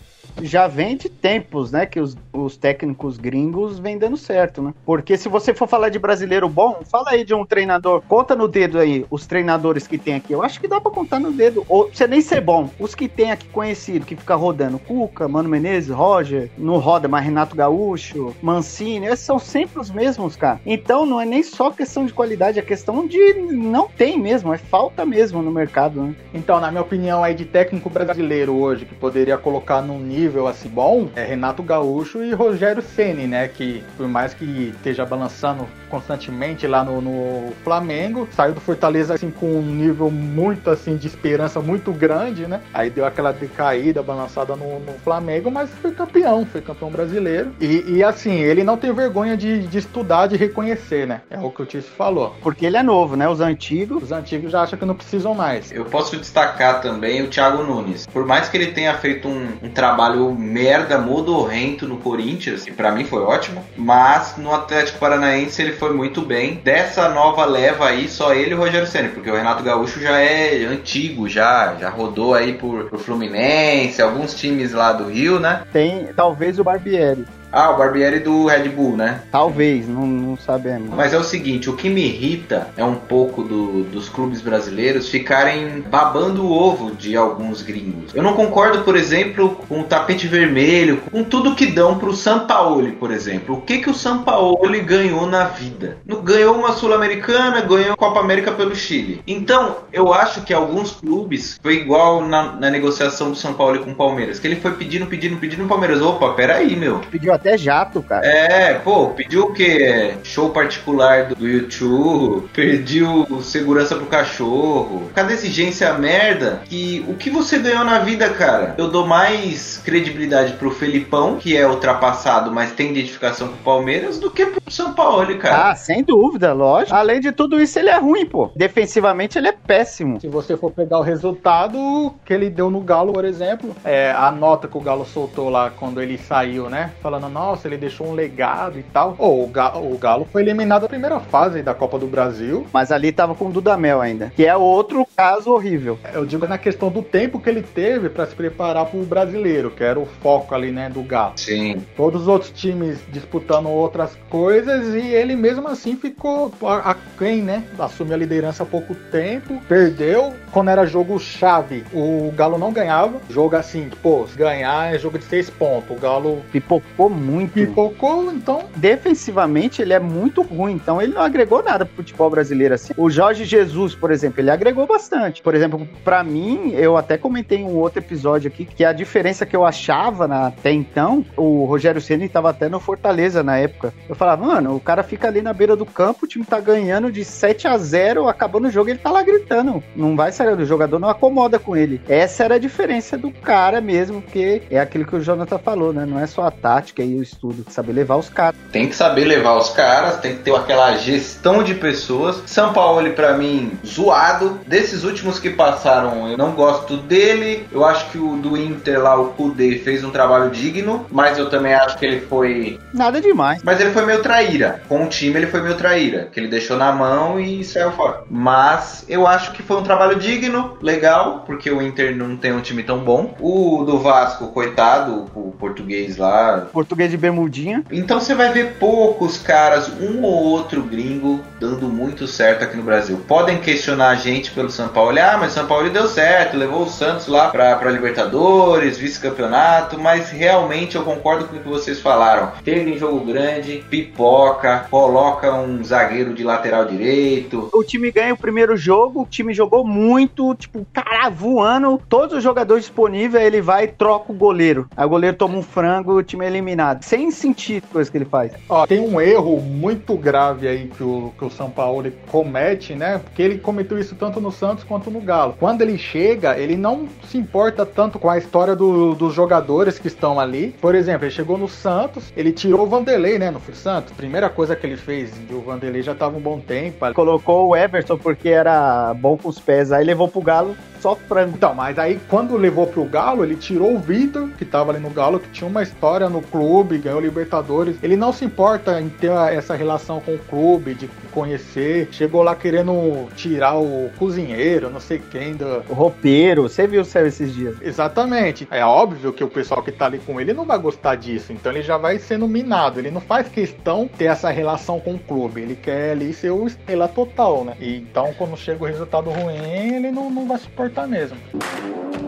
já 0.41 0.67
vem 0.67 0.95
de 0.95 1.09
tempos, 1.09 1.71
né, 1.71 1.85
que 1.85 1.99
os, 1.99 2.15
os 2.31 2.57
técnicos 2.57 3.17
gringos 3.17 3.79
vêm 3.79 3.97
dando 3.97 4.17
certo, 4.17 4.61
né? 4.61 4.73
Porque 4.85 5.17
se 5.17 5.27
você 5.27 5.53
for 5.53 5.67
falar 5.67 5.89
de 5.89 5.99
brasileiro 5.99 6.47
bom, 6.47 6.81
fala 6.89 7.11
aí 7.11 7.23
de 7.23 7.33
um 7.33 7.45
treinador, 7.45 8.01
conta 8.07 8.35
no 8.35 8.47
dedo 8.47 8.79
aí 8.79 9.05
os 9.09 9.25
treinadores 9.25 9.87
que 9.87 9.97
tem 9.97 10.15
aqui. 10.15 10.33
Eu 10.33 10.43
acho 10.43 10.59
que 10.59 10.67
dá 10.67 10.79
para 10.79 10.91
contar 10.91 11.19
no 11.19 11.31
dedo, 11.31 11.65
ou 11.67 11.89
você 11.91 12.07
nem 12.07 12.21
ser 12.21 12.41
bom. 12.41 12.69
Os 12.79 12.95
que 12.95 13.07
tem 13.07 13.31
aqui 13.31 13.47
conhecido, 13.49 14.05
que 14.05 14.15
fica 14.15 14.35
rodando, 14.35 14.79
Cuca, 14.79 15.27
Mano 15.27 15.49
Menezes, 15.49 15.89
Roger, 15.89 16.49
não 16.57 16.77
roda 16.77 17.07
mais 17.07 17.25
Renato 17.25 17.55
Gaúcho, 17.55 18.35
Mancini, 18.41 19.07
esses 19.07 19.25
são 19.25 19.39
sempre 19.39 19.79
os 19.79 19.91
mesmos, 19.91 20.35
cara. 20.35 20.59
Então 20.65 21.05
não 21.05 21.19
é 21.19 21.25
nem 21.25 21.43
só 21.43 21.71
questão 21.71 22.05
de 22.05 22.13
qualidade, 22.13 22.59
é 22.59 22.61
questão 22.61 23.07
de 23.07 23.33
não 23.33 23.87
tem 23.87 24.17
mesmo, 24.19 24.53
é 24.53 24.57
falta 24.57 25.05
mesmo 25.05 25.41
no 25.41 25.51
mercado, 25.51 26.01
né? 26.01 26.15
Então, 26.33 26.59
na 26.59 26.71
minha 26.71 26.81
opinião, 26.81 27.23
aí 27.23 27.33
de 27.33 27.45
técnico 27.45 27.70
brasileiro 27.79 28.53
hoje 28.53 28.85
que 28.85 28.95
poderia 28.95 29.37
colocar 29.37 29.81
num 29.81 29.99
nível 29.99 30.21
nível 30.31 30.47
assim 30.47 30.69
bom 30.69 31.09
é 31.15 31.23
Renato 31.23 31.61
Gaúcho 31.61 32.23
e 32.23 32.31
Rogério 32.33 32.81
Ceni, 32.81 33.27
né? 33.27 33.47
Que 33.47 33.83
por 33.97 34.07
mais 34.07 34.33
que 34.33 34.73
esteja 34.75 35.05
balançando 35.05 35.67
constantemente 35.89 36.65
lá 36.65 36.83
no, 36.83 37.01
no, 37.01 37.51
Flamengo, 37.63 38.27
saiu 38.31 38.53
do 38.53 38.61
Fortaleza 38.61 39.13
assim 39.13 39.29
com 39.29 39.47
um 39.47 39.61
nível 39.61 40.09
muito 40.09 40.69
assim 40.69 40.95
de 40.95 41.05
esperança 41.05 41.59
muito 41.59 41.91
grande, 41.91 42.47
né? 42.47 42.61
Aí 42.73 42.89
deu 42.89 43.05
aquela 43.05 43.33
decaída, 43.33 44.01
balançada 44.01 44.55
no, 44.55 44.79
no 44.79 44.93
Flamengo, 45.03 45.51
mas 45.51 45.69
foi 45.81 45.91
campeão, 45.91 46.45
foi 46.45 46.61
campeão 46.61 46.89
brasileiro. 46.89 47.51
E, 47.59 47.83
e 47.87 48.03
assim, 48.03 48.39
ele 48.39 48.63
não 48.63 48.77
tem 48.77 48.93
vergonha 48.93 49.35
de, 49.35 49.67
de, 49.67 49.77
estudar, 49.77 50.27
de 50.27 50.37
reconhecer, 50.37 51.05
né? 51.05 51.21
É 51.29 51.37
o 51.37 51.51
que 51.51 51.61
o 51.61 51.65
Tício 51.65 51.91
falou. 51.91 52.35
Porque 52.41 52.65
ele 52.65 52.77
é 52.77 52.83
novo, 52.83 53.17
né? 53.17 53.27
Os 53.27 53.41
antigos. 53.41 54.03
Os 54.03 54.11
antigos 54.11 54.51
já 54.51 54.61
acham 54.61 54.79
que 54.79 54.85
não 54.85 54.95
precisam 54.95 55.35
mais. 55.35 55.71
Eu 55.71 55.85
posso 55.85 56.15
destacar 56.15 56.81
também 56.81 57.21
o 57.21 57.27
Thiago 57.27 57.60
Nunes. 57.63 58.05
Por 58.05 58.25
mais 58.25 58.49
que 58.49 58.57
ele 58.57 58.67
tenha 58.67 58.93
feito 58.95 59.27
um, 59.27 59.49
um 59.63 59.69
trabalho 59.69 60.31
merda, 60.33 60.97
modorrento 60.97 61.87
no 61.87 61.97
Corinthians, 61.97 62.63
que 62.63 62.71
para 62.71 62.91
mim 62.91 63.03
foi 63.03 63.21
ótimo, 63.21 63.63
mas 63.75 64.35
no 64.37 64.53
Atlético 64.53 64.99
Paranaense 64.99 65.61
ele 65.61 65.73
foi 65.73 65.93
muito 65.93 66.21
bem. 66.21 66.61
Dessa 66.63 67.09
nova 67.09 67.45
leva 67.45 67.87
aí, 67.87 68.07
só 68.07 68.33
ele 68.33 68.51
e 68.51 68.53
o 68.53 68.57
Rogério 68.57 68.87
Senna, 68.87 69.09
porque 69.09 69.29
o 69.29 69.35
Renato 69.35 69.63
Gaúcho 69.63 69.99
já 69.99 70.19
é 70.19 70.63
antigo, 70.65 71.27
já, 71.27 71.75
já 71.79 71.89
rodou 71.89 72.33
aí 72.33 72.53
por, 72.53 72.85
por 72.85 72.99
Fluminense, 72.99 74.01
alguns 74.01 74.33
times 74.33 74.71
lá 74.71 74.93
do 74.93 75.09
Rio, 75.09 75.39
né? 75.39 75.63
Tem 75.71 76.07
talvez 76.15 76.59
o 76.59 76.63
Barbieri. 76.63 77.25
Ah, 77.51 77.71
o 77.71 77.77
Barbieri 77.77 78.19
do 78.19 78.45
Red 78.45 78.69
Bull, 78.69 78.95
né? 78.95 79.21
Talvez, 79.31 79.87
não, 79.87 80.07
não 80.07 80.37
sabemos. 80.37 80.89
Mas 80.95 81.13
é 81.13 81.17
o 81.17 81.23
seguinte, 81.23 81.69
o 81.69 81.75
que 81.75 81.89
me 81.89 82.05
irrita 82.05 82.69
é 82.77 82.83
um 82.83 82.95
pouco 82.95 83.43
do, 83.43 83.83
dos 83.83 84.07
clubes 84.07 84.41
brasileiros 84.41 85.09
ficarem 85.09 85.81
babando 85.81 86.45
o 86.45 86.51
ovo 86.51 86.95
de 86.95 87.15
alguns 87.15 87.61
gringos. 87.61 88.15
Eu 88.15 88.23
não 88.23 88.33
concordo, 88.33 88.83
por 88.83 88.95
exemplo, 88.95 89.57
com 89.67 89.81
o 89.81 89.83
tapete 89.83 90.27
vermelho, 90.27 91.01
com 91.11 91.23
tudo 91.23 91.55
que 91.55 91.67
dão 91.67 91.97
pro 91.97 92.13
Sampaoli, 92.13 92.93
por 92.93 93.11
exemplo. 93.11 93.55
O 93.55 93.61
que 93.61 93.79
que 93.79 93.89
o 93.89 93.93
Sampaoli 93.93 94.79
ganhou 94.79 95.25
na 95.27 95.45
vida? 95.45 95.97
Não 96.05 96.21
ganhou 96.21 96.55
uma 96.55 96.71
Sul-Americana, 96.71 97.61
ganhou 97.61 97.93
a 97.93 97.97
Copa 97.97 98.19
América 98.19 98.51
pelo 98.51 98.75
Chile. 98.75 99.21
Então, 99.27 99.77
eu 99.91 100.13
acho 100.13 100.41
que 100.41 100.53
alguns 100.53 100.91
clubes 100.91 101.59
foi 101.61 101.75
igual 101.75 102.25
na, 102.25 102.53
na 102.53 102.69
negociação 102.69 103.29
do 103.29 103.35
São 103.35 103.53
Paulo 103.53 103.79
com 103.79 103.91
o 103.91 103.95
Palmeiras, 103.95 104.39
que 104.39 104.47
ele 104.47 104.55
foi 104.55 104.71
pedindo, 104.71 105.05
pedindo, 105.05 105.37
pedindo 105.37 105.65
o 105.65 105.67
Palmeiras. 105.67 106.01
Opa, 106.01 106.33
peraí, 106.33 106.75
meu. 106.75 106.99
Pediu 107.11 107.33
até 107.41 107.57
jato, 107.57 108.01
cara. 108.03 108.25
É, 108.25 108.75
pô, 108.75 109.07
pediu 109.07 109.45
o 109.45 109.53
quê? 109.53 110.13
Show 110.23 110.51
particular 110.51 111.25
do 111.25 111.47
YouTube, 111.47 112.47
pediu 112.53 113.41
segurança 113.41 113.95
pro 113.95 114.05
cachorro. 114.05 115.09
Cada 115.13 115.33
exigência 115.33 115.91
merda 115.93 116.61
que 116.65 117.03
o 117.07 117.15
que 117.15 117.29
você 117.29 117.57
ganhou 117.57 117.83
na 117.83 117.99
vida, 117.99 118.29
cara? 118.29 118.75
Eu 118.77 118.89
dou 118.89 119.05
mais 119.05 119.81
credibilidade 119.83 120.53
pro 120.53 120.71
Felipão, 120.71 121.37
que 121.37 121.57
é 121.57 121.67
ultrapassado, 121.67 122.51
mas 122.51 122.71
tem 122.71 122.91
identificação 122.91 123.47
com 123.47 123.55
o 123.55 123.63
Palmeiras, 123.63 124.19
do 124.19 124.29
que 124.29 124.45
pro 124.45 124.61
São 124.71 124.93
Paulo, 124.93 125.35
cara. 125.39 125.71
Ah, 125.71 125.75
sem 125.75 126.03
dúvida, 126.03 126.53
lógico. 126.53 126.95
Além 126.95 127.19
de 127.19 127.31
tudo 127.31 127.59
isso, 127.59 127.79
ele 127.79 127.89
é 127.89 127.97
ruim, 127.97 128.25
pô. 128.25 128.51
Defensivamente, 128.55 129.37
ele 129.37 129.47
é 129.47 129.51
péssimo. 129.51 130.21
Se 130.21 130.27
você 130.27 130.55
for 130.55 130.71
pegar 130.71 130.99
o 130.99 131.01
resultado 131.01 132.13
que 132.23 132.33
ele 132.33 132.49
deu 132.49 132.69
no 132.69 132.81
Galo, 132.81 133.13
por 133.13 133.25
exemplo, 133.25 133.75
é, 133.83 134.11
a 134.11 134.31
nota 134.31 134.67
que 134.67 134.77
o 134.77 134.81
Galo 134.81 135.05
soltou 135.05 135.49
lá 135.49 135.71
quando 135.71 136.01
ele 136.01 136.17
saiu, 136.17 136.69
né? 136.69 136.91
Falando, 137.01 137.30
nossa, 137.31 137.67
ele 137.67 137.77
deixou 137.77 138.07
um 138.07 138.13
legado 138.13 138.77
e 138.77 138.83
tal. 138.83 139.15
Oh, 139.17 139.43
o, 139.43 139.47
Galo, 139.47 139.93
o 139.93 139.97
Galo 139.97 140.27
foi 140.31 140.41
eliminado 140.41 140.83
na 140.83 140.89
primeira 140.89 141.19
fase 141.19 141.61
da 141.61 141.73
Copa 141.73 141.97
do 141.97 142.07
Brasil. 142.07 142.67
Mas 142.71 142.91
ali 142.91 143.11
tava 143.11 143.33
com 143.33 143.47
o 143.47 143.51
Dudamel 143.51 144.01
ainda, 144.01 144.31
que 144.35 144.45
é 144.45 144.55
outro 144.55 145.07
caso 145.15 145.51
horrível. 145.51 145.97
Eu 146.13 146.25
digo 146.25 146.47
na 146.47 146.57
questão 146.57 146.89
do 146.89 147.01
tempo 147.01 147.39
que 147.39 147.49
ele 147.49 147.61
teve 147.61 148.09
para 148.09 148.25
se 148.25 148.35
preparar 148.35 148.85
pro 148.85 149.03
brasileiro, 149.03 149.71
que 149.71 149.83
era 149.83 149.99
o 149.99 150.05
foco 150.05 150.53
ali, 150.53 150.71
né, 150.71 150.89
do 150.89 151.01
Galo. 151.01 151.33
Sim. 151.37 151.81
Todos 151.95 152.23
os 152.23 152.27
outros 152.27 152.51
times 152.51 152.99
disputando 153.09 153.69
outras 153.69 154.17
coisas 154.29 154.93
e 154.93 155.07
ele 155.07 155.35
mesmo 155.35 155.67
assim 155.67 155.95
ficou 155.95 156.51
aquém, 156.83 157.41
né? 157.41 157.63
Assumiu 157.79 158.15
a 158.15 158.17
liderança 158.17 158.63
há 158.63 158.65
pouco 158.65 158.93
tempo, 158.93 159.61
perdeu. 159.67 160.33
Quando 160.51 160.69
era 160.69 160.85
jogo 160.85 161.19
chave, 161.19 161.83
o 161.93 162.31
Galo 162.35 162.57
não 162.57 162.73
ganhava. 162.73 163.19
Jogo 163.29 163.55
assim, 163.55 163.89
pô, 164.01 164.25
ganhar 164.35 164.93
é 164.93 164.99
jogo 164.99 165.17
de 165.17 165.25
seis 165.25 165.49
pontos. 165.49 165.95
O 165.95 165.99
Galo 165.99 166.41
pipocou 166.51 167.09
muito. 167.21 167.53
Pipocou, 167.53 168.31
então. 168.31 168.65
Defensivamente, 168.75 169.81
ele 169.81 169.93
é 169.93 169.99
muito 169.99 170.41
ruim. 170.41 170.73
Então, 170.73 171.01
ele 171.01 171.13
não 171.13 171.21
agregou 171.21 171.63
nada 171.63 171.85
pro 171.85 171.97
futebol 171.97 172.29
brasileiro 172.29 172.73
assim. 172.73 172.93
O 172.97 173.09
Jorge 173.09 173.45
Jesus, 173.45 173.95
por 173.95 174.11
exemplo, 174.11 174.41
ele 174.41 174.51
agregou 174.51 174.87
bastante. 174.87 175.41
Por 175.41 175.55
exemplo, 175.55 175.87
para 176.03 176.23
mim, 176.23 176.71
eu 176.73 176.97
até 176.97 177.17
comentei 177.17 177.59
em 177.59 177.65
um 177.65 177.75
outro 177.77 177.99
episódio 177.99 178.47
aqui 178.47 178.65
que 178.65 178.83
a 178.83 178.93
diferença 178.93 179.45
que 179.45 179.55
eu 179.55 179.65
achava 179.65 180.27
na, 180.27 180.47
até 180.47 180.71
então, 180.71 181.25
o 181.37 181.65
Rogério 181.65 182.01
Ceni 182.01 182.25
estava 182.25 182.49
até 182.49 182.67
no 182.67 182.79
Fortaleza 182.79 183.43
na 183.43 183.57
época. 183.57 183.93
Eu 184.07 184.15
falava, 184.15 184.45
mano, 184.45 184.75
o 184.75 184.79
cara 184.79 185.03
fica 185.03 185.27
ali 185.27 185.41
na 185.41 185.53
beira 185.53 185.75
do 185.75 185.85
campo, 185.85 186.25
o 186.25 186.27
time 186.27 186.45
tá 186.45 186.59
ganhando 186.59 187.11
de 187.11 187.23
7 187.23 187.67
a 187.67 187.77
0, 187.77 188.27
acabando 188.27 188.67
o 188.67 188.71
jogo, 188.71 188.89
ele 188.89 188.99
tá 188.99 189.11
lá 189.11 189.23
gritando. 189.23 189.83
Não 189.95 190.15
vai 190.15 190.31
sair, 190.31 190.53
o 190.53 190.65
jogador 190.65 190.99
não 190.99 191.09
acomoda 191.09 191.59
com 191.59 191.75
ele. 191.75 192.01
Essa 192.07 192.43
era 192.43 192.55
a 192.55 192.59
diferença 192.59 193.17
do 193.17 193.31
cara 193.31 193.81
mesmo, 193.81 194.21
que 194.21 194.61
é 194.69 194.79
aquilo 194.79 195.05
que 195.05 195.15
o 195.15 195.21
Jonathan 195.21 195.57
falou, 195.57 195.93
né? 195.93 196.05
Não 196.05 196.19
é 196.19 196.27
só 196.27 196.43
a 196.43 196.51
tática 196.51 197.03
e 197.11 197.19
o 197.19 197.23
estudo, 197.23 197.65
saber 197.69 197.93
levar 197.93 198.17
os 198.17 198.29
caras. 198.29 198.59
Tem 198.71 198.87
que 198.87 198.95
saber 198.95 199.25
levar 199.25 199.57
os 199.57 199.69
caras, 199.69 200.17
tem 200.17 200.35
que 200.35 200.43
ter 200.43 200.55
aquela 200.55 200.95
gestão 200.97 201.63
de 201.63 201.75
pessoas. 201.75 202.41
São 202.45 202.73
Paulo, 202.73 203.09
para 203.11 203.37
mim, 203.37 203.71
zoado. 203.85 204.59
Desses 204.65 205.03
últimos 205.03 205.39
que 205.39 205.49
passaram, 205.49 206.29
eu 206.29 206.37
não 206.37 206.51
gosto 206.51 206.97
dele. 206.97 207.67
Eu 207.71 207.85
acho 207.85 208.09
que 208.11 208.17
o 208.17 208.37
do 208.37 208.57
Inter 208.57 209.01
lá, 209.01 209.19
o 209.19 209.29
Kudê, 209.29 209.77
fez 209.79 210.03
um 210.03 210.11
trabalho 210.11 210.49
digno, 210.49 211.05
mas 211.11 211.37
eu 211.37 211.49
também 211.49 211.73
acho 211.73 211.97
que 211.97 212.05
ele 212.05 212.21
foi. 212.21 212.79
Nada 212.93 213.19
demais. 213.19 213.61
Mas 213.63 213.79
ele 213.79 213.91
foi 213.91 214.05
meio 214.05 214.21
traíra. 214.21 214.81
Com 214.87 215.05
o 215.05 215.07
time, 215.07 215.37
ele 215.37 215.47
foi 215.47 215.61
meio 215.61 215.75
traíra. 215.75 216.29
Que 216.31 216.39
ele 216.39 216.47
deixou 216.47 216.77
na 216.77 216.91
mão 216.91 217.39
e 217.39 217.63
saiu 217.63 217.91
fora. 217.91 218.23
Mas 218.29 219.05
eu 219.07 219.27
acho 219.27 219.51
que 219.51 219.63
foi 219.63 219.77
um 219.77 219.83
trabalho 219.83 220.17
digno, 220.17 220.77
legal, 220.81 221.43
porque 221.45 221.69
o 221.69 221.81
Inter 221.81 222.15
não 222.15 222.37
tem 222.37 222.53
um 222.53 222.61
time 222.61 222.83
tão 222.83 222.99
bom. 222.99 223.35
O 223.39 223.83
do 223.83 223.99
Vasco, 223.99 224.47
coitado, 224.47 225.27
o 225.35 225.51
português 225.51 226.17
lá. 226.17 226.67
Português 226.71 226.90
português 226.91 227.11
de 227.11 227.17
bermudinha. 227.17 227.83
Então 227.89 228.19
você 228.19 228.35
vai 228.35 228.51
ver 228.51 228.73
poucos 228.73 229.37
caras, 229.37 229.89
um 230.01 230.23
ou 230.23 230.43
outro 230.43 230.83
gringo, 230.83 231.39
dando 231.59 231.87
muito 231.87 232.27
certo 232.27 232.63
aqui 232.63 232.75
no 232.75 232.83
Brasil. 232.83 233.17
Podem 233.27 233.59
questionar 233.59 234.09
a 234.09 234.15
gente 234.15 234.51
pelo 234.51 234.69
São 234.69 234.89
Paulo. 234.89 235.17
Ah, 235.19 235.37
mas 235.39 235.53
São 235.53 235.65
Paulo 235.65 235.89
deu 235.89 236.07
certo, 236.07 236.57
levou 236.57 236.83
o 236.83 236.89
Santos 236.89 237.27
lá 237.27 237.49
pra, 237.49 237.75
pra 237.75 237.91
Libertadores, 237.91 238.97
vice-campeonato, 238.97 239.99
mas 239.99 240.31
realmente 240.31 240.95
eu 240.95 241.03
concordo 241.03 241.45
com 241.45 241.55
o 241.55 241.59
que 241.59 241.67
vocês 241.67 241.99
falaram. 241.99 242.51
Teve 242.63 242.91
em 242.91 242.97
jogo 242.97 243.25
grande, 243.25 243.83
pipoca, 243.89 244.85
coloca 244.89 245.53
um 245.53 245.83
zagueiro 245.83 246.33
de 246.33 246.43
lateral 246.43 246.85
direito. 246.85 247.69
O 247.73 247.83
time 247.83 248.11
ganha 248.11 248.33
o 248.33 248.37
primeiro 248.37 248.75
jogo, 248.75 249.21
o 249.21 249.25
time 249.25 249.53
jogou 249.53 249.85
muito, 249.85 250.53
tipo, 250.55 250.85
cara, 250.91 251.29
voando, 251.29 252.01
todos 252.09 252.37
os 252.37 252.43
jogadores 252.43 252.83
disponíveis, 252.83 253.45
ele 253.45 253.61
vai 253.61 253.85
e 253.85 253.87
troca 253.87 254.31
o 254.31 254.35
goleiro. 254.35 254.87
Aí 254.95 255.05
o 255.05 255.09
goleiro 255.09 255.37
toma 255.37 255.57
um 255.57 255.63
frango, 255.63 256.17
o 256.17 256.23
time 256.23 256.45
é 256.45 256.47
eliminado. 256.47 256.80
Sem 257.01 257.31
sentido 257.31 257.87
coisa 257.91 258.09
que 258.11 258.17
ele 258.17 258.25
faz. 258.25 258.51
Ó, 258.69 258.85
tem 258.87 258.99
um 258.99 259.19
erro 259.19 259.59
muito 259.61 260.15
grave 260.15 260.67
aí 260.67 260.87
que 260.87 261.03
o, 261.03 261.31
que 261.37 261.45
o 261.45 261.49
São 261.49 261.69
Paulo 261.69 262.11
comete, 262.29 262.95
né? 262.95 263.19
Porque 263.23 263.41
ele 263.41 263.57
cometeu 263.59 263.97
isso 263.99 264.15
tanto 264.15 264.39
no 264.41 264.51
Santos 264.51 264.83
quanto 264.83 265.09
no 265.11 265.21
Galo. 265.21 265.55
Quando 265.59 265.81
ele 265.81 265.97
chega, 265.97 266.57
ele 266.57 266.75
não 266.75 267.07
se 267.29 267.37
importa 267.37 267.85
tanto 267.85 268.17
com 268.19 268.29
a 268.29 268.37
história 268.37 268.75
do- 268.75 269.13
dos 269.15 269.33
jogadores 269.33 269.97
que 269.99 270.07
estão 270.07 270.39
ali. 270.39 270.75
Por 270.81 270.95
exemplo, 270.95 271.25
ele 271.25 271.31
chegou 271.31 271.57
no 271.57 271.67
Santos, 271.67 272.31
ele 272.35 272.51
tirou 272.51 272.81
o 272.83 272.87
Vanderlei, 272.87 273.37
né? 273.39 273.49
No 273.51 273.61
Santos. 273.73 274.11
Primeira 274.13 274.49
coisa 274.49 274.75
que 274.75 274.85
ele 274.85 274.97
fez, 274.97 275.31
e 275.49 275.53
o 275.53 275.61
Vanderlei 275.61 276.01
já 276.01 276.13
tava 276.15 276.37
um 276.37 276.41
bom 276.41 276.59
tempo. 276.59 277.05
ali. 277.05 277.13
Colocou 277.15 277.69
o 277.69 277.75
Everton 277.75 278.17
porque 278.17 278.49
era 278.49 279.13
bom 279.13 279.37
com 279.37 279.47
os 279.49 279.59
pés, 279.59 279.91
aí 279.91 280.03
levou 280.03 280.27
pro 280.27 280.41
Galo 280.41 280.75
só 281.01 281.15
frango. 281.15 281.55
Então, 281.55 281.73
mas 281.73 281.97
aí 281.97 282.19
quando 282.29 282.55
levou 282.55 282.87
pro 282.87 283.03
Galo, 283.05 283.43
ele 283.43 283.55
tirou 283.55 283.95
o 283.95 283.99
Vitor, 283.99 284.49
que 284.57 284.63
tava 284.63 284.91
ali 284.91 284.99
no 284.99 285.09
Galo, 285.09 285.39
que 285.39 285.49
tinha 285.49 285.67
uma 285.67 285.81
história 285.81 286.29
no 286.29 286.41
clube, 286.41 286.99
ganhou 286.99 287.19
Libertadores. 287.19 287.97
Ele 288.03 288.15
não 288.15 288.31
se 288.31 288.45
importa 288.45 289.01
em 289.01 289.09
ter 289.09 289.31
essa 289.31 289.75
relação 289.75 290.19
com 290.19 290.35
o 290.35 290.39
clube, 290.39 290.93
de 290.93 291.07
conhecer. 291.31 292.09
Chegou 292.11 292.43
lá 292.43 292.55
querendo 292.55 293.27
tirar 293.35 293.77
o 293.77 294.09
cozinheiro, 294.17 294.89
não 294.89 294.99
sei 294.99 295.19
quem 295.31 295.55
do. 295.55 295.83
O 295.89 295.93
roupeiro, 295.93 296.63
você 296.63 296.85
viu 296.85 297.01
o 297.01 297.05
céu 297.05 297.25
esses 297.25 297.53
dias. 297.53 297.75
Exatamente. 297.81 298.67
É 298.69 298.85
óbvio 298.85 299.33
que 299.33 299.43
o 299.43 299.47
pessoal 299.47 299.81
que 299.81 299.91
tá 299.91 300.05
ali 300.05 300.19
com 300.19 300.39
ele 300.39 300.53
não 300.53 300.65
vai 300.65 300.77
gostar 300.77 301.15
disso. 301.15 301.51
Então 301.51 301.71
ele 301.71 301.81
já 301.81 301.97
vai 301.97 302.19
sendo 302.19 302.47
minado. 302.47 302.99
Ele 302.99 303.09
não 303.09 303.21
faz 303.21 303.47
questão 303.47 304.03
de 304.03 304.09
ter 304.09 304.25
essa 304.25 304.49
relação 304.49 304.99
com 304.99 305.15
o 305.15 305.19
clube. 305.19 305.61
Ele 305.61 305.75
quer 305.75 306.11
ali 306.11 306.33
ser 306.33 306.51
o 306.51 306.67
estrela 306.67 307.07
total, 307.07 307.63
né? 307.63 307.75
E 307.79 307.97
então 307.97 308.33
quando 308.37 308.55
chega 308.57 308.83
o 308.83 308.87
resultado 308.87 309.29
ruim, 309.29 309.95
ele 309.95 310.11
não, 310.11 310.29
não 310.29 310.47
vai 310.47 310.57
suportar 310.57 310.90
mesmo. 311.07 311.37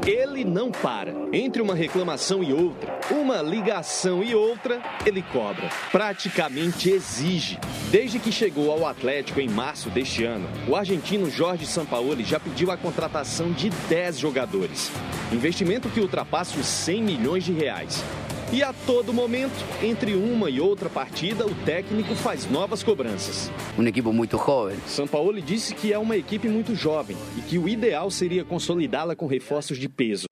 Ele 0.05 0.43
não 0.43 0.71
para. 0.71 1.13
Entre 1.31 1.61
uma 1.61 1.73
reclamação 1.73 2.43
e 2.43 2.51
outra, 2.51 2.99
uma 3.09 3.41
ligação 3.41 4.23
e 4.23 4.35
outra, 4.35 4.81
ele 5.05 5.21
cobra. 5.21 5.69
Praticamente 5.91 6.89
exige. 6.89 7.57
Desde 7.89 8.19
que 8.19 8.31
chegou 8.31 8.71
ao 8.71 8.85
Atlético 8.85 9.39
em 9.39 9.47
março 9.47 9.89
deste 9.89 10.23
ano, 10.23 10.47
o 10.67 10.75
argentino 10.75 11.29
Jorge 11.29 11.65
Sampaoli 11.65 12.23
já 12.23 12.39
pediu 12.39 12.71
a 12.71 12.77
contratação 12.77 13.51
de 13.51 13.69
10 13.69 14.19
jogadores. 14.19 14.91
Investimento 15.31 15.89
que 15.89 16.01
ultrapassa 16.01 16.59
os 16.59 16.65
100 16.65 17.01
milhões 17.01 17.43
de 17.43 17.53
reais. 17.53 18.03
E 18.53 18.61
a 18.61 18.71
todo 18.71 19.11
momento, 19.11 19.65
entre 19.81 20.13
uma 20.13 20.47
e 20.47 20.61
outra 20.61 20.87
partida, 20.87 21.43
o 21.43 21.55
técnico 21.65 22.13
faz 22.13 22.47
novas 22.47 22.83
cobranças. 22.83 23.51
Um 23.75 23.87
equipo 23.87 24.13
muito 24.13 24.37
jovem. 24.37 24.77
Sampaoli 24.85 25.41
disse 25.41 25.73
que 25.73 25.91
é 25.91 25.97
uma 25.97 26.15
equipe 26.15 26.47
muito 26.47 26.75
jovem 26.75 27.17
e 27.35 27.41
que 27.41 27.57
o 27.57 27.67
ideal 27.67 28.11
seria 28.11 28.45
consolidá-la 28.45 29.15
com 29.15 29.25
reforços 29.25 29.79
de 29.79 29.89
peso. 29.89 30.27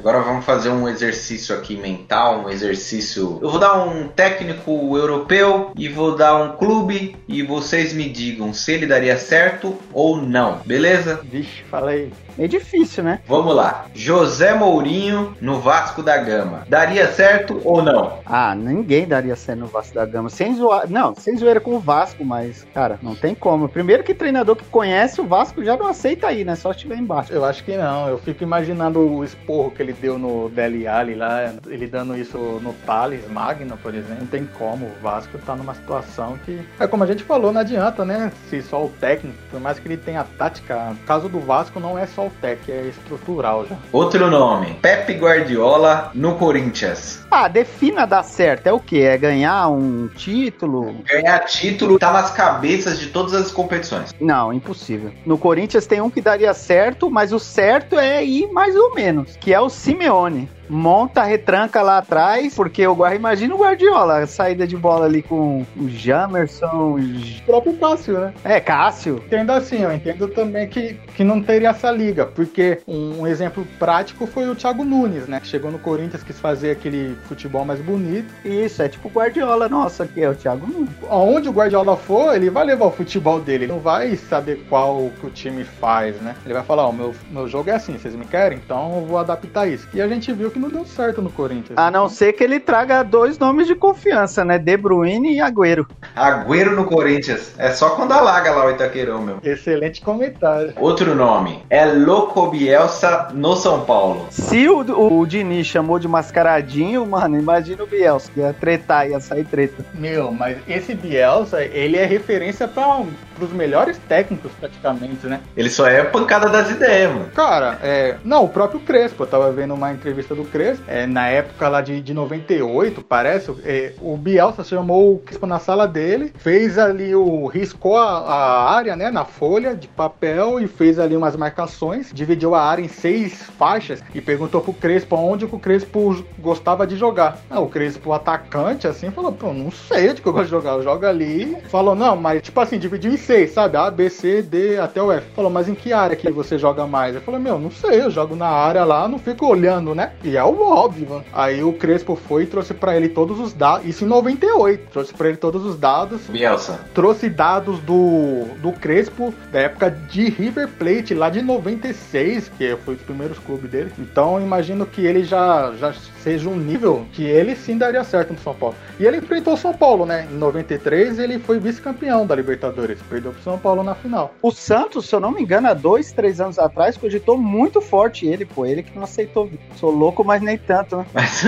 Agora 0.00 0.20
vamos 0.20 0.46
fazer 0.46 0.70
um 0.70 0.88
exercício 0.88 1.54
aqui 1.54 1.76
mental, 1.76 2.44
um 2.46 2.48
exercício. 2.48 3.38
Eu 3.42 3.50
vou 3.50 3.60
dar 3.60 3.84
um 3.84 4.08
técnico 4.08 4.96
europeu 4.96 5.72
e 5.76 5.90
vou 5.90 6.16
dar 6.16 6.36
um 6.36 6.56
clube 6.56 7.14
e 7.28 7.42
vocês 7.42 7.92
me 7.92 8.08
digam 8.08 8.50
se 8.54 8.72
ele 8.72 8.86
daria 8.86 9.18
certo 9.18 9.76
ou 9.92 10.16
não, 10.16 10.60
beleza? 10.64 11.20
Vixe, 11.22 11.62
fala 11.70 11.90
aí. 11.90 12.10
É 12.38 12.46
difícil, 12.46 13.04
né? 13.04 13.20
Vamos 13.26 13.54
lá. 13.54 13.84
José 13.94 14.54
Mourinho 14.54 15.36
no 15.38 15.60
Vasco 15.60 16.02
da 16.02 16.16
Gama. 16.16 16.64
Daria 16.66 17.06
certo 17.08 17.60
ou 17.62 17.82
não? 17.82 18.20
Ah, 18.24 18.54
ninguém 18.54 19.06
daria 19.06 19.36
certo 19.36 19.58
no 19.60 19.66
Vasco 19.66 19.94
da 19.94 20.06
Gama. 20.06 20.30
Sem 20.30 20.54
zoar. 20.56 20.88
Não, 20.88 21.14
sem 21.14 21.36
zoeira 21.36 21.60
com 21.60 21.74
o 21.74 21.78
Vasco, 21.78 22.24
mas, 22.24 22.66
cara, 22.72 22.98
não 23.02 23.14
tem 23.14 23.34
como. 23.34 23.68
Primeiro 23.68 24.02
que 24.02 24.14
treinador 24.14 24.56
que 24.56 24.64
conhece 24.64 25.20
o 25.20 25.26
Vasco 25.26 25.62
já 25.62 25.76
não 25.76 25.86
aceita 25.86 26.28
aí, 26.28 26.42
né? 26.42 26.56
Só 26.56 26.72
se 26.72 26.78
estiver 26.78 26.96
embaixo. 26.96 27.30
Eu 27.30 27.44
acho 27.44 27.62
que 27.62 27.76
não. 27.76 28.08
Eu 28.08 28.16
fico 28.16 28.42
imaginando 28.42 29.00
o 29.00 29.22
esporro 29.22 29.70
que 29.70 29.82
ele 29.82 29.89
deu 29.92 30.18
no 30.18 30.48
Dele 30.48 30.86
Alli 30.86 31.14
lá, 31.14 31.52
ele 31.66 31.86
dando 31.86 32.16
isso 32.16 32.38
no 32.62 32.72
Thales 32.86 33.28
Magno, 33.28 33.76
por 33.76 33.94
exemplo. 33.94 34.20
Não 34.20 34.26
tem 34.26 34.48
como. 34.58 34.86
O 34.86 35.02
Vasco 35.02 35.38
tá 35.38 35.54
numa 35.54 35.74
situação 35.74 36.38
que. 36.44 36.60
É 36.78 36.86
como 36.86 37.04
a 37.04 37.06
gente 37.06 37.22
falou, 37.24 37.52
não 37.52 37.60
adianta, 37.60 38.04
né? 38.04 38.32
Se 38.48 38.62
só 38.62 38.84
o 38.84 38.88
técnico, 38.88 39.38
por 39.50 39.60
mais 39.60 39.78
que 39.78 39.88
ele 39.88 39.96
tenha 39.96 40.24
tática. 40.24 40.92
O 40.92 41.06
caso 41.06 41.28
do 41.28 41.40
Vasco 41.40 41.80
não 41.80 41.98
é 41.98 42.06
só 42.06 42.26
o 42.26 42.30
técnico, 42.40 42.72
é 42.72 42.88
estrutural 42.88 43.66
já. 43.66 43.76
Outro 43.92 44.30
nome. 44.30 44.74
Pepe 44.80 45.14
Guardiola 45.14 46.10
no 46.14 46.36
Corinthians. 46.36 47.24
Ah, 47.30 47.48
defina 47.48 48.06
dar 48.06 48.22
certo. 48.22 48.66
É 48.66 48.72
o 48.72 48.80
quê? 48.80 49.00
É 49.00 49.16
ganhar 49.16 49.68
um 49.68 50.08
título? 50.08 50.96
Ganhar 51.04 51.38
título 51.40 51.98
tá 51.98 52.12
nas 52.12 52.30
cabeças 52.30 52.98
de 52.98 53.08
todas 53.08 53.34
as 53.34 53.50
competições. 53.50 54.14
Não, 54.20 54.52
impossível. 54.52 55.12
No 55.24 55.38
Corinthians 55.38 55.86
tem 55.86 56.00
um 56.00 56.10
que 56.10 56.20
daria 56.20 56.52
certo, 56.54 57.10
mas 57.10 57.32
o 57.32 57.38
certo 57.38 57.98
é 57.98 58.24
ir 58.24 58.50
mais 58.52 58.76
ou 58.76 58.94
menos, 58.94 59.36
que 59.36 59.52
é 59.52 59.60
o 59.60 59.68
Simeone. 59.80 60.59
Monta, 60.70 61.24
retranca 61.24 61.82
lá 61.82 61.98
atrás, 61.98 62.54
porque 62.54 62.82
eu 62.82 62.96
imagina 63.12 63.54
o 63.54 63.58
Guardiola, 63.58 64.24
saída 64.26 64.66
de 64.66 64.76
bola 64.76 65.06
ali 65.06 65.20
com 65.20 65.66
o 65.76 65.88
Jamerson, 65.88 66.96
o 66.96 67.42
próprio 67.44 67.72
Cássio, 67.74 68.20
né? 68.20 68.32
é, 68.44 68.60
Cássio. 68.60 69.22
Entendo 69.26 69.50
assim, 69.50 69.82
eu 69.82 69.92
entendo 69.92 70.28
também 70.28 70.68
que, 70.68 70.94
que 71.16 71.24
não 71.24 71.42
teria 71.42 71.70
essa 71.70 71.90
liga, 71.90 72.24
porque 72.24 72.78
um 72.86 73.26
exemplo 73.26 73.66
prático 73.78 74.26
foi 74.26 74.48
o 74.48 74.54
Thiago 74.54 74.84
Nunes, 74.84 75.26
né? 75.26 75.40
Que 75.40 75.48
chegou 75.48 75.72
no 75.72 75.78
Corinthians, 75.78 76.22
quis 76.22 76.38
fazer 76.38 76.70
aquele 76.70 77.16
futebol 77.26 77.64
mais 77.64 77.80
bonito. 77.80 78.32
Isso, 78.44 78.80
é 78.80 78.88
tipo 78.88 79.08
o 79.08 79.10
Guardiola, 79.10 79.68
nossa, 79.68 80.06
que 80.06 80.22
é 80.22 80.28
o 80.28 80.34
Thiago 80.34 80.66
Nunes. 80.66 80.90
Aonde 81.08 81.48
o 81.48 81.52
Guardiola 81.52 81.96
for, 81.96 82.34
ele 82.34 82.48
vai 82.48 82.64
levar 82.64 82.86
o 82.86 82.90
futebol 82.92 83.40
dele, 83.40 83.64
ele 83.64 83.72
não 83.72 83.80
vai 83.80 84.16
saber 84.16 84.64
qual 84.68 85.10
que 85.20 85.26
o 85.26 85.30
time 85.30 85.64
faz, 85.64 86.16
né? 86.20 86.36
Ele 86.44 86.54
vai 86.54 86.62
falar, 86.62 86.86
ó, 86.86 86.92
meu, 86.92 87.12
meu 87.30 87.48
jogo 87.48 87.70
é 87.70 87.74
assim, 87.74 87.98
vocês 87.98 88.14
me 88.14 88.24
querem? 88.24 88.58
Então 88.64 89.00
eu 89.00 89.06
vou 89.06 89.18
adaptar 89.18 89.66
isso. 89.66 89.88
E 89.92 90.00
a 90.00 90.06
gente 90.06 90.32
viu 90.32 90.50
que 90.50 90.59
não 90.60 90.68
deu 90.68 90.84
certo 90.84 91.22
no 91.22 91.30
Corinthians. 91.30 91.76
A 91.76 91.90
não 91.90 92.08
ser 92.08 92.32
que 92.34 92.44
ele 92.44 92.60
traga 92.60 93.02
dois 93.02 93.38
nomes 93.38 93.66
de 93.66 93.74
confiança, 93.74 94.44
né? 94.44 94.58
De 94.58 94.76
Bruyne 94.76 95.34
e 95.34 95.40
Agüero. 95.40 95.86
Agüero 96.14 96.76
no 96.76 96.84
Corinthians. 96.84 97.54
É 97.58 97.70
só 97.70 97.90
quando 97.90 98.12
alaga 98.12 98.52
lá 98.52 98.66
o 98.66 98.70
Itaquerão, 98.70 99.22
meu. 99.22 99.38
Excelente 99.42 100.00
comentário. 100.00 100.74
Outro 100.76 101.14
nome. 101.14 101.62
É 101.70 101.84
Loco 101.86 102.48
Bielsa 102.48 103.28
no 103.32 103.56
São 103.56 103.84
Paulo. 103.84 104.26
Se 104.30 104.68
o, 104.68 104.80
o, 104.82 105.20
o 105.20 105.26
Diniz 105.26 105.66
chamou 105.66 105.98
de 105.98 106.06
mascaradinho, 106.06 107.06
mano, 107.06 107.38
imagina 107.38 107.82
o 107.82 107.86
Bielsa, 107.86 108.30
que 108.32 108.40
ia 108.40 108.52
tretar, 108.52 109.08
ia 109.08 109.20
sair 109.20 109.44
treta. 109.44 109.84
Meu, 109.94 110.30
mas 110.32 110.58
esse 110.68 110.94
Bielsa, 110.94 111.62
ele 111.64 111.96
é 111.96 112.04
referência 112.04 112.68
para 112.68 113.04
os 113.40 113.52
melhores 113.52 113.98
técnicos 114.08 114.52
praticamente, 114.58 115.26
né? 115.26 115.40
Ele 115.56 115.70
só 115.70 115.86
é 115.86 116.02
pancada 116.04 116.48
das 116.48 116.70
ideias, 116.70 117.10
mano. 117.12 117.26
Cara, 117.34 117.78
é. 117.82 118.16
Não, 118.24 118.44
o 118.44 118.48
próprio 118.48 118.80
Crespo. 118.80 119.22
Eu 119.22 119.26
tava 119.26 119.50
vendo 119.52 119.74
uma 119.74 119.92
entrevista 119.92 120.34
do 120.34 120.39
Crespo. 120.44 120.84
É, 120.86 121.06
na 121.06 121.28
época 121.28 121.68
lá 121.68 121.80
de, 121.80 122.00
de 122.00 122.14
98, 122.14 123.02
parece. 123.02 123.54
é, 123.64 123.92
o 124.00 124.16
Bielsa 124.16 124.64
chamou 124.64 125.14
o 125.14 125.18
Crespo 125.18 125.46
na 125.46 125.58
sala 125.58 125.86
dele, 125.86 126.32
fez 126.38 126.78
ali 126.78 127.14
o. 127.14 127.46
riscou 127.46 127.96
a, 127.96 128.18
a 128.18 128.70
área, 128.72 128.96
né? 128.96 129.10
Na 129.10 129.24
folha 129.24 129.74
de 129.74 129.88
papel 129.88 130.60
e 130.60 130.66
fez 130.66 130.98
ali 130.98 131.16
umas 131.16 131.36
marcações. 131.36 132.10
Dividiu 132.12 132.54
a 132.54 132.62
área 132.62 132.82
em 132.82 132.88
seis 132.88 133.42
faixas 133.58 134.02
e 134.14 134.20
perguntou 134.20 134.60
pro 134.60 134.72
Crespo 134.72 135.16
onde 135.16 135.44
o 135.44 135.58
Crespo 135.58 136.24
gostava 136.38 136.86
de 136.86 136.96
jogar. 136.96 137.38
Ah, 137.48 137.60
o 137.60 137.68
Crespo, 137.68 138.12
atacante, 138.12 138.86
assim, 138.86 139.10
falou: 139.10 139.32
pô, 139.32 139.52
não 139.52 139.70
sei 139.70 140.10
onde 140.10 140.22
que 140.22 140.28
eu 140.28 140.32
gosto 140.32 140.46
de 140.46 140.50
jogar. 140.50 140.72
Eu 140.72 140.82
jogo 140.82 141.06
ali. 141.06 141.56
Falou, 141.68 141.94
não, 141.94 142.16
mas 142.16 142.42
tipo 142.42 142.60
assim, 142.60 142.78
dividiu 142.78 143.12
em 143.12 143.16
seis, 143.16 143.52
sabe? 143.52 143.76
A, 143.76 143.90
B, 143.90 144.08
C, 144.10 144.42
D 144.42 144.78
até 144.78 145.02
o 145.02 145.12
F. 145.12 145.26
Falou, 145.34 145.50
mas 145.50 145.68
em 145.68 145.74
que 145.74 145.92
área 145.92 146.16
que 146.16 146.30
você 146.30 146.58
joga 146.58 146.86
mais? 146.86 147.14
Eu 147.14 147.20
falei, 147.20 147.40
meu, 147.40 147.58
não 147.58 147.70
sei, 147.70 148.00
eu 148.02 148.10
jogo 148.10 148.36
na 148.36 148.48
área 148.48 148.84
lá, 148.84 149.08
não 149.08 149.18
fico 149.18 149.46
olhando, 149.46 149.94
né? 149.94 150.12
E 150.22 150.29
é 150.36 150.44
o 150.44 150.60
óbvio, 150.62 151.08
mano. 151.08 151.24
Aí 151.32 151.62
o 151.62 151.72
Crespo 151.72 152.16
foi 152.16 152.44
e 152.44 152.46
trouxe 152.46 152.74
pra 152.74 152.96
ele 152.96 153.08
todos 153.08 153.38
os 153.38 153.52
dados. 153.52 153.86
Isso 153.86 154.04
em 154.04 154.08
98. 154.08 154.90
Trouxe 154.90 155.14
pra 155.14 155.28
ele 155.28 155.36
todos 155.36 155.64
os 155.64 155.78
dados. 155.78 156.22
Bielsa. 156.28 156.80
Trouxe 156.94 157.28
dados 157.28 157.78
do, 157.80 158.44
do 158.60 158.72
Crespo 158.72 159.34
da 159.52 159.60
época 159.60 159.90
de 159.90 160.28
River 160.28 160.68
Plate, 160.68 161.14
lá 161.14 161.30
de 161.30 161.42
96, 161.42 162.50
que 162.56 162.76
foi 162.76 162.94
os 162.94 163.02
primeiros 163.02 163.38
clubes 163.38 163.70
dele. 163.70 163.92
Então 163.98 164.36
eu 164.36 164.44
imagino 164.44 164.86
que 164.86 165.04
ele 165.04 165.24
já, 165.24 165.72
já 165.78 165.92
seja 166.22 166.48
um 166.48 166.56
nível 166.56 167.06
que 167.12 167.24
ele 167.24 167.56
sim 167.56 167.76
daria 167.76 168.04
certo 168.04 168.32
no 168.32 168.38
São 168.38 168.54
Paulo. 168.54 168.74
E 168.98 169.06
ele 169.06 169.18
enfrentou 169.18 169.54
o 169.54 169.56
São 169.56 169.72
Paulo, 169.72 170.04
né? 170.06 170.28
Em 170.30 170.36
93 170.36 171.18
ele 171.18 171.38
foi 171.38 171.58
vice-campeão 171.58 172.26
da 172.26 172.34
Libertadores. 172.34 172.98
Perdeu 173.08 173.32
pro 173.32 173.42
São 173.42 173.58
Paulo 173.58 173.82
na 173.82 173.94
final. 173.94 174.34
O 174.42 174.50
Santos, 174.50 175.06
se 175.06 175.14
eu 175.14 175.20
não 175.20 175.30
me 175.30 175.42
engano, 175.42 175.68
há 175.68 175.74
dois, 175.74 176.12
três 176.12 176.40
anos 176.40 176.58
atrás, 176.58 176.96
cogitou 176.96 177.36
muito 177.36 177.80
forte 177.80 178.26
ele, 178.26 178.44
pô. 178.44 178.66
Ele 178.66 178.82
que 178.82 178.94
não 178.94 179.04
aceitou. 179.04 179.50
Sou 179.76 179.90
louco, 179.90 180.19
mas 180.24 180.42
nem 180.42 180.58
tanto, 180.58 180.96
né? 180.96 181.06
Mas, 181.12 181.42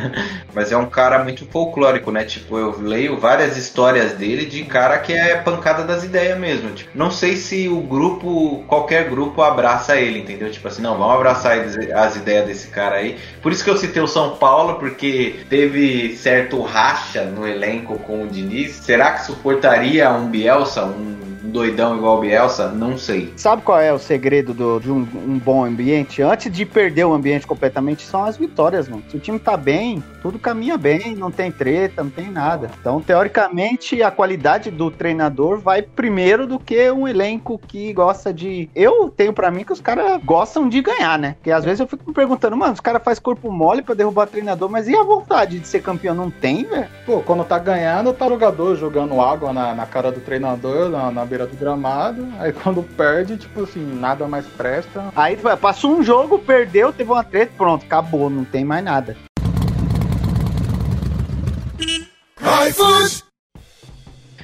mas 0.54 0.72
é 0.72 0.76
um 0.76 0.86
cara 0.86 1.22
muito 1.22 1.46
folclórico, 1.46 2.10
né? 2.10 2.24
Tipo, 2.24 2.58
eu 2.58 2.80
leio 2.80 3.18
várias 3.18 3.56
histórias 3.56 4.12
dele 4.12 4.46
de 4.46 4.64
cara 4.64 4.98
que 4.98 5.12
é 5.12 5.36
pancada 5.36 5.84
das 5.84 6.04
ideias 6.04 6.38
mesmo. 6.38 6.70
Tipo, 6.70 6.90
não 6.94 7.10
sei 7.10 7.36
se 7.36 7.68
o 7.68 7.80
grupo, 7.80 8.64
qualquer 8.66 9.08
grupo 9.08 9.42
abraça 9.42 9.96
ele, 9.96 10.20
entendeu? 10.20 10.50
Tipo 10.50 10.68
assim, 10.68 10.82
não, 10.82 10.96
vamos 10.96 11.14
abraçar 11.14 11.58
as 11.58 12.16
ideias 12.16 12.46
desse 12.46 12.68
cara 12.68 12.96
aí. 12.96 13.18
Por 13.42 13.52
isso 13.52 13.64
que 13.64 13.70
eu 13.70 13.76
citei 13.76 14.02
o 14.02 14.08
São 14.08 14.36
Paulo, 14.36 14.74
porque 14.74 15.36
teve 15.48 16.16
certo 16.16 16.60
racha 16.62 17.24
no 17.24 17.46
elenco 17.46 17.98
com 17.98 18.22
o 18.22 18.26
Diniz. 18.26 18.72
Será 18.76 19.12
que 19.12 19.24
suportaria 19.24 20.10
um 20.10 20.28
Bielsa, 20.28 20.84
um 20.84 21.33
doidão 21.54 21.96
igual 21.96 22.18
o 22.18 22.20
Bielsa? 22.20 22.68
Não 22.68 22.98
sei. 22.98 23.32
Sabe 23.36 23.62
qual 23.62 23.78
é 23.78 23.92
o 23.92 23.98
segredo 23.98 24.52
do, 24.52 24.80
de 24.80 24.90
um, 24.90 25.06
um, 25.14 25.38
bom 25.38 25.64
ambiente? 25.64 26.20
Antes 26.20 26.50
de 26.50 26.66
perder 26.66 27.04
o 27.04 27.14
ambiente 27.14 27.46
completamente, 27.46 28.02
são 28.02 28.24
as 28.24 28.36
vitórias, 28.36 28.88
mano. 28.88 29.04
Se 29.08 29.16
o 29.16 29.20
time 29.20 29.38
tá 29.38 29.56
bem, 29.56 30.02
tudo 30.20 30.36
caminha 30.36 30.76
bem, 30.76 31.14
não 31.14 31.30
tem 31.30 31.52
treta, 31.52 32.02
não 32.02 32.10
tem 32.10 32.28
nada. 32.28 32.68
Então, 32.80 33.00
teoricamente, 33.00 34.02
a 34.02 34.10
qualidade 34.10 34.68
do 34.68 34.90
treinador 34.90 35.60
vai 35.60 35.80
primeiro 35.80 36.44
do 36.44 36.58
que 36.58 36.90
um 36.90 37.06
elenco 37.06 37.56
que 37.56 37.92
gosta 37.92 38.34
de. 38.34 38.68
Eu 38.74 39.08
tenho 39.08 39.32
para 39.32 39.50
mim 39.52 39.62
que 39.62 39.72
os 39.72 39.80
caras 39.80 40.20
gostam 40.24 40.68
de 40.68 40.82
ganhar, 40.82 41.16
né? 41.16 41.34
Porque 41.34 41.52
às 41.52 41.64
vezes 41.64 41.78
eu 41.78 41.86
fico 41.86 42.02
me 42.04 42.12
perguntando, 42.12 42.56
mano, 42.56 42.72
os 42.72 42.80
caras 42.80 43.02
fazem 43.04 43.22
corpo 43.22 43.52
mole 43.52 43.80
para 43.80 43.94
derrubar 43.94 44.26
treinador, 44.26 44.68
mas 44.68 44.88
e 44.88 44.96
a 44.96 45.04
vontade 45.04 45.60
de 45.60 45.68
ser 45.68 45.82
campeão? 45.82 46.16
Não 46.16 46.30
tem, 46.30 46.64
velho? 46.64 46.88
Pô, 47.06 47.20
quando 47.20 47.44
tá 47.44 47.60
ganhando, 47.60 48.12
tá 48.12 48.26
o 48.26 48.30
jogador 48.30 48.74
jogando 48.74 49.20
água 49.20 49.52
na, 49.52 49.72
na 49.72 49.86
cara 49.86 50.10
do 50.10 50.18
treinador, 50.18 50.88
na, 50.88 51.12
na 51.12 51.24
beira 51.24 51.43
do 51.46 51.56
gramado. 51.56 52.26
Aí 52.38 52.52
quando 52.62 52.82
perde, 52.82 53.36
tipo 53.36 53.62
assim, 53.62 53.84
nada 53.98 54.26
mais 54.26 54.46
presta. 54.46 55.12
Aí 55.14 55.36
passou 55.60 55.96
um 55.96 56.02
jogo, 56.02 56.38
perdeu, 56.38 56.92
teve 56.92 57.10
uma 57.10 57.24
treta, 57.24 57.52
pronto, 57.56 57.84
acabou, 57.84 58.30
não 58.30 58.44
tem 58.44 58.64
mais 58.64 58.84
nada. 58.84 59.16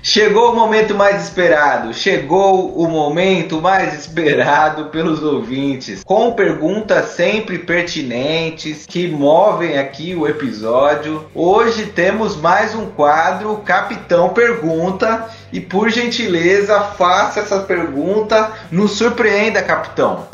Chegou 0.02 0.52
o 0.52 0.56
momento 0.56 0.94
mais 0.94 1.22
esperado, 1.22 1.92
chegou 1.92 2.74
o 2.74 2.88
momento 2.88 3.60
mais 3.60 3.92
esperado 3.92 4.86
pelos 4.86 5.22
ouvintes, 5.22 6.02
com 6.02 6.32
perguntas 6.32 7.10
sempre 7.10 7.58
pertinentes 7.58 8.86
que 8.86 9.06
movem 9.06 9.78
aqui 9.78 10.14
o 10.14 10.26
episódio. 10.26 11.26
Hoje 11.34 11.86
temos 11.86 12.34
mais 12.34 12.74
um 12.74 12.86
quadro 12.86 13.58
Capitão 13.58 14.30
Pergunta 14.30 15.28
e 15.52 15.60
por 15.60 15.90
gentileza 15.90 16.80
faça 16.80 17.40
essa 17.40 17.60
pergunta, 17.60 18.52
nos 18.70 18.92
surpreenda, 18.92 19.62
capitão. 19.62 20.26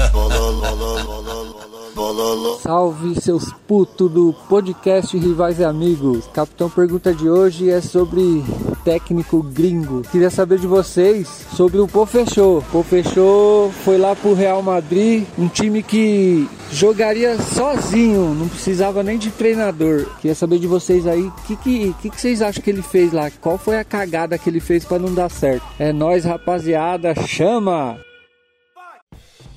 Salve 2.60 3.18
seus 3.18 3.50
putos 3.66 4.12
do 4.12 4.34
podcast 4.50 5.16
Rivais 5.16 5.58
e 5.58 5.64
Amigos. 5.64 6.26
Capitão 6.26 6.68
pergunta 6.68 7.14
de 7.14 7.26
hoje 7.26 7.70
é 7.70 7.80
sobre 7.80 8.44
técnico 8.84 9.42
gringo. 9.42 10.02
Queria 10.12 10.28
saber 10.28 10.58
de 10.58 10.66
vocês 10.66 11.26
sobre 11.56 11.78
o 11.78 11.88
Pofechou. 11.88 12.62
Pofechou 12.70 13.72
foi 13.82 13.96
lá 13.96 14.14
pro 14.14 14.34
Real 14.34 14.60
Madrid, 14.60 15.24
um 15.38 15.48
time 15.48 15.82
que 15.82 16.46
jogaria 16.70 17.38
sozinho, 17.38 18.34
não 18.34 18.48
precisava 18.48 19.02
nem 19.02 19.16
de 19.16 19.30
treinador. 19.30 20.06
Queria 20.20 20.34
saber 20.34 20.58
de 20.58 20.66
vocês 20.66 21.06
aí, 21.06 21.22
o 21.22 21.32
que, 21.46 21.56
que, 21.56 21.94
que, 21.94 22.20
vocês 22.20 22.42
acham 22.42 22.62
que 22.62 22.68
ele 22.68 22.82
fez 22.82 23.10
lá? 23.10 23.30
Qual 23.40 23.56
foi 23.56 23.78
a 23.78 23.84
cagada 23.84 24.36
que 24.36 24.50
ele 24.50 24.60
fez 24.60 24.84
para 24.84 24.98
não 24.98 25.14
dar 25.14 25.30
certo? 25.30 25.64
É 25.78 25.94
nós, 25.94 26.26
rapaziada, 26.26 27.14
chama! 27.26 28.05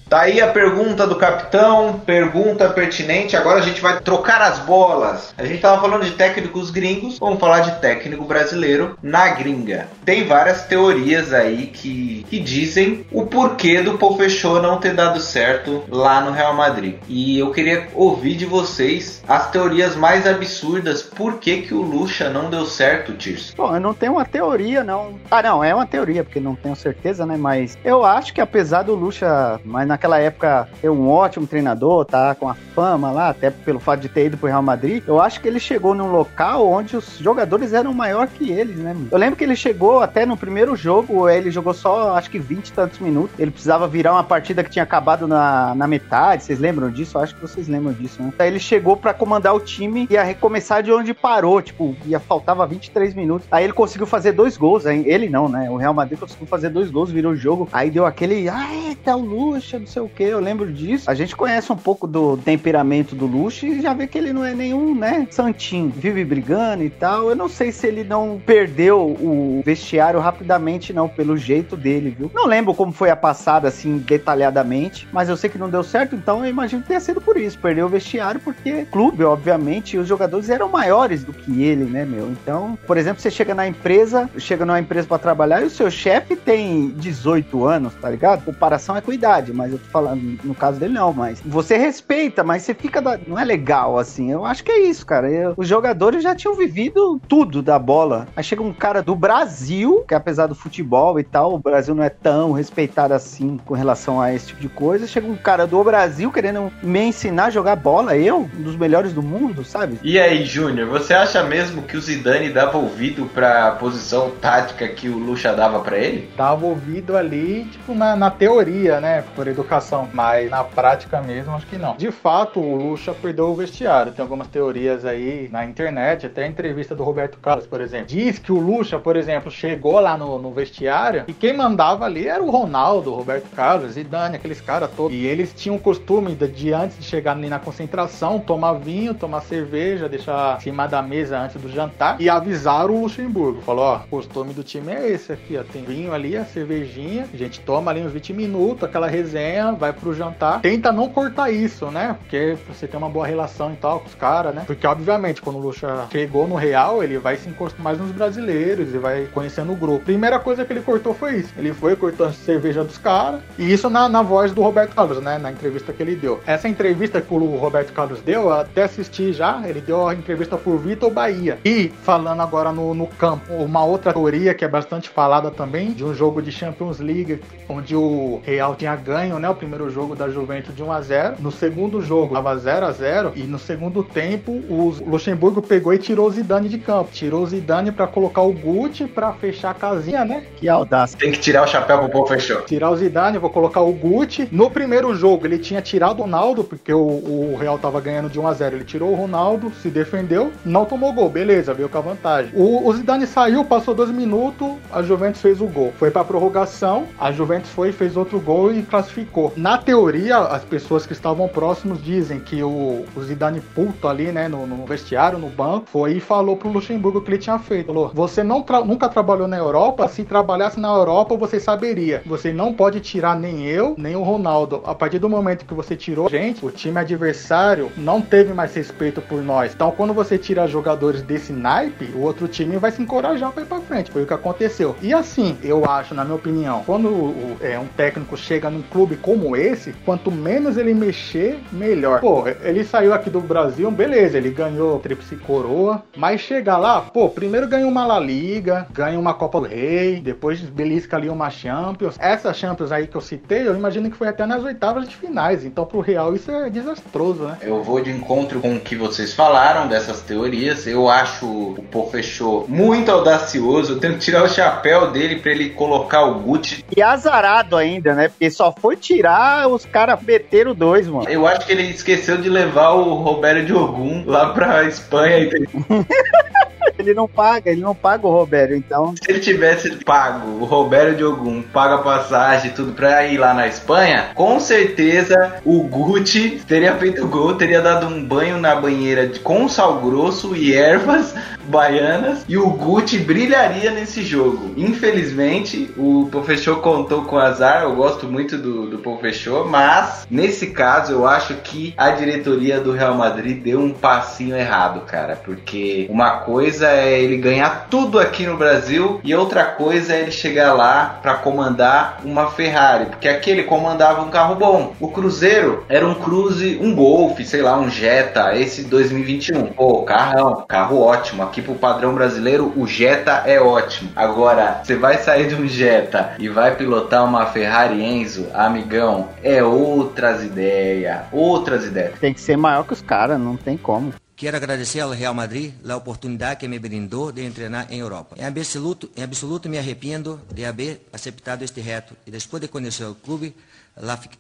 Tá 0.10 0.22
aí 0.22 0.42
a 0.42 0.48
pergunta 0.48 1.06
do 1.06 1.16
capitão, 1.18 2.02
pergunta 2.04 2.68
pertinente. 2.68 3.38
Agora 3.38 3.60
a 3.60 3.62
gente 3.62 3.80
vai 3.80 4.00
trocar 4.00 4.42
as 4.42 4.58
bolas. 4.58 5.36
A 5.38 5.46
gente 5.46 5.62
tava 5.62 5.80
falando 5.80 6.04
de 6.04 6.14
técnicos 6.14 6.72
gringos, 6.72 7.20
vamos 7.20 7.40
falar 7.40 7.60
de 7.60 7.80
técnico 7.80 8.24
brasileiro 8.24 8.98
na 9.04 9.30
gringa. 9.30 9.88
Tem 10.04 10.26
várias 10.26 10.64
teorias 10.64 11.32
aí 11.32 11.68
que, 11.68 12.26
que 12.28 12.40
dizem 12.40 13.06
o 13.12 13.28
porquê 13.28 13.84
do 13.84 14.00
Paul 14.00 14.18
Fechou 14.18 14.60
não 14.60 14.80
ter 14.80 14.96
dado 14.96 15.20
certo 15.20 15.84
lá 15.88 16.22
no 16.22 16.32
Real 16.32 16.56
Madrid. 16.56 16.96
E 17.08 17.38
eu 17.38 17.52
queria 17.52 17.88
ouvir 17.94 18.36
de 18.36 18.46
vocês 18.48 19.22
as 19.28 19.52
teorias 19.52 19.96
mais 19.96 20.26
absurdas. 20.26 21.04
Por 21.04 21.36
que, 21.36 21.62
que 21.62 21.74
o 21.76 21.84
Lucha 21.84 22.32
não 22.32 22.50
deu 22.50 22.66
certo, 22.66 23.14
Tirso? 23.14 23.56
Bom, 23.56 23.76
eu 23.76 23.80
não 23.80 23.94
tenho 23.94 24.14
uma 24.14 24.26
teoria, 24.26 24.84
não. 24.84 25.20
Ah, 25.30 25.44
não, 25.44 25.64
é 25.64 25.76
uma 25.76 25.86
teoria, 25.86 26.24
porque 26.24 26.40
não 26.40 26.56
tenho 26.56 26.76
certeza, 26.76 27.28
né? 27.28 27.38
Mas 27.38 27.78
eu 27.86 28.04
acho 28.04 28.34
que 28.34 28.42
apesar 28.42 28.82
do 28.82 28.96
Lucha, 28.96 29.60
mas 29.64 29.88
na 29.88 29.99
naquela 30.00 30.18
época 30.20 30.70
ser 30.80 30.90
um 30.90 31.10
ótimo 31.10 31.46
treinador, 31.46 32.06
tá 32.06 32.34
com 32.34 32.48
a 32.48 32.54
fama 32.54 33.12
lá, 33.12 33.30
até 33.30 33.50
pelo 33.52 33.80
fato 33.80 34.00
de 34.00 34.08
ter 34.08 34.28
ido 34.28 34.38
pro 34.38 34.48
Real 34.48 34.62
Madrid, 34.62 35.04
eu 35.06 35.20
acho 35.20 35.42
que 35.42 35.48
ele 35.48 35.60
chegou 35.60 35.94
num 35.94 36.10
local 36.10 36.66
onde 36.66 36.96
os 36.96 37.18
jogadores 37.18 37.74
eram 37.74 37.94
maior 37.94 38.28
que 38.28 38.50
eles, 38.50 38.78
né? 38.78 38.96
Eu 39.12 39.18
lembro 39.18 39.36
que 39.36 39.44
ele 39.44 39.56
chegou 39.56 40.02
até 40.02 40.26
no 40.26 40.38
primeiro 40.38 40.76
jogo, 40.76 41.28
ele 41.28 41.52
jogou 41.52 41.74
só 41.74 42.16
acho 42.16 42.30
que 42.30 42.40
20 42.40 42.68
e 42.68 42.74
tantos 42.74 43.00
minutos. 43.00 43.38
Ele 43.38 43.52
precisava 43.52 43.88
virar 43.88 44.14
uma 44.14 44.24
partida 44.24 44.64
que 44.64 44.70
tinha 44.70 44.84
acabado 44.84 45.28
na, 45.28 45.76
na 45.76 45.88
metade. 45.88 46.44
Vocês 46.44 46.60
lembram 46.60 46.90
disso? 46.90 47.18
Eu 47.18 47.22
acho 47.22 47.36
que 47.36 47.42
vocês 47.42 47.68
lembram 47.68 47.92
disso, 47.92 48.22
né? 48.22 48.32
Aí 48.40 48.48
ele 48.48 48.60
chegou 48.60 48.96
para 48.96 49.14
comandar 49.14 49.54
o 49.54 49.60
time 49.60 50.08
e 50.10 50.14
ia 50.14 50.24
recomeçar 50.24 50.82
de 50.82 50.92
onde 50.92 51.14
parou, 51.14 51.62
tipo, 51.62 51.96
ia 52.06 52.20
faltava 52.20 52.66
23 52.66 53.14
minutos. 53.14 53.48
Aí 53.52 53.64
ele 53.66 53.74
conseguiu 53.74 54.08
fazer 54.08 54.32
dois 54.32 54.56
gols, 54.56 54.86
hein? 54.86 55.04
ele 55.06 55.28
não, 55.28 55.50
né? 55.50 55.70
O 55.70 55.76
Real 55.76 55.94
Madrid 55.94 56.18
conseguiu 56.18 56.48
fazer 56.48 56.70
dois 56.70 56.90
gols, 56.90 57.12
virou 57.12 57.34
o 57.34 57.36
jogo. 57.36 57.68
Aí 57.74 57.90
deu 57.90 58.06
aquele, 58.06 58.48
ah, 58.48 58.70
tá 59.04 59.16
o 59.16 59.22
Lucha, 59.22 59.80
sei 59.90 60.02
o 60.02 60.10
que, 60.10 60.24
eu 60.24 60.40
lembro 60.40 60.72
disso. 60.72 61.10
A 61.10 61.14
gente 61.14 61.36
conhece 61.36 61.72
um 61.72 61.76
pouco 61.76 62.08
do 62.08 62.38
temperamento 62.38 63.16
do 63.16 63.26
Luxo 63.26 63.66
e 63.66 63.82
já 63.82 63.94
vê 63.94 64.08
que 64.08 64.18
ele 64.18 64.32
não 64.32 64.46
é 64.46 64.54
nenhum, 64.54 64.96
né, 64.96 65.28
santinho. 65.32 65.90
Vive 65.90 66.24
brigando 66.24 66.84
e 66.84 66.90
tal. 66.90 67.30
Eu 67.30 67.36
não 67.36 67.50
sei 67.50 67.72
se 67.72 67.88
ele 67.88 68.04
não 68.04 68.42
perdeu 68.46 69.00
o 69.00 69.62
vestiário 69.66 70.20
rapidamente, 70.20 70.94
não, 70.94 71.10
pelo 71.10 71.36
jeito 71.36 71.76
dele, 71.76 72.16
viu? 72.18 72.32
Não 72.34 72.46
lembro 72.46 72.74
como 72.74 72.92
foi 72.92 73.10
a 73.10 73.16
passada, 73.16 73.68
assim, 73.68 73.98
detalhadamente, 73.98 75.08
mas 75.12 75.30
eu 75.30 75.36
sei 75.36 75.50
que 75.50 75.58
não 75.58 75.70
deu 75.70 75.84
certo, 75.84 76.16
então 76.16 76.44
eu 76.44 76.50
imagino 76.50 76.82
que 76.82 76.88
tenha 76.88 77.00
sido 77.00 77.20
por 77.20 77.38
isso. 77.38 77.58
Perdeu 77.58 77.88
o 77.88 77.90
vestiário 77.90 78.40
porque 78.40 78.86
clube, 78.86 79.24
obviamente, 79.24 79.98
os 79.98 80.08
jogadores 80.08 80.50
eram 80.50 80.70
maiores 80.70 81.24
do 81.24 81.34
que 81.34 81.64
ele, 81.64 81.86
né, 81.86 82.06
meu? 82.06 82.30
Então, 82.30 82.78
por 82.86 82.98
exemplo, 82.98 83.22
você 83.22 83.32
chega 83.32 83.56
na 83.56 83.68
empresa, 83.68 84.30
chega 84.38 84.66
numa 84.66 84.80
empresa 84.80 85.08
para 85.08 85.18
trabalhar 85.18 85.62
e 85.62 85.66
o 85.66 85.70
seu 85.70 85.90
chefe 85.90 86.36
tem 86.36 86.90
18 86.90 87.66
anos, 87.66 87.94
tá 87.96 88.10
ligado? 88.10 88.44
Comparação 88.44 88.96
é 88.96 89.02
com 89.02 89.12
idade, 89.12 89.54
mas 89.54 89.74
falando 89.92 90.40
no 90.44 90.54
caso 90.54 90.80
dele 90.80 90.94
não, 90.94 91.14
mas 91.14 91.42
você 91.46 91.78
respeita, 91.78 92.44
mas 92.44 92.64
você 92.64 92.74
fica 92.74 93.02
da... 93.02 93.20
não 93.28 93.38
é 93.38 93.44
legal 93.44 93.98
assim. 93.98 94.32
Eu 94.32 94.46
acho 94.46 94.64
que 94.64 94.72
é 94.72 94.80
isso, 94.80 95.06
cara. 95.06 95.30
Eu, 95.32 95.54
os 95.58 95.68
jogadores 95.68 96.24
já 96.24 96.36
tinham 96.36 96.56
vivido 96.56 97.20
tudo 97.28 97.62
da 97.62 97.80
bola. 97.80 98.28
Aí 98.36 98.44
chega 98.44 98.62
um 98.62 98.74
cara 98.74 99.02
do 99.02 99.16
Brasil, 99.16 100.04
que 100.08 100.14
apesar 100.14 100.48
do 100.48 100.56
futebol 100.56 101.20
e 101.20 101.24
tal, 101.24 101.54
o 101.54 101.60
Brasil 101.60 101.96
não 101.96 102.04
é 102.04 102.10
tão 102.10 102.52
respeitado 102.52 103.14
assim 103.14 103.58
com 103.66 103.74
relação 103.74 104.22
a 104.22 104.34
esse 104.34 104.48
tipo 104.48 104.62
de 104.62 104.70
coisa. 104.70 105.08
Chega 105.08 105.28
um 105.28 105.36
cara 105.36 105.66
do 105.66 105.84
Brasil 105.84 106.32
querendo 106.32 106.72
me 106.84 107.02
ensinar 107.02 107.46
a 107.46 107.50
jogar 107.50 107.76
bola, 107.76 108.18
eu, 108.18 108.50
um 108.58 108.62
dos 108.62 108.76
melhores 108.76 109.14
do 109.14 109.24
mundo, 109.24 109.64
sabe? 109.64 110.00
E 110.04 110.20
aí, 110.20 110.46
Júnior, 110.46 110.88
você 110.88 111.14
acha 111.14 111.44
mesmo 111.44 111.84
que 111.84 111.98
o 111.98 112.02
Zidane 112.02 112.50
dava 112.50 112.78
ouvido 112.78 113.26
pra 113.34 113.72
posição 113.72 114.32
tática 114.42 114.88
que 114.88 115.10
o 115.10 115.18
Lucha 115.18 115.54
dava 115.54 115.80
para 115.80 115.98
ele? 115.98 116.30
Dava 116.36 116.66
ouvido 116.66 117.16
ali, 117.16 117.66
tipo, 117.66 117.94
na, 117.94 118.16
na 118.16 118.30
teoria, 118.30 119.00
né? 119.00 119.24
Por 119.36 119.48
educação 119.48 119.69
mas 120.14 120.50
na 120.50 120.64
prática 120.64 121.22
mesmo 121.22 121.54
acho 121.54 121.68
que 121.68 121.78
não. 121.78 121.96
De 121.96 122.12
fato, 122.12 122.60
o 122.60 122.76
Lucha 122.76 123.14
perdeu 123.14 123.48
o 123.48 123.56
vestiário. 123.56 124.12
Tem 124.12 124.24
algumas 124.24 124.48
teorias 124.48 125.06
aí 125.06 125.50
na 125.52 125.66
internet, 125.66 126.26
até 126.26 126.44
a 126.44 126.48
entrevista 126.48 126.96
do 126.96 127.04
Roberto 127.04 127.38
Carlos, 127.40 127.68
por 127.68 127.82
exemplo. 127.82 128.08
Diz 128.08 128.40
que 128.40 128.52
o 128.52 128.60
Lucha, 128.60 129.00
por 129.00 129.16
exemplo, 129.16 129.52
chegou 129.52 130.00
lá 130.00 130.18
no, 130.18 130.40
no 130.40 130.52
vestiário 130.52 131.26
e 131.28 131.34
quem 131.34 131.54
mandava 131.54 132.06
ali 132.06 132.28
era 132.28 132.42
o 132.42 132.50
Ronaldo, 132.50 133.14
Roberto 133.14 133.50
Carlos, 133.56 133.98
e 133.98 134.04
Dani, 134.04 134.36
aqueles 134.36 134.62
caras 134.62 134.90
todos. 134.96 135.16
E 135.16 135.26
eles 135.26 135.54
tinham 135.54 135.76
o 135.76 135.80
costume 135.80 136.36
de, 136.36 136.48
de, 136.48 136.74
antes 136.74 136.98
de 136.98 137.04
chegar 137.04 137.34
ali 137.34 137.50
na 137.50 137.60
concentração, 137.60 138.40
tomar 138.40 138.74
vinho, 138.74 139.14
tomar 139.14 139.42
cerveja, 139.42 140.10
deixar 140.10 140.58
em 140.58 140.62
cima 140.62 140.88
da 140.88 141.02
mesa 141.02 141.40
antes 141.40 141.62
do 141.62 141.70
jantar 141.70 142.20
e 142.20 142.30
avisar 142.30 142.90
o 142.90 143.02
Luxemburgo. 143.02 143.62
Falou, 143.62 143.86
ó, 143.86 143.98
o 143.98 144.08
costume 144.08 144.54
do 144.54 144.64
time 144.64 144.94
é 144.94 145.10
esse 145.10 145.32
aqui, 145.32 145.58
ó. 145.58 145.64
Tem 145.64 145.84
vinho 145.84 146.14
ali, 146.14 146.38
a 146.38 146.46
cervejinha, 146.46 147.28
a 147.32 147.38
gente 147.38 147.60
toma 147.60 147.92
ali 147.92 148.02
uns 148.02 148.12
20 148.12 148.34
minutos, 148.34 148.84
aquela 148.84 149.08
resenha, 149.08 149.59
vai 149.78 149.94
pro 149.94 150.14
jantar. 150.14 150.62
Tenta 150.62 150.92
não 150.92 151.10
cortar 151.10 151.52
isso, 151.52 151.88
né? 151.88 152.16
Porque 152.20 152.58
você 152.68 152.88
tem 152.88 152.98
uma 152.98 153.10
boa 153.10 153.26
relação 153.26 153.72
e 153.74 153.76
tal 153.76 154.00
com 154.00 154.08
os 154.08 154.16
caras, 154.16 154.54
né? 154.54 154.64
Porque, 154.66 154.86
obviamente, 154.86 155.42
quando 155.42 155.58
o 155.58 155.60
Lucha 155.60 156.08
chegou 156.12 156.48
no 156.48 156.56
Real, 156.56 157.04
ele 157.04 157.18
vai 157.18 157.38
se 157.38 157.50
encostar 157.50 157.82
mais 157.82 157.98
nos 157.98 158.12
brasileiros 158.12 158.94
e 158.94 158.98
vai 158.98 159.28
conhecendo 159.34 159.72
o 159.72 159.76
grupo. 159.76 160.06
Primeira 160.06 160.40
coisa 160.40 160.66
que 160.66 160.74
ele 160.74 160.82
cortou 160.82 161.14
foi 161.14 161.38
isso. 161.38 161.54
Ele 161.58 161.74
foi 161.74 161.96
cortando 161.96 162.34
cerveja 162.34 162.84
dos 162.84 162.98
caras. 162.98 163.42
E 163.58 163.72
isso 163.72 163.90
na, 163.90 164.08
na 164.10 164.22
voz 164.22 164.52
do 164.52 164.62
Roberto 164.62 164.96
Carlos, 164.96 165.22
né? 165.22 165.38
Na 165.38 165.52
entrevista 165.52 165.94
que 165.94 166.02
ele 166.02 166.16
deu. 166.16 166.40
Essa 166.46 166.68
entrevista 166.68 167.22
que 167.22 167.34
o 167.34 167.58
Roberto 167.58 167.94
Carlos 167.94 168.22
deu, 168.22 168.44
eu 168.44 168.54
até 168.54 168.84
assisti 168.84 169.34
já. 169.34 169.62
Ele 169.68 169.82
deu 169.82 170.08
a 170.08 170.14
entrevista 170.14 170.58
por 170.58 170.78
Vitor 170.78 171.10
Bahia. 171.10 171.60
E 171.64 171.90
falando 172.04 172.42
agora 172.42 172.72
no, 172.72 172.94
no 172.94 173.08
campo, 173.08 173.54
uma 173.54 173.84
outra 173.84 174.14
teoria 174.14 174.54
que 174.54 174.66
é 174.66 174.68
bastante 174.68 175.10
falada 175.10 175.50
também, 175.52 175.92
de 175.92 176.04
um 176.04 176.14
jogo 176.14 176.42
de 176.42 176.52
Champions 176.52 177.00
League, 177.00 177.42
onde 177.68 177.96
o 177.96 178.42
Real 178.44 178.76
tinha 178.76 178.96
ganho 178.96 179.39
né, 179.40 179.50
o 179.50 179.56
primeiro 179.56 179.90
jogo 179.90 180.16
da 180.16 180.30
Juventus 180.30 180.76
de 180.76 180.84
1 180.84 180.92
a 180.92 181.02
0. 181.02 181.36
No 181.40 181.52
segundo 181.52 182.02
jogo 182.02 182.34
tava 182.34 182.56
0 182.58 182.86
a 182.86 182.92
0 182.92 183.34
e 183.36 183.44
no 183.44 183.58
segundo 183.58 184.04
tempo 184.04 184.52
o 184.52 184.94
Luxemburgo 185.06 185.62
pegou 185.62 185.94
e 185.94 185.98
tirou 185.98 186.28
o 186.28 186.32
Zidane 186.32 186.70
de 186.70 186.78
campo. 186.78 187.12
Tirou 187.12 187.44
o 187.44 187.48
Zidane 187.48 187.92
para 187.92 188.08
colocar 188.08 188.42
o 188.42 188.52
Guti 188.52 189.06
para 189.06 189.34
fechar 189.34 189.72
a 189.72 189.74
casinha, 189.74 190.26
né? 190.26 190.44
Que 190.58 190.68
audácia. 190.68 191.18
Tem 191.18 191.32
que 191.32 191.40
tirar 191.40 191.64
o 191.64 191.68
chapéu 191.68 192.00
pro 192.00 192.10
povo 192.10 192.28
fechou. 192.28 192.62
Tirar 192.62 192.92
o 192.92 192.98
Zidane, 192.98 193.38
vou 193.38 193.50
colocar 193.50 193.82
o 193.82 193.92
Guti. 193.92 194.48
No 194.52 194.70
primeiro 194.70 195.16
jogo 195.16 195.46
ele 195.46 195.58
tinha 195.58 195.82
tirado 195.82 196.20
o 196.20 196.24
Ronaldo 196.24 196.64
porque 196.64 196.94
o, 196.94 197.00
o 197.00 197.58
Real 197.60 197.80
tava 197.80 198.00
ganhando 198.02 198.30
de 198.30 198.40
1 198.40 198.48
a 198.48 198.54
0. 198.54 198.76
Ele 198.76 198.86
tirou 198.86 199.12
o 199.12 199.16
Ronaldo, 199.16 199.72
se 199.82 199.90
defendeu, 199.90 200.52
não 200.66 200.86
tomou 200.86 201.14
gol, 201.14 201.30
beleza, 201.30 201.74
veio 201.74 201.90
com 201.90 201.98
a 201.98 202.02
vantagem. 202.02 202.52
O, 202.54 202.88
o 202.88 202.94
Zidane 202.94 203.26
saiu, 203.26 203.64
passou 203.64 203.96
dois 203.96 204.10
minutos, 204.10 204.74
a 204.92 205.02
Juventus 205.02 205.42
fez 205.42 205.62
o 205.62 205.68
gol. 205.68 205.94
Foi 205.98 206.12
pra 206.12 206.24
prorrogação, 206.24 207.08
a 207.20 207.32
Juventus 207.32 207.72
foi, 207.72 207.92
fez 207.92 208.18
outro 208.18 208.40
gol 208.40 208.74
e 208.74 208.84
classificou. 208.84 209.29
Na 209.56 209.78
teoria, 209.78 210.38
as 210.38 210.64
pessoas 210.64 211.06
que 211.06 211.14
estavam 211.14 211.48
próximos 211.48 212.04
dizem 212.04 212.40
que 212.40 212.64
o, 212.64 213.06
o 213.16 213.22
Zidane 213.22 213.62
puto 213.62 214.08
ali, 214.08 214.32
né, 214.32 214.48
no, 214.48 214.66
no, 214.66 214.86
vestiário, 214.86 215.38
no 215.38 215.50
banco, 215.50 215.88
foi 215.92 216.14
e 216.14 216.20
falou 216.20 216.58
pro 216.58 216.70
Luxemburgo 216.70 217.20
o 217.20 217.22
que 217.22 217.32
ele 217.32 217.38
tinha 217.38 217.60
feito. 217.60 217.88
Falou, 217.88 218.12
você 218.14 218.44
não 218.44 218.62
tra 218.62 218.82
nunca 218.82 219.08
trabalhou 219.08 219.48
na 219.48 219.58
Europa, 219.58 220.08
se 220.08 220.24
trabalhasse 220.24 220.80
na 220.80 220.90
Europa 220.90 221.36
você 221.36 221.60
saberia. 221.60 222.22
Você 222.26 222.52
não 222.52 222.74
pode 222.74 223.00
tirar 223.00 223.40
nem 223.40 223.66
eu, 223.66 223.96
nem 223.98 224.16
o 224.16 224.24
Ronaldo. 224.24 224.82
A 224.86 224.96
partir 224.96 225.20
do 225.20 225.30
momento 225.30 225.66
que 225.66 225.74
você 225.74 225.96
tirou 225.96 226.30
gente, 226.30 226.66
o 226.66 226.72
time 226.72 227.00
adversário 227.00 227.92
não 227.96 228.22
teve 228.22 228.54
mais 228.54 228.74
respeito 228.74 229.22
por 229.22 229.42
nós. 229.44 229.74
Então 229.74 229.92
quando 229.92 230.14
você 230.14 230.38
tira 230.38 230.68
jogadores 230.68 231.22
desse 231.22 231.54
naipe, 231.54 232.06
o 232.16 232.22
outro 232.22 232.48
time 232.48 232.78
vai 232.78 232.92
se 232.92 233.02
encorajar 233.02 233.52
para 233.52 233.64
ir 233.64 233.68
para 233.68 233.82
frente. 233.82 234.12
Foi 234.12 234.24
o 234.24 234.28
que 234.28 234.34
aconteceu. 234.34 234.96
E 235.02 235.14
assim, 235.14 235.58
eu 235.64 235.86
acho, 235.86 236.14
na 236.14 236.24
minha 236.24 236.36
opinião, 236.36 236.84
quando 236.86 237.58
é, 237.62 237.78
um 237.78 237.88
técnico 237.88 238.36
chega 238.36 238.70
num 238.70 238.82
clube 238.82 239.18
como 239.22 239.56
esse, 239.56 239.94
quanto 240.06 240.32
menos 240.32 240.78
ele 240.78 240.94
mexer, 240.94 241.60
melhor. 241.72 242.22
Pô, 242.22 242.46
ele 242.64 242.84
saiu 242.84 243.14
aqui 243.14 243.30
do 243.30 243.40
Brasil, 243.40 243.90
beleza, 243.92 244.38
ele 244.38 244.50
ganhou 244.50 245.00
tríplice 245.00 245.36
coroa, 245.36 246.04
mas 246.16 246.42
chegar 246.42 246.78
lá, 246.78 247.02
pô, 247.02 247.30
primeiro 247.30 247.68
ganha 247.68 247.88
uma 247.88 248.06
La 248.06 248.20
Liga, 248.20 248.88
ganha 248.92 249.20
uma 249.20 249.34
Copa 249.34 249.60
do 249.62 249.68
Rei, 249.68 250.20
depois 250.20 250.60
belisca 250.62 251.18
ali 251.18 251.30
uma 251.30 251.50
Champions. 251.50 252.16
Essa 252.20 252.54
Champions 252.54 252.92
aí 252.92 253.08
que 253.08 253.16
eu 253.16 253.22
citei, 253.22 253.68
eu 253.68 253.76
imagino 253.76 254.10
que 254.10 254.18
foi 254.18 254.28
até 254.28 254.46
nas 254.46 254.64
oitavas 254.64 255.08
de 255.08 255.16
finais. 255.16 255.66
Então 255.66 255.86
pro 255.86 256.00
Real 256.00 256.36
isso 256.36 256.52
é 256.52 256.70
desastroso, 256.70 257.44
né? 257.44 257.58
Eu 257.62 257.84
vou 257.84 258.02
de 258.02 258.12
encontro 258.12 258.60
com 258.60 258.76
o 258.76 258.80
que 258.80 258.96
vocês 258.96 259.34
falaram 259.34 259.88
dessas 259.88 260.22
teorias. 260.22 260.88
Eu 260.88 261.10
acho 261.10 261.46
o 261.46 261.84
Pô 261.92 262.08
fechou 262.08 262.66
muito 262.68 263.12
audacioso. 263.12 263.94
Eu 263.94 264.00
tenho 264.00 264.14
que 264.14 264.20
tirar 264.20 264.44
o 264.44 264.50
chapéu 264.50 265.12
dele 265.12 265.38
para 265.38 265.52
ele 265.52 265.70
colocar 265.72 266.26
o 266.26 266.40
Gucci. 266.40 266.84
E 266.96 267.02
azarado 267.02 267.76
ainda, 267.76 268.14
né? 268.14 268.30
Porque 268.30 268.50
só 268.50 268.72
foi 268.72 268.96
tirar, 269.10 269.68
os 269.68 269.86
caras 269.86 270.22
meteram 270.22 270.76
dois, 270.76 271.08
mano. 271.08 271.28
Eu 271.28 271.48
acho 271.48 271.66
que 271.66 271.72
ele 271.72 271.84
esqueceu 271.84 272.38
de 272.38 272.48
levar 272.48 272.92
o 272.92 273.16
Roberto 273.16 273.66
Diogun 273.66 274.24
lá 274.26 274.54
pra 274.54 274.84
Espanha. 274.84 275.50
ele 277.02 277.14
não 277.14 277.28
paga, 277.28 277.72
ele 277.72 277.82
não 277.82 277.96
paga 277.96 278.28
o 278.28 278.32
Roberto, 278.32 278.74
então. 278.74 279.14
Se 279.16 279.30
ele 279.30 279.40
tivesse 279.40 279.90
pago 280.04 280.62
o 280.62 280.66
Roberto 280.66 281.18
Diogun, 281.18 281.62
paga 281.62 282.00
passagem 282.00 282.72
tudo 282.72 282.94
pra 282.94 283.26
ir 283.26 283.38
lá 283.38 283.54
na 283.54 283.68
Espanha, 283.68 284.32
com 284.36 284.60
certeza 284.60 285.62
o 285.66 285.84
Gucci 285.84 286.62
teria 286.68 286.96
feito 286.96 287.28
gol, 287.28 287.56
teria 287.56 287.82
dado 287.82 288.08
um 288.08 288.24
banho 288.24 288.58
na 288.58 288.76
banheira 288.76 289.28
de, 289.28 289.40
com 289.40 289.68
sal 289.68 290.00
grosso 290.02 290.56
e 290.56 290.74
ervas 290.74 291.34
baianas 291.70 292.44
e 292.48 292.58
o 292.58 292.70
Gucci 292.70 293.20
brilharia 293.20 293.92
nesse 293.92 294.22
jogo. 294.22 294.74
Infelizmente, 294.76 295.92
o 295.98 296.28
professor 296.30 296.82
contou 296.82 297.24
com 297.24 297.38
azar, 297.38 297.84
eu 297.84 297.96
gosto 297.96 298.28
muito 298.28 298.58
do, 298.58 298.88
do 298.88 298.98
professor, 299.00 299.68
mas 299.70 300.28
nesse 300.30 300.68
caso 300.68 301.14
eu 301.14 301.28
acho 301.28 301.56
que 301.56 301.94
a 301.96 302.10
diretoria 302.10 302.80
do 302.80 302.92
Real 302.92 303.16
Madrid 303.16 303.62
deu 303.62 303.80
um 303.80 303.94
passinho 303.94 304.56
errado, 304.56 305.02
cara, 305.02 305.36
porque 305.36 306.08
uma 306.10 306.40
coisa 306.40 306.89
é 306.92 307.20
ele 307.20 307.38
ganhar 307.38 307.88
tudo 307.90 308.20
aqui 308.20 308.46
no 308.46 308.58
Brasil 308.58 309.20
e 309.24 309.34
outra 309.36 309.66
coisa 309.66 310.14
é 310.14 310.22
ele 310.22 310.32
chegar 310.32 310.74
lá 310.74 311.20
para 311.22 311.36
comandar 311.36 312.20
uma 312.24 312.52
Ferrari, 312.52 313.06
porque 313.06 313.28
aqui 313.28 313.52
ele 313.52 313.64
comandava 313.64 314.22
um 314.22 314.30
carro 314.30 314.56
bom. 314.56 314.94
O 315.00 315.10
Cruzeiro 315.10 315.86
era 315.88 316.08
um 316.08 316.16
Cruze, 316.16 316.80
um 316.82 316.94
Golf, 316.94 317.40
sei 317.42 317.62
lá, 317.62 317.78
um 317.78 317.90
Jetta, 317.90 318.56
esse 318.56 318.84
2021. 318.84 319.68
Pô, 319.68 320.04
carrão, 320.04 320.66
carro 320.68 321.00
ótimo. 321.02 321.44
Aqui 321.44 321.62
pro 321.62 321.76
padrão 321.76 322.14
brasileiro, 322.14 322.74
o 322.76 322.86
Jetta 322.88 323.44
é 323.46 323.60
ótimo. 323.60 324.12
Agora, 324.16 324.82
você 324.84 324.96
vai 324.96 325.18
sair 325.18 325.48
de 325.48 325.56
um 325.56 325.68
Jetta 325.68 326.34
e 326.40 326.50
vai 326.50 326.76
pilotar 326.76 327.24
uma 327.26 327.46
Ferrari 327.48 328.04
Enzo, 328.04 328.48
amigão, 328.54 329.30
é 329.44 329.64
outras 329.64 330.44
ideias, 330.44 331.20
outras 331.32 331.86
ideias. 331.86 332.20
Tem 332.20 332.34
que 332.34 332.42
ser 332.42 332.58
maior 332.58 332.84
que 332.84 332.94
os 332.94 333.02
caras, 333.02 333.40
não 333.40 333.56
tem 333.56 333.78
como. 333.78 334.14
Quero 334.40 334.56
agradecer 334.56 335.02
ao 335.02 335.12
Real 335.12 335.34
Madrid 335.34 335.74
a 335.86 335.98
oportunidade 335.98 336.62
que 336.62 336.68
me 336.70 336.80
brindou 336.80 337.30
de 337.30 337.50
treinar 337.52 337.92
em 337.92 338.00
Europa. 338.00 338.38
Em 338.40 338.46
absoluto, 338.46 339.12
em 339.14 339.22
absoluto 339.22 339.68
me 339.68 339.78
arrependo 339.78 340.40
de 340.54 340.64
haver 340.64 341.06
aceitado 341.12 341.62
este 341.62 341.82
reto 341.82 342.16
e 342.26 342.32
depois 342.32 342.62
de 342.62 342.70
conhecer 342.70 343.04
o 343.04 343.16
clube, 343.16 343.54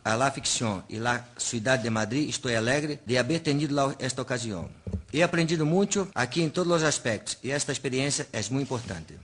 a 0.05 0.15
la 0.15 0.31
ficção 0.31 0.81
e 0.87 1.05
a 1.05 1.25
cidade 1.37 1.83
de 1.83 1.89
Madrid, 1.89 2.29
estou 2.29 2.49
alegre 2.55 3.01
de 3.05 3.17
haver 3.17 3.41
tenido 3.41 3.75
esta 3.99 4.21
ocasião. 4.21 4.69
He 5.13 5.21
aprendido 5.21 5.65
muito 5.65 6.07
aqui 6.15 6.41
em 6.41 6.49
todos 6.49 6.71
os 6.77 6.83
aspectos 6.83 7.37
e 7.43 7.51
esta 7.51 7.73
experiência 7.73 8.25
é 8.31 8.39
muito 8.49 8.73
importante. 8.73 9.19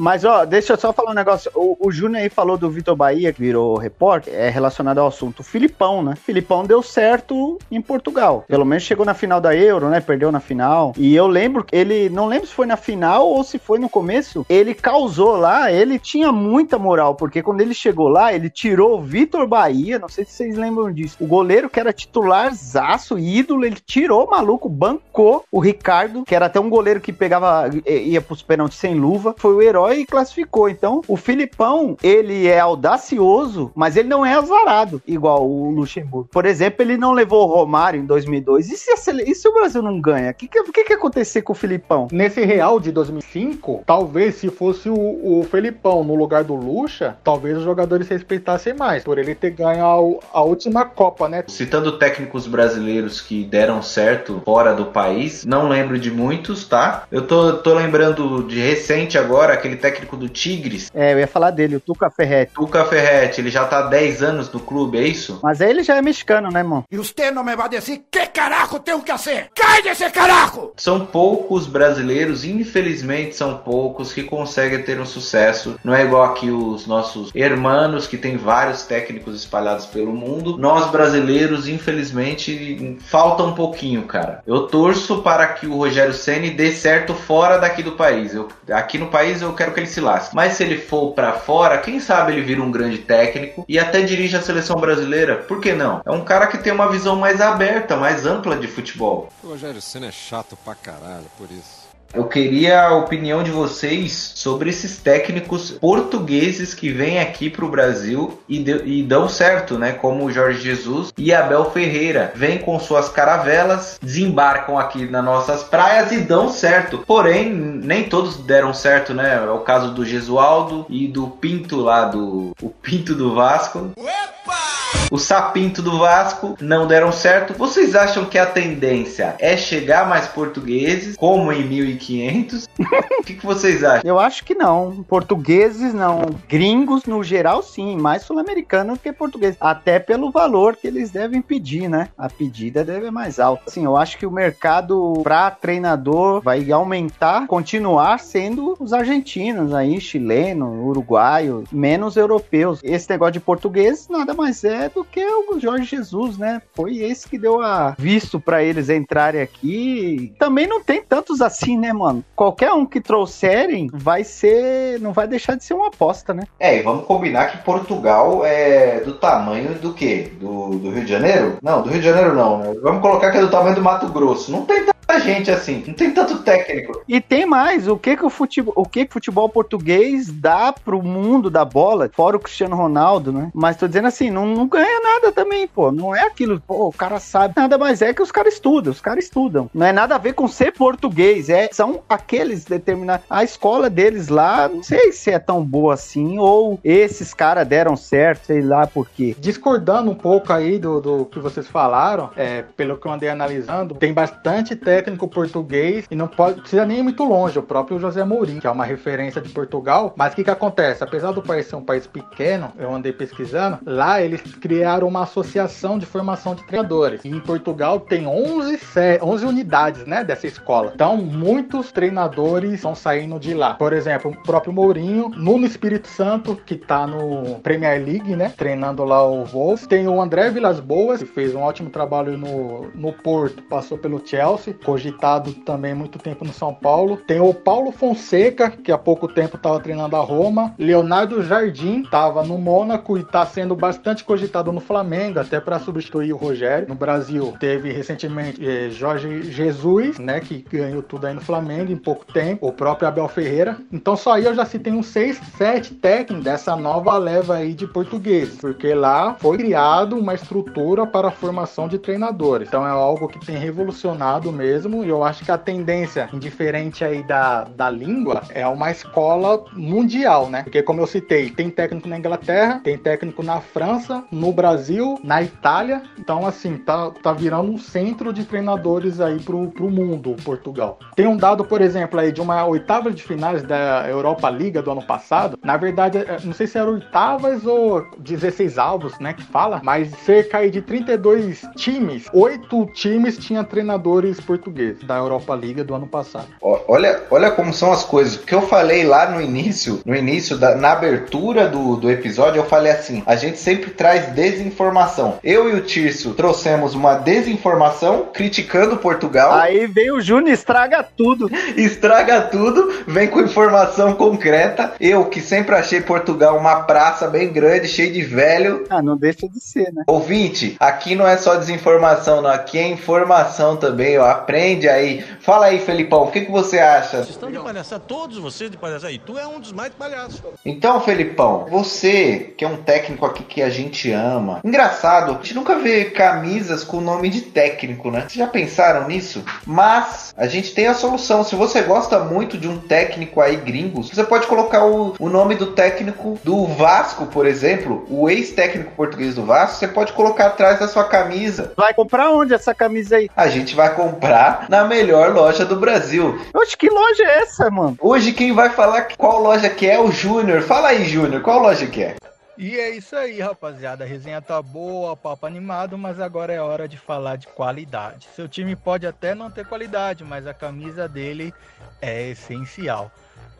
Mas, 0.00 0.24
ó, 0.24 0.46
deixa 0.46 0.72
eu 0.72 0.78
só 0.78 0.94
falar 0.94 1.10
um 1.10 1.14
negócio. 1.14 1.50
O, 1.54 1.76
o 1.78 1.92
Júnior 1.92 2.22
aí 2.22 2.30
falou 2.30 2.56
do 2.56 2.70
Vitor 2.70 2.96
Bahia, 2.96 3.34
que 3.34 3.40
virou 3.42 3.76
repórter, 3.76 4.32
é 4.32 4.48
relacionado 4.48 4.96
ao 4.96 5.08
assunto. 5.08 5.40
O 5.40 5.44
Filipão, 5.44 6.02
né? 6.02 6.14
Filipão 6.16 6.64
deu 6.64 6.82
certo 6.82 7.58
em 7.70 7.82
Portugal. 7.82 8.42
Pelo 8.48 8.64
menos 8.64 8.82
chegou 8.82 9.04
na 9.04 9.12
final 9.12 9.42
da 9.42 9.54
Euro, 9.54 9.90
né? 9.90 10.00
Perdeu 10.00 10.32
na 10.32 10.40
final. 10.40 10.94
E 10.96 11.14
eu 11.14 11.26
lembro, 11.26 11.66
ele, 11.70 12.08
não 12.08 12.26
lembro 12.26 12.46
se 12.46 12.54
foi 12.54 12.64
na 12.64 12.78
final 12.78 13.28
ou 13.28 13.44
se 13.44 13.58
foi 13.58 13.78
no 13.78 13.90
começo, 13.90 14.46
ele 14.48 14.72
causou 14.72 15.36
lá, 15.36 15.70
ele 15.70 15.98
tinha 15.98 16.32
muita 16.32 16.78
moral, 16.78 17.14
porque 17.14 17.42
quando 17.42 17.60
ele 17.60 17.74
chegou 17.74 18.08
lá, 18.08 18.32
ele 18.32 18.48
tirou 18.48 18.98
o 18.98 19.02
Vitor 19.02 19.46
Bahia, 19.46 19.98
não 19.98 20.08
sei 20.08 20.24
se 20.24 20.32
vocês 20.32 20.56
lembram 20.56 20.90
disso, 20.90 21.18
o 21.20 21.26
goleiro 21.26 21.68
que 21.68 21.78
era 21.78 21.92
titular, 21.92 22.54
zaço, 22.54 23.18
ídolo, 23.18 23.66
ele 23.66 23.76
tirou 23.84 24.24
o 24.24 24.30
maluco, 24.30 24.66
bancou 24.66 25.44
o 25.52 25.60
Ricardo, 25.60 26.24
que 26.24 26.34
era 26.34 26.46
até 26.46 26.58
um 26.58 26.70
goleiro 26.70 27.02
que 27.02 27.12
pegava, 27.12 27.68
ia 27.86 28.22
pros 28.22 28.40
pênaltis 28.40 28.78
sem 28.78 28.94
luva, 28.94 29.34
foi 29.36 29.52
o 29.52 29.60
herói 29.60 29.89
e 29.98 30.06
classificou. 30.06 30.68
Então, 30.68 31.02
o 31.08 31.16
Filipão, 31.16 31.96
ele 32.02 32.46
é 32.46 32.60
audacioso, 32.60 33.70
mas 33.74 33.96
ele 33.96 34.08
não 34.08 34.24
é 34.24 34.34
azarado, 34.34 35.02
igual 35.06 35.48
o 35.48 35.70
Luxemburgo. 35.70 36.28
Por 36.30 36.46
exemplo, 36.46 36.82
ele 36.82 36.96
não 36.96 37.12
levou 37.12 37.48
o 37.48 37.52
Romário 37.52 38.00
em 38.00 38.06
2002. 38.06 38.70
E 38.70 38.76
se, 38.76 38.90
a, 38.90 39.14
e 39.24 39.34
se 39.34 39.48
o 39.48 39.54
Brasil 39.54 39.82
não 39.82 40.00
ganha? 40.00 40.30
O 40.30 40.34
que, 40.34 40.48
que, 40.48 40.62
que, 40.64 40.84
que 40.84 40.92
acontecer 40.92 41.42
com 41.42 41.52
o 41.52 41.56
Filipão? 41.56 42.08
Nesse 42.12 42.44
Real 42.44 42.78
de 42.80 42.92
2005, 42.92 43.82
talvez 43.86 44.36
se 44.36 44.48
fosse 44.48 44.88
o, 44.88 45.40
o 45.40 45.44
Felipão 45.44 46.04
no 46.04 46.14
lugar 46.14 46.44
do 46.44 46.54
Lucha, 46.54 47.16
talvez 47.22 47.56
os 47.56 47.64
jogadores 47.64 48.06
se 48.06 48.14
respeitassem 48.14 48.74
mais, 48.74 49.04
por 49.04 49.18
ele 49.18 49.34
ter 49.34 49.50
ganho 49.50 49.84
a, 49.84 50.38
a 50.38 50.42
última 50.42 50.84
Copa, 50.84 51.28
né? 51.28 51.44
Citando 51.46 51.98
técnicos 51.98 52.46
brasileiros 52.46 53.20
que 53.20 53.44
deram 53.44 53.82
certo 53.82 54.42
fora 54.44 54.74
do 54.74 54.86
país, 54.86 55.44
não 55.44 55.68
lembro 55.68 55.98
de 55.98 56.10
muitos, 56.10 56.66
tá? 56.66 57.04
Eu 57.10 57.26
tô, 57.26 57.54
tô 57.58 57.74
lembrando 57.74 58.42
de 58.44 58.58
recente 58.58 59.18
agora, 59.18 59.54
aquele 59.54 59.76
técnico 59.80 60.16
do 60.16 60.28
Tigres. 60.28 60.90
É, 60.94 61.12
eu 61.12 61.18
ia 61.18 61.26
falar 61.26 61.50
dele, 61.50 61.76
o 61.76 61.80
Tuca 61.80 62.10
Ferretti. 62.10 62.54
Tuca 62.54 62.84
Ferretti, 62.84 63.40
ele 63.40 63.50
já 63.50 63.64
tá 63.64 63.80
há 63.80 63.82
10 63.82 64.22
anos 64.22 64.52
no 64.52 64.60
clube, 64.60 64.98
é 64.98 65.02
isso? 65.02 65.40
Mas 65.42 65.60
aí 65.60 65.70
ele 65.70 65.82
já 65.82 65.96
é 65.96 66.02
mexicano, 66.02 66.50
né, 66.50 66.60
irmão? 66.60 66.84
E 66.90 66.96
você 66.96 67.30
não 67.30 67.44
me 67.44 67.56
vai 67.56 67.68
dizer 67.68 68.02
que 68.10 68.26
caraco 68.26 68.78
tenho 68.80 69.00
que 69.02 69.10
fazer? 69.10 69.48
Cai 69.54 69.82
desse 69.82 70.08
caraco! 70.10 70.72
São 70.76 71.06
poucos 71.06 71.66
brasileiros, 71.66 72.44
infelizmente 72.44 73.34
são 73.34 73.58
poucos, 73.58 74.12
que 74.12 74.22
conseguem 74.22 74.82
ter 74.82 75.00
um 75.00 75.06
sucesso. 75.06 75.78
Não 75.82 75.94
é 75.94 76.04
igual 76.04 76.24
aqui 76.24 76.50
os 76.50 76.86
nossos 76.86 77.30
hermanos, 77.34 78.06
que 78.06 78.16
tem 78.16 78.36
vários 78.36 78.82
técnicos 78.82 79.34
espalhados 79.34 79.86
pelo 79.86 80.12
mundo. 80.12 80.56
Nós 80.58 80.90
brasileiros, 80.90 81.68
infelizmente, 81.68 82.98
falta 83.00 83.42
um 83.42 83.54
pouquinho, 83.54 84.02
cara. 84.02 84.42
Eu 84.46 84.66
torço 84.66 85.22
para 85.22 85.46
que 85.48 85.66
o 85.66 85.76
Rogério 85.76 86.14
Ceni 86.14 86.50
dê 86.50 86.72
certo 86.72 87.14
fora 87.14 87.58
daqui 87.58 87.82
do 87.82 87.92
país. 87.92 88.34
Eu, 88.34 88.48
aqui 88.70 88.98
no 88.98 89.08
país 89.08 89.42
eu 89.42 89.52
quero 89.54 89.69
que 89.72 89.80
ele 89.80 89.86
se 89.86 90.00
lasque. 90.00 90.34
Mas 90.34 90.54
se 90.54 90.62
ele 90.62 90.78
for 90.78 91.12
para 91.12 91.32
fora, 91.32 91.78
quem 91.78 92.00
sabe 92.00 92.32
ele 92.32 92.42
vira 92.42 92.62
um 92.62 92.70
grande 92.70 92.98
técnico 92.98 93.64
e 93.68 93.78
até 93.78 94.02
dirige 94.02 94.36
a 94.36 94.42
seleção 94.42 94.76
brasileira. 94.76 95.36
Por 95.36 95.60
que 95.60 95.72
não? 95.72 96.00
É 96.04 96.10
um 96.10 96.24
cara 96.24 96.46
que 96.46 96.58
tem 96.58 96.72
uma 96.72 96.90
visão 96.90 97.16
mais 97.16 97.40
aberta, 97.40 97.96
mais 97.96 98.26
ampla 98.26 98.56
de 98.56 98.66
futebol. 98.66 99.28
O 99.42 99.48
Rogério 99.48 99.80
Senna 99.80 100.06
é 100.06 100.12
chato 100.12 100.56
pra 100.64 100.74
caralho, 100.74 101.26
por 101.36 101.50
isso. 101.50 101.79
Eu 102.12 102.24
queria 102.24 102.82
a 102.82 102.94
opinião 102.94 103.42
de 103.42 103.52
vocês 103.52 104.32
sobre 104.34 104.70
esses 104.70 104.98
técnicos 104.98 105.70
portugueses 105.70 106.74
que 106.74 106.90
vêm 106.90 107.20
aqui 107.20 107.48
para 107.48 107.64
o 107.64 107.70
Brasil 107.70 108.40
e, 108.48 108.58
de, 108.58 108.82
e, 108.84 109.02
dão 109.02 109.28
certo, 109.28 109.78
né? 109.78 109.92
Como 109.92 110.24
o 110.24 110.32
Jorge 110.32 110.60
Jesus 110.60 111.12
e 111.16 111.32
Abel 111.32 111.70
Ferreira. 111.70 112.32
Vêm 112.34 112.58
com 112.58 112.78
suas 112.80 113.08
caravelas, 113.08 113.98
desembarcam 114.02 114.76
aqui 114.76 115.06
nas 115.06 115.24
nossas 115.24 115.62
praias 115.62 116.10
e 116.10 116.18
dão 116.18 116.48
certo. 116.48 116.98
Porém, 117.06 117.52
nem 117.52 118.04
todos 118.04 118.36
deram 118.38 118.74
certo, 118.74 119.14
né? 119.14 119.42
É 119.44 119.50
o 119.50 119.60
caso 119.60 119.92
do 119.92 120.04
Gesualdo 120.04 120.86
e 120.88 121.06
do 121.06 121.28
Pinto 121.28 121.76
lá, 121.76 122.06
do 122.06 122.50
o 122.60 122.70
Pinto 122.70 123.14
do 123.14 123.34
Vasco. 123.34 123.92
Opa! 123.96 124.99
O 125.10 125.18
Sapinto 125.18 125.82
do 125.82 125.98
Vasco 125.98 126.56
não 126.60 126.86
deram 126.86 127.12
certo. 127.12 127.52
Vocês 127.52 127.94
acham 127.94 128.24
que 128.24 128.38
a 128.38 128.46
tendência 128.46 129.34
é 129.38 129.56
chegar 129.56 130.08
mais 130.08 130.28
portugueses, 130.28 131.16
como 131.16 131.52
em 131.52 131.64
1500? 131.64 132.68
O 133.20 133.22
que, 133.22 133.34
que, 133.34 133.46
vocês 133.46 133.84
acham? 133.84 134.02
Eu 134.02 134.18
acho 134.18 134.44
que 134.44 134.54
não. 134.54 135.04
Portugueses 135.04 135.92
não. 135.92 136.22
Gringos, 136.48 137.04
no 137.04 137.22
geral, 137.22 137.62
sim. 137.62 137.96
Mais 137.96 138.22
sul-americanos 138.22 138.98
que 138.98 139.12
portugueses. 139.12 139.58
Até 139.60 139.98
pelo 139.98 140.30
valor 140.30 140.74
que 140.74 140.86
eles 140.86 141.10
devem 141.10 141.42
pedir, 141.42 141.88
né? 141.88 142.08
A 142.16 142.28
pedida 142.30 142.82
deve 142.82 143.10
ser 143.10 143.10
mais 143.10 143.38
alta. 143.38 143.70
Sim, 143.70 143.84
eu 143.84 143.96
acho 143.96 144.16
que 144.16 144.24
o 144.24 144.30
mercado 144.30 145.20
para 145.22 145.50
treinador 145.50 146.40
vai 146.40 146.70
aumentar, 146.72 147.46
continuar 147.46 148.18
sendo 148.20 148.76
os 148.78 148.92
argentinos 148.92 149.74
aí, 149.74 150.00
chileno, 150.00 150.86
uruguaio, 150.86 151.64
menos 151.70 152.16
europeus. 152.16 152.80
Esse 152.82 153.10
negócio 153.10 153.32
de 153.32 153.40
português 153.40 154.08
nada 154.08 154.32
mais 154.32 154.64
é 154.64 154.88
do 154.88 154.99
que 155.04 155.24
o 155.24 155.58
Jorge 155.58 155.84
Jesus, 155.84 156.38
né? 156.38 156.62
Foi 156.74 156.98
esse 156.98 157.28
que 157.28 157.38
deu 157.38 157.60
a 157.60 157.94
visto 157.98 158.40
para 158.40 158.62
eles 158.62 158.88
entrarem 158.88 159.40
aqui. 159.40 160.32
Também 160.38 160.66
não 160.66 160.82
tem 160.82 161.02
tantos 161.02 161.40
assim, 161.40 161.78
né, 161.78 161.92
mano? 161.92 162.24
Qualquer 162.34 162.72
um 162.72 162.86
que 162.86 163.00
trouxerem 163.00 163.88
vai 163.92 164.24
ser, 164.24 165.00
não 165.00 165.12
vai 165.12 165.26
deixar 165.26 165.56
de 165.56 165.64
ser 165.64 165.74
uma 165.74 165.88
aposta, 165.88 166.32
né? 166.32 166.42
É, 166.58 166.78
e 166.78 166.82
vamos 166.82 167.04
combinar 167.06 167.50
que 167.50 167.64
Portugal 167.64 168.44
é 168.44 169.00
do 169.00 169.14
tamanho 169.14 169.74
do 169.74 169.92
quê? 169.92 170.32
Do, 170.40 170.70
do 170.78 170.90
Rio 170.90 171.04
de 171.04 171.10
Janeiro? 171.10 171.58
Não, 171.62 171.82
do 171.82 171.88
Rio 171.88 172.00
de 172.00 172.08
Janeiro 172.08 172.34
não, 172.34 172.58
né? 172.58 172.74
Vamos 172.82 173.02
colocar 173.02 173.30
que 173.30 173.38
é 173.38 173.40
do 173.40 173.50
tamanho 173.50 173.74
do 173.74 173.82
Mato 173.82 174.08
Grosso. 174.08 174.50
Não 174.50 174.64
tem 174.64 174.84
tanta 175.10 175.20
gente 175.20 175.50
assim, 175.50 175.82
não 175.86 175.94
tem 175.94 176.12
tanto 176.12 176.38
técnico. 176.38 177.02
E 177.08 177.20
tem 177.20 177.44
mais, 177.44 177.88
o 177.88 177.96
que 177.96 178.16
que 178.16 178.24
o 178.24 178.30
futebol, 178.30 178.72
o 178.76 178.84
que 178.84 179.04
que 179.04 179.10
o 179.10 179.12
futebol 179.14 179.48
português 179.48 180.30
dá 180.30 180.72
pro 180.72 181.02
mundo 181.02 181.50
da 181.50 181.64
bola, 181.64 182.08
fora 182.12 182.36
o 182.36 182.40
Cristiano 182.40 182.76
Ronaldo, 182.76 183.32
né? 183.32 183.50
Mas 183.52 183.76
tô 183.76 183.88
dizendo 183.88 184.06
assim, 184.06 184.30
não, 184.30 184.46
não 184.46 184.68
ganha 184.68 185.00
nada 185.00 185.32
também, 185.32 185.66
pô. 185.66 185.90
Não 185.90 186.14
é 186.14 186.22
aquilo, 186.22 186.60
pô, 186.60 186.86
o 186.88 186.92
cara 186.92 187.18
sabe. 187.18 187.54
Nada 187.56 187.76
mais 187.76 188.00
é 188.02 188.14
que 188.14 188.22
os 188.22 188.30
caras 188.30 188.54
estudam, 188.54 188.92
os 188.92 189.00
caras 189.00 189.24
estudam. 189.24 189.68
Não 189.74 189.86
é 189.86 189.92
nada 189.92 190.14
a 190.14 190.18
ver 190.18 190.34
com 190.34 190.46
ser 190.46 190.72
português, 190.72 191.48
é 191.48 191.68
são 191.72 192.02
aqueles 192.08 192.64
determinados. 192.64 193.24
A 193.28 193.42
escola 193.42 193.90
deles 193.90 194.28
lá, 194.28 194.68
não 194.68 194.82
sei 194.82 195.12
se 195.12 195.30
é 195.30 195.38
tão 195.38 195.64
boa 195.64 195.94
assim, 195.94 196.38
ou 196.38 196.78
esses 196.84 197.34
caras 197.34 197.66
deram 197.66 197.96
certo, 197.96 198.46
sei 198.46 198.60
lá 198.60 198.86
por 198.86 199.08
quê. 199.08 199.34
Discordando 199.38 200.10
um 200.10 200.14
pouco 200.14 200.52
aí 200.52 200.78
do, 200.78 201.00
do 201.00 201.24
que 201.24 201.38
vocês 201.40 201.66
falaram, 201.66 202.30
é, 202.36 202.62
pelo 202.76 202.96
que 202.96 203.06
eu 203.06 203.12
andei 203.12 203.28
analisando, 203.28 203.94
tem 203.94 204.12
bastante 204.12 204.76
técnico 204.76 204.99
português 205.28 206.06
e 206.10 206.14
não 206.14 206.26
pode 206.26 206.60
precisa 206.60 206.84
nem 206.84 207.02
muito 207.02 207.24
longe. 207.24 207.58
O 207.58 207.62
próprio 207.62 207.98
José 207.98 208.24
Mourinho, 208.24 208.60
que 208.60 208.66
é 208.66 208.70
uma 208.70 208.84
referência 208.84 209.40
de 209.40 209.48
Portugal. 209.48 210.14
Mas 210.16 210.32
o 210.32 210.36
que, 210.36 210.44
que 210.44 210.50
acontece? 210.50 211.02
Apesar 211.02 211.32
do 211.32 211.42
país 211.42 211.66
ser 211.66 211.76
um 211.76 211.82
país 211.82 212.06
pequeno, 212.06 212.72
eu 212.78 212.92
andei 212.92 213.12
pesquisando, 213.12 213.78
lá 213.84 214.20
eles 214.20 214.40
criaram 214.56 215.08
uma 215.08 215.22
associação 215.22 215.98
de 215.98 216.06
formação 216.06 216.54
de 216.54 216.64
treinadores. 216.64 217.24
E 217.24 217.28
em 217.28 217.40
Portugal 217.40 218.00
tem 218.00 218.26
11, 218.26 218.78
11 219.22 219.46
unidades 219.46 220.04
né, 220.06 220.24
dessa 220.24 220.46
escola. 220.46 220.92
Então, 220.94 221.16
muitos 221.16 221.92
treinadores 221.92 222.72
estão 222.72 222.94
saindo 222.94 223.38
de 223.38 223.54
lá. 223.54 223.74
Por 223.74 223.92
exemplo, 223.92 224.30
o 224.30 224.42
próprio 224.42 224.72
Mourinho, 224.72 225.30
Nuno 225.30 225.66
Espírito 225.66 226.08
Santo, 226.08 226.56
que 226.56 226.74
está 226.74 227.06
no 227.06 227.58
Premier 227.60 228.02
League, 228.04 228.36
né? 228.36 228.52
Treinando 228.56 229.04
lá 229.04 229.26
o 229.26 229.44
Wolves. 229.44 229.86
Tem 229.86 230.06
o 230.08 230.20
André 230.20 230.50
Vilas 230.50 230.80
Boas, 230.80 231.22
que 231.22 231.28
fez 231.28 231.54
um 231.54 231.60
ótimo 231.60 231.90
trabalho 231.90 232.36
no, 232.36 232.90
no 232.94 233.12
Porto, 233.12 233.62
passou 233.62 233.98
pelo 233.98 234.24
Chelsea, 234.24 234.74
cogitado 234.84 235.52
também 235.52 235.94
muito 235.94 236.18
tempo 236.18 236.44
no 236.44 236.52
São 236.52 236.74
Paulo. 236.74 237.16
Tem 237.16 237.40
o 237.40 237.54
Paulo 237.54 237.92
Fonseca, 237.92 238.70
que 238.70 238.90
há 238.90 238.98
pouco 238.98 239.28
tempo 239.28 239.56
estava 239.56 239.80
treinando 239.80 240.16
a 240.16 240.20
Roma. 240.20 240.74
Leonardo 240.78 241.42
Jardim 241.42 242.02
estava 242.02 242.42
no 242.42 242.58
Mônaco 242.58 243.16
e 243.16 243.20
está 243.20 243.44
sendo 243.46 243.74
bastante 243.76 244.24
cogitado 244.24 244.72
no 244.72 244.80
Flamengo, 244.80 245.40
até 245.40 245.60
para 245.60 245.78
substituir 245.78 246.32
o 246.32 246.36
Rogério. 246.36 246.88
No 246.88 246.94
Brasil, 246.94 247.54
teve 247.58 247.92
recentemente 247.92 248.66
eh, 248.66 248.90
Jorge 248.90 249.42
Jesus, 249.42 250.18
né, 250.18 250.40
que 250.40 250.64
ganhou 250.70 251.02
tudo 251.02 251.26
aí 251.26 251.34
no 251.34 251.40
Flamengo 251.40 251.92
em 251.92 251.96
pouco 251.96 252.24
tempo. 252.32 252.66
O 252.66 252.72
próprio 252.72 253.08
Abel 253.08 253.28
Ferreira. 253.28 253.76
Então 253.92 254.16
só 254.16 254.32
aí 254.32 254.44
eu 254.44 254.54
já 254.54 254.64
citei 254.64 254.92
uns 254.92 255.06
6, 255.06 255.40
7 255.56 255.94
técnicos 255.94 256.44
dessa 256.44 256.74
nova 256.76 257.16
leva 257.18 257.56
aí 257.56 257.74
de 257.74 257.86
português, 257.86 258.56
porque 258.60 258.94
lá 258.94 259.36
foi 259.38 259.58
criado 259.58 260.16
uma 260.16 260.34
estrutura 260.34 261.06
para 261.06 261.28
a 261.28 261.30
formação 261.30 261.88
de 261.88 261.98
treinadores. 261.98 262.68
Então 262.68 262.86
é 262.86 262.90
algo 262.90 263.28
que 263.28 263.44
tem 263.44 263.56
revolucionado 263.56 264.50
mesmo 264.52 264.69
e 265.04 265.08
eu 265.08 265.24
acho 265.24 265.44
que 265.44 265.50
a 265.50 265.58
tendência, 265.58 266.28
indiferente 266.32 267.04
aí 267.04 267.22
da, 267.22 267.64
da 267.64 267.90
língua, 267.90 268.42
é 268.50 268.66
uma 268.66 268.90
escola 268.90 269.64
mundial, 269.72 270.48
né? 270.48 270.62
Porque 270.62 270.82
como 270.82 271.00
eu 271.00 271.06
citei, 271.06 271.50
tem 271.50 271.70
técnico 271.70 272.08
na 272.08 272.18
Inglaterra, 272.18 272.80
tem 272.82 272.96
técnico 272.96 273.42
na 273.42 273.60
França, 273.60 274.24
no 274.30 274.52
Brasil, 274.52 275.18
na 275.24 275.42
Itália. 275.42 276.02
Então, 276.18 276.46
assim, 276.46 276.76
tá, 276.76 277.10
tá 277.22 277.32
virando 277.32 277.70
um 277.70 277.78
centro 277.78 278.32
de 278.32 278.44
treinadores 278.44 279.20
aí 279.20 279.40
pro, 279.40 279.68
pro 279.70 279.90
mundo, 279.90 280.36
Portugal. 280.44 280.98
Tem 281.16 281.26
um 281.26 281.36
dado, 281.36 281.64
por 281.64 281.80
exemplo, 281.80 282.20
aí 282.20 282.32
de 282.32 282.40
uma 282.40 282.64
oitava 282.64 283.10
de 283.10 283.22
finais 283.22 283.62
da 283.62 284.08
Europa 284.08 284.48
Liga 284.50 284.82
do 284.82 284.90
ano 284.90 285.02
passado. 285.02 285.58
Na 285.62 285.76
verdade, 285.76 286.18
é, 286.18 286.38
não 286.44 286.52
sei 286.52 286.66
se 286.66 286.78
eram 286.78 286.94
oitavas 286.94 287.66
ou 287.66 288.06
16 288.18 288.78
alvos, 288.78 289.18
né, 289.18 289.32
que 289.32 289.42
fala, 289.42 289.80
mas 289.82 290.10
cerca 290.10 290.58
aí 290.58 290.70
de 290.70 290.82
32 290.82 291.66
times, 291.76 292.26
oito 292.32 292.86
times 292.92 293.38
tinham 293.38 293.64
treinadores 293.64 294.40
portugueses 294.40 294.59
da 295.04 295.16
Europa 295.16 295.54
Liga 295.54 295.84
do 295.84 295.94
ano 295.94 296.06
passado. 296.06 296.46
Olha, 296.60 297.22
olha 297.30 297.50
como 297.50 297.72
são 297.72 297.92
as 297.92 298.04
coisas. 298.04 298.36
O 298.36 298.40
que 298.40 298.54
eu 298.54 298.62
falei 298.62 299.04
lá 299.04 299.30
no 299.30 299.40
início, 299.40 300.00
no 300.04 300.14
início 300.14 300.56
da, 300.56 300.74
na 300.74 300.92
abertura 300.92 301.68
do, 301.68 301.96
do 301.96 302.10
episódio, 302.10 302.58
eu 302.58 302.66
falei 302.66 302.92
assim: 302.92 303.22
a 303.26 303.36
gente 303.36 303.58
sempre 303.58 303.90
traz 303.90 304.26
desinformação. 304.32 305.38
Eu 305.42 305.70
e 305.70 305.74
o 305.74 305.80
Tirso 305.80 306.34
trouxemos 306.34 306.94
uma 306.94 307.14
desinformação 307.14 308.28
criticando 308.32 308.96
Portugal. 308.96 309.52
Aí 309.52 309.86
vem 309.86 310.10
o 310.10 310.20
Júnior 310.20 310.52
estraga 310.52 311.02
tudo. 311.02 311.50
estraga 311.76 312.40
tudo, 312.42 313.04
vem 313.06 313.28
com 313.28 313.40
informação 313.40 314.14
concreta. 314.14 314.92
Eu 315.00 315.24
que 315.26 315.40
sempre 315.40 315.74
achei 315.74 316.00
Portugal 316.00 316.56
uma 316.56 316.82
praça 316.82 317.28
bem 317.28 317.52
grande, 317.52 317.88
cheia 317.88 318.10
de 318.10 318.22
velho. 318.22 318.84
Ah, 318.90 319.02
não 319.02 319.16
deixa 319.16 319.48
de 319.48 319.60
ser, 319.60 319.92
né? 319.92 320.04
Ouvinte, 320.06 320.76
aqui 320.78 321.14
não 321.14 321.26
é 321.26 321.36
só 321.36 321.56
desinformação, 321.56 322.42
não. 322.42 322.50
Aqui 322.50 322.78
é 322.78 322.88
informação 322.88 323.76
também, 323.76 324.18
ó. 324.18 324.34
Aprende 324.50 324.88
aí. 324.88 325.24
Fala 325.40 325.66
aí, 325.66 325.78
Felipão, 325.78 326.24
o 326.24 326.30
que, 326.32 326.40
que 326.40 326.50
você 326.50 326.80
acha? 326.80 327.18
Vocês 327.18 327.30
estão 327.30 327.52
de 327.52 327.58
palhaçada, 327.58 328.02
todos 328.04 328.36
vocês 328.36 328.68
de 328.68 328.76
palhaçada. 328.76 329.12
E 329.12 329.18
tu 329.18 329.38
é 329.38 329.46
um 329.46 329.60
dos 329.60 329.70
mais 329.70 329.92
palhaços. 329.94 330.42
Então, 330.66 331.00
Felipão, 331.00 331.66
você 331.70 332.52
que 332.56 332.64
é 332.64 332.68
um 332.68 332.78
técnico 332.78 333.24
aqui 333.24 333.44
que 333.44 333.62
a 333.62 333.70
gente 333.70 334.10
ama. 334.10 334.60
Engraçado, 334.64 335.30
a 335.30 335.34
gente 335.34 335.54
nunca 335.54 335.78
vê 335.78 336.06
camisas 336.06 336.82
com 336.82 336.96
o 336.96 337.00
nome 337.00 337.28
de 337.28 337.42
técnico, 337.42 338.10
né? 338.10 338.22
Vocês 338.22 338.34
já 338.34 338.48
pensaram 338.48 339.06
nisso? 339.06 339.44
Mas 339.64 340.34
a 340.36 340.48
gente 340.48 340.74
tem 340.74 340.88
a 340.88 340.94
solução. 340.94 341.44
Se 341.44 341.54
você 341.54 341.82
gosta 341.82 342.18
muito 342.18 342.58
de 342.58 342.66
um 342.66 342.78
técnico 342.78 343.40
aí 343.40 343.54
gringo, 343.54 344.02
você 344.02 344.24
pode 344.24 344.48
colocar 344.48 344.84
o, 344.84 345.14
o 345.16 345.28
nome 345.28 345.54
do 345.54 345.68
técnico 345.68 346.40
do 346.42 346.66
Vasco, 346.66 347.26
por 347.26 347.46
exemplo, 347.46 348.04
o 348.10 348.28
ex-técnico 348.28 348.90
português 348.96 349.36
do 349.36 349.44
Vasco, 349.44 349.76
você 349.76 349.86
pode 349.86 350.12
colocar 350.12 350.46
atrás 350.46 350.80
da 350.80 350.88
sua 350.88 351.04
camisa. 351.04 351.72
Vai 351.76 351.94
comprar 351.94 352.30
onde 352.30 352.52
essa 352.52 352.74
camisa 352.74 353.16
aí? 353.16 353.30
A 353.36 353.46
gente 353.46 353.76
vai 353.76 353.94
comprar 353.94 354.39
na 354.68 354.84
melhor 354.84 355.34
loja 355.34 355.64
do 355.64 355.76
Brasil. 355.76 356.40
Oxe, 356.54 356.76
que 356.76 356.88
loja 356.88 357.22
é 357.24 357.42
essa, 357.42 357.70
mano? 357.70 357.96
Hoje 358.00 358.32
quem 358.32 358.52
vai 358.52 358.70
falar 358.70 359.08
qual 359.16 359.42
loja 359.42 359.68
que 359.68 359.86
é 359.86 359.98
o 359.98 360.10
Júnior. 360.10 360.62
Fala 360.62 360.88
aí, 360.88 361.04
Júnior, 361.04 361.42
qual 361.42 361.60
loja 361.60 361.86
que 361.86 362.02
é? 362.02 362.16
E 362.62 362.78
é 362.78 362.90
isso 362.90 363.16
aí, 363.16 363.40
rapaziada. 363.40 364.04
A 364.04 364.06
resenha 364.06 364.42
tá 364.42 364.60
boa, 364.60 365.16
papo 365.16 365.46
animado, 365.46 365.96
mas 365.96 366.20
agora 366.20 366.52
é 366.52 366.60
hora 366.60 366.86
de 366.86 366.98
falar 366.98 367.36
de 367.36 367.46
qualidade. 367.46 368.28
Seu 368.36 368.46
time 368.46 368.76
pode 368.76 369.06
até 369.06 369.34
não 369.34 369.50
ter 369.50 369.66
qualidade, 369.66 370.22
mas 370.24 370.46
a 370.46 370.52
camisa 370.52 371.08
dele 371.08 371.54
é 372.02 372.28
essencial. 372.28 373.10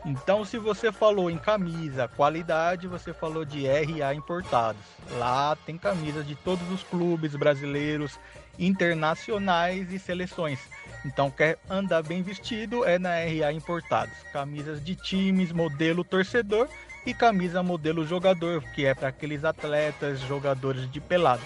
Então, 0.05 0.45
se 0.45 0.57
você 0.57 0.91
falou 0.91 1.31
em 1.31 1.37
camisa, 1.37 2.07
qualidade, 2.07 2.87
você 2.87 3.13
falou 3.13 3.45
de 3.45 3.65
RA 3.67 4.13
importados. 4.13 4.81
Lá 5.17 5.55
tem 5.65 5.77
camisas 5.77 6.27
de 6.27 6.35
todos 6.35 6.69
os 6.71 6.83
clubes 6.83 7.35
brasileiros, 7.35 8.19
internacionais 8.57 9.91
e 9.91 9.99
seleções. 9.99 10.59
Então, 11.05 11.31
quer 11.31 11.57
andar 11.69 12.03
bem 12.03 12.21
vestido 12.21 12.85
é 12.85 12.99
na 12.99 13.15
RA 13.15 13.51
Importados. 13.51 14.13
Camisas 14.31 14.83
de 14.83 14.95
times, 14.95 15.51
modelo 15.51 16.03
torcedor 16.03 16.67
e 17.05 17.13
camisa 17.13 17.63
modelo 17.63 18.05
jogador, 18.05 18.61
que 18.75 18.85
é 18.85 18.93
para 18.93 19.07
aqueles 19.07 19.43
atletas, 19.43 20.19
jogadores 20.21 20.89
de 20.91 20.99
pelado. 20.99 21.41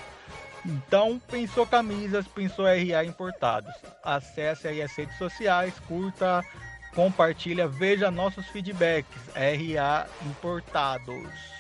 Então, 0.65 1.21
pensou 1.29 1.65
camisas, 1.65 2.27
pensou 2.27 2.65
RA 2.65 3.05
Importados. 3.05 3.73
Acesse 4.03 4.67
aí 4.67 4.81
as 4.81 4.93
redes 4.95 5.17
sociais, 5.17 5.73
curta 5.87 6.43
compartilha, 6.95 7.67
veja 7.67 8.09
nossos 8.09 8.47
feedbacks. 8.47 9.21
RA 9.35 10.07
Importados. 10.25 11.54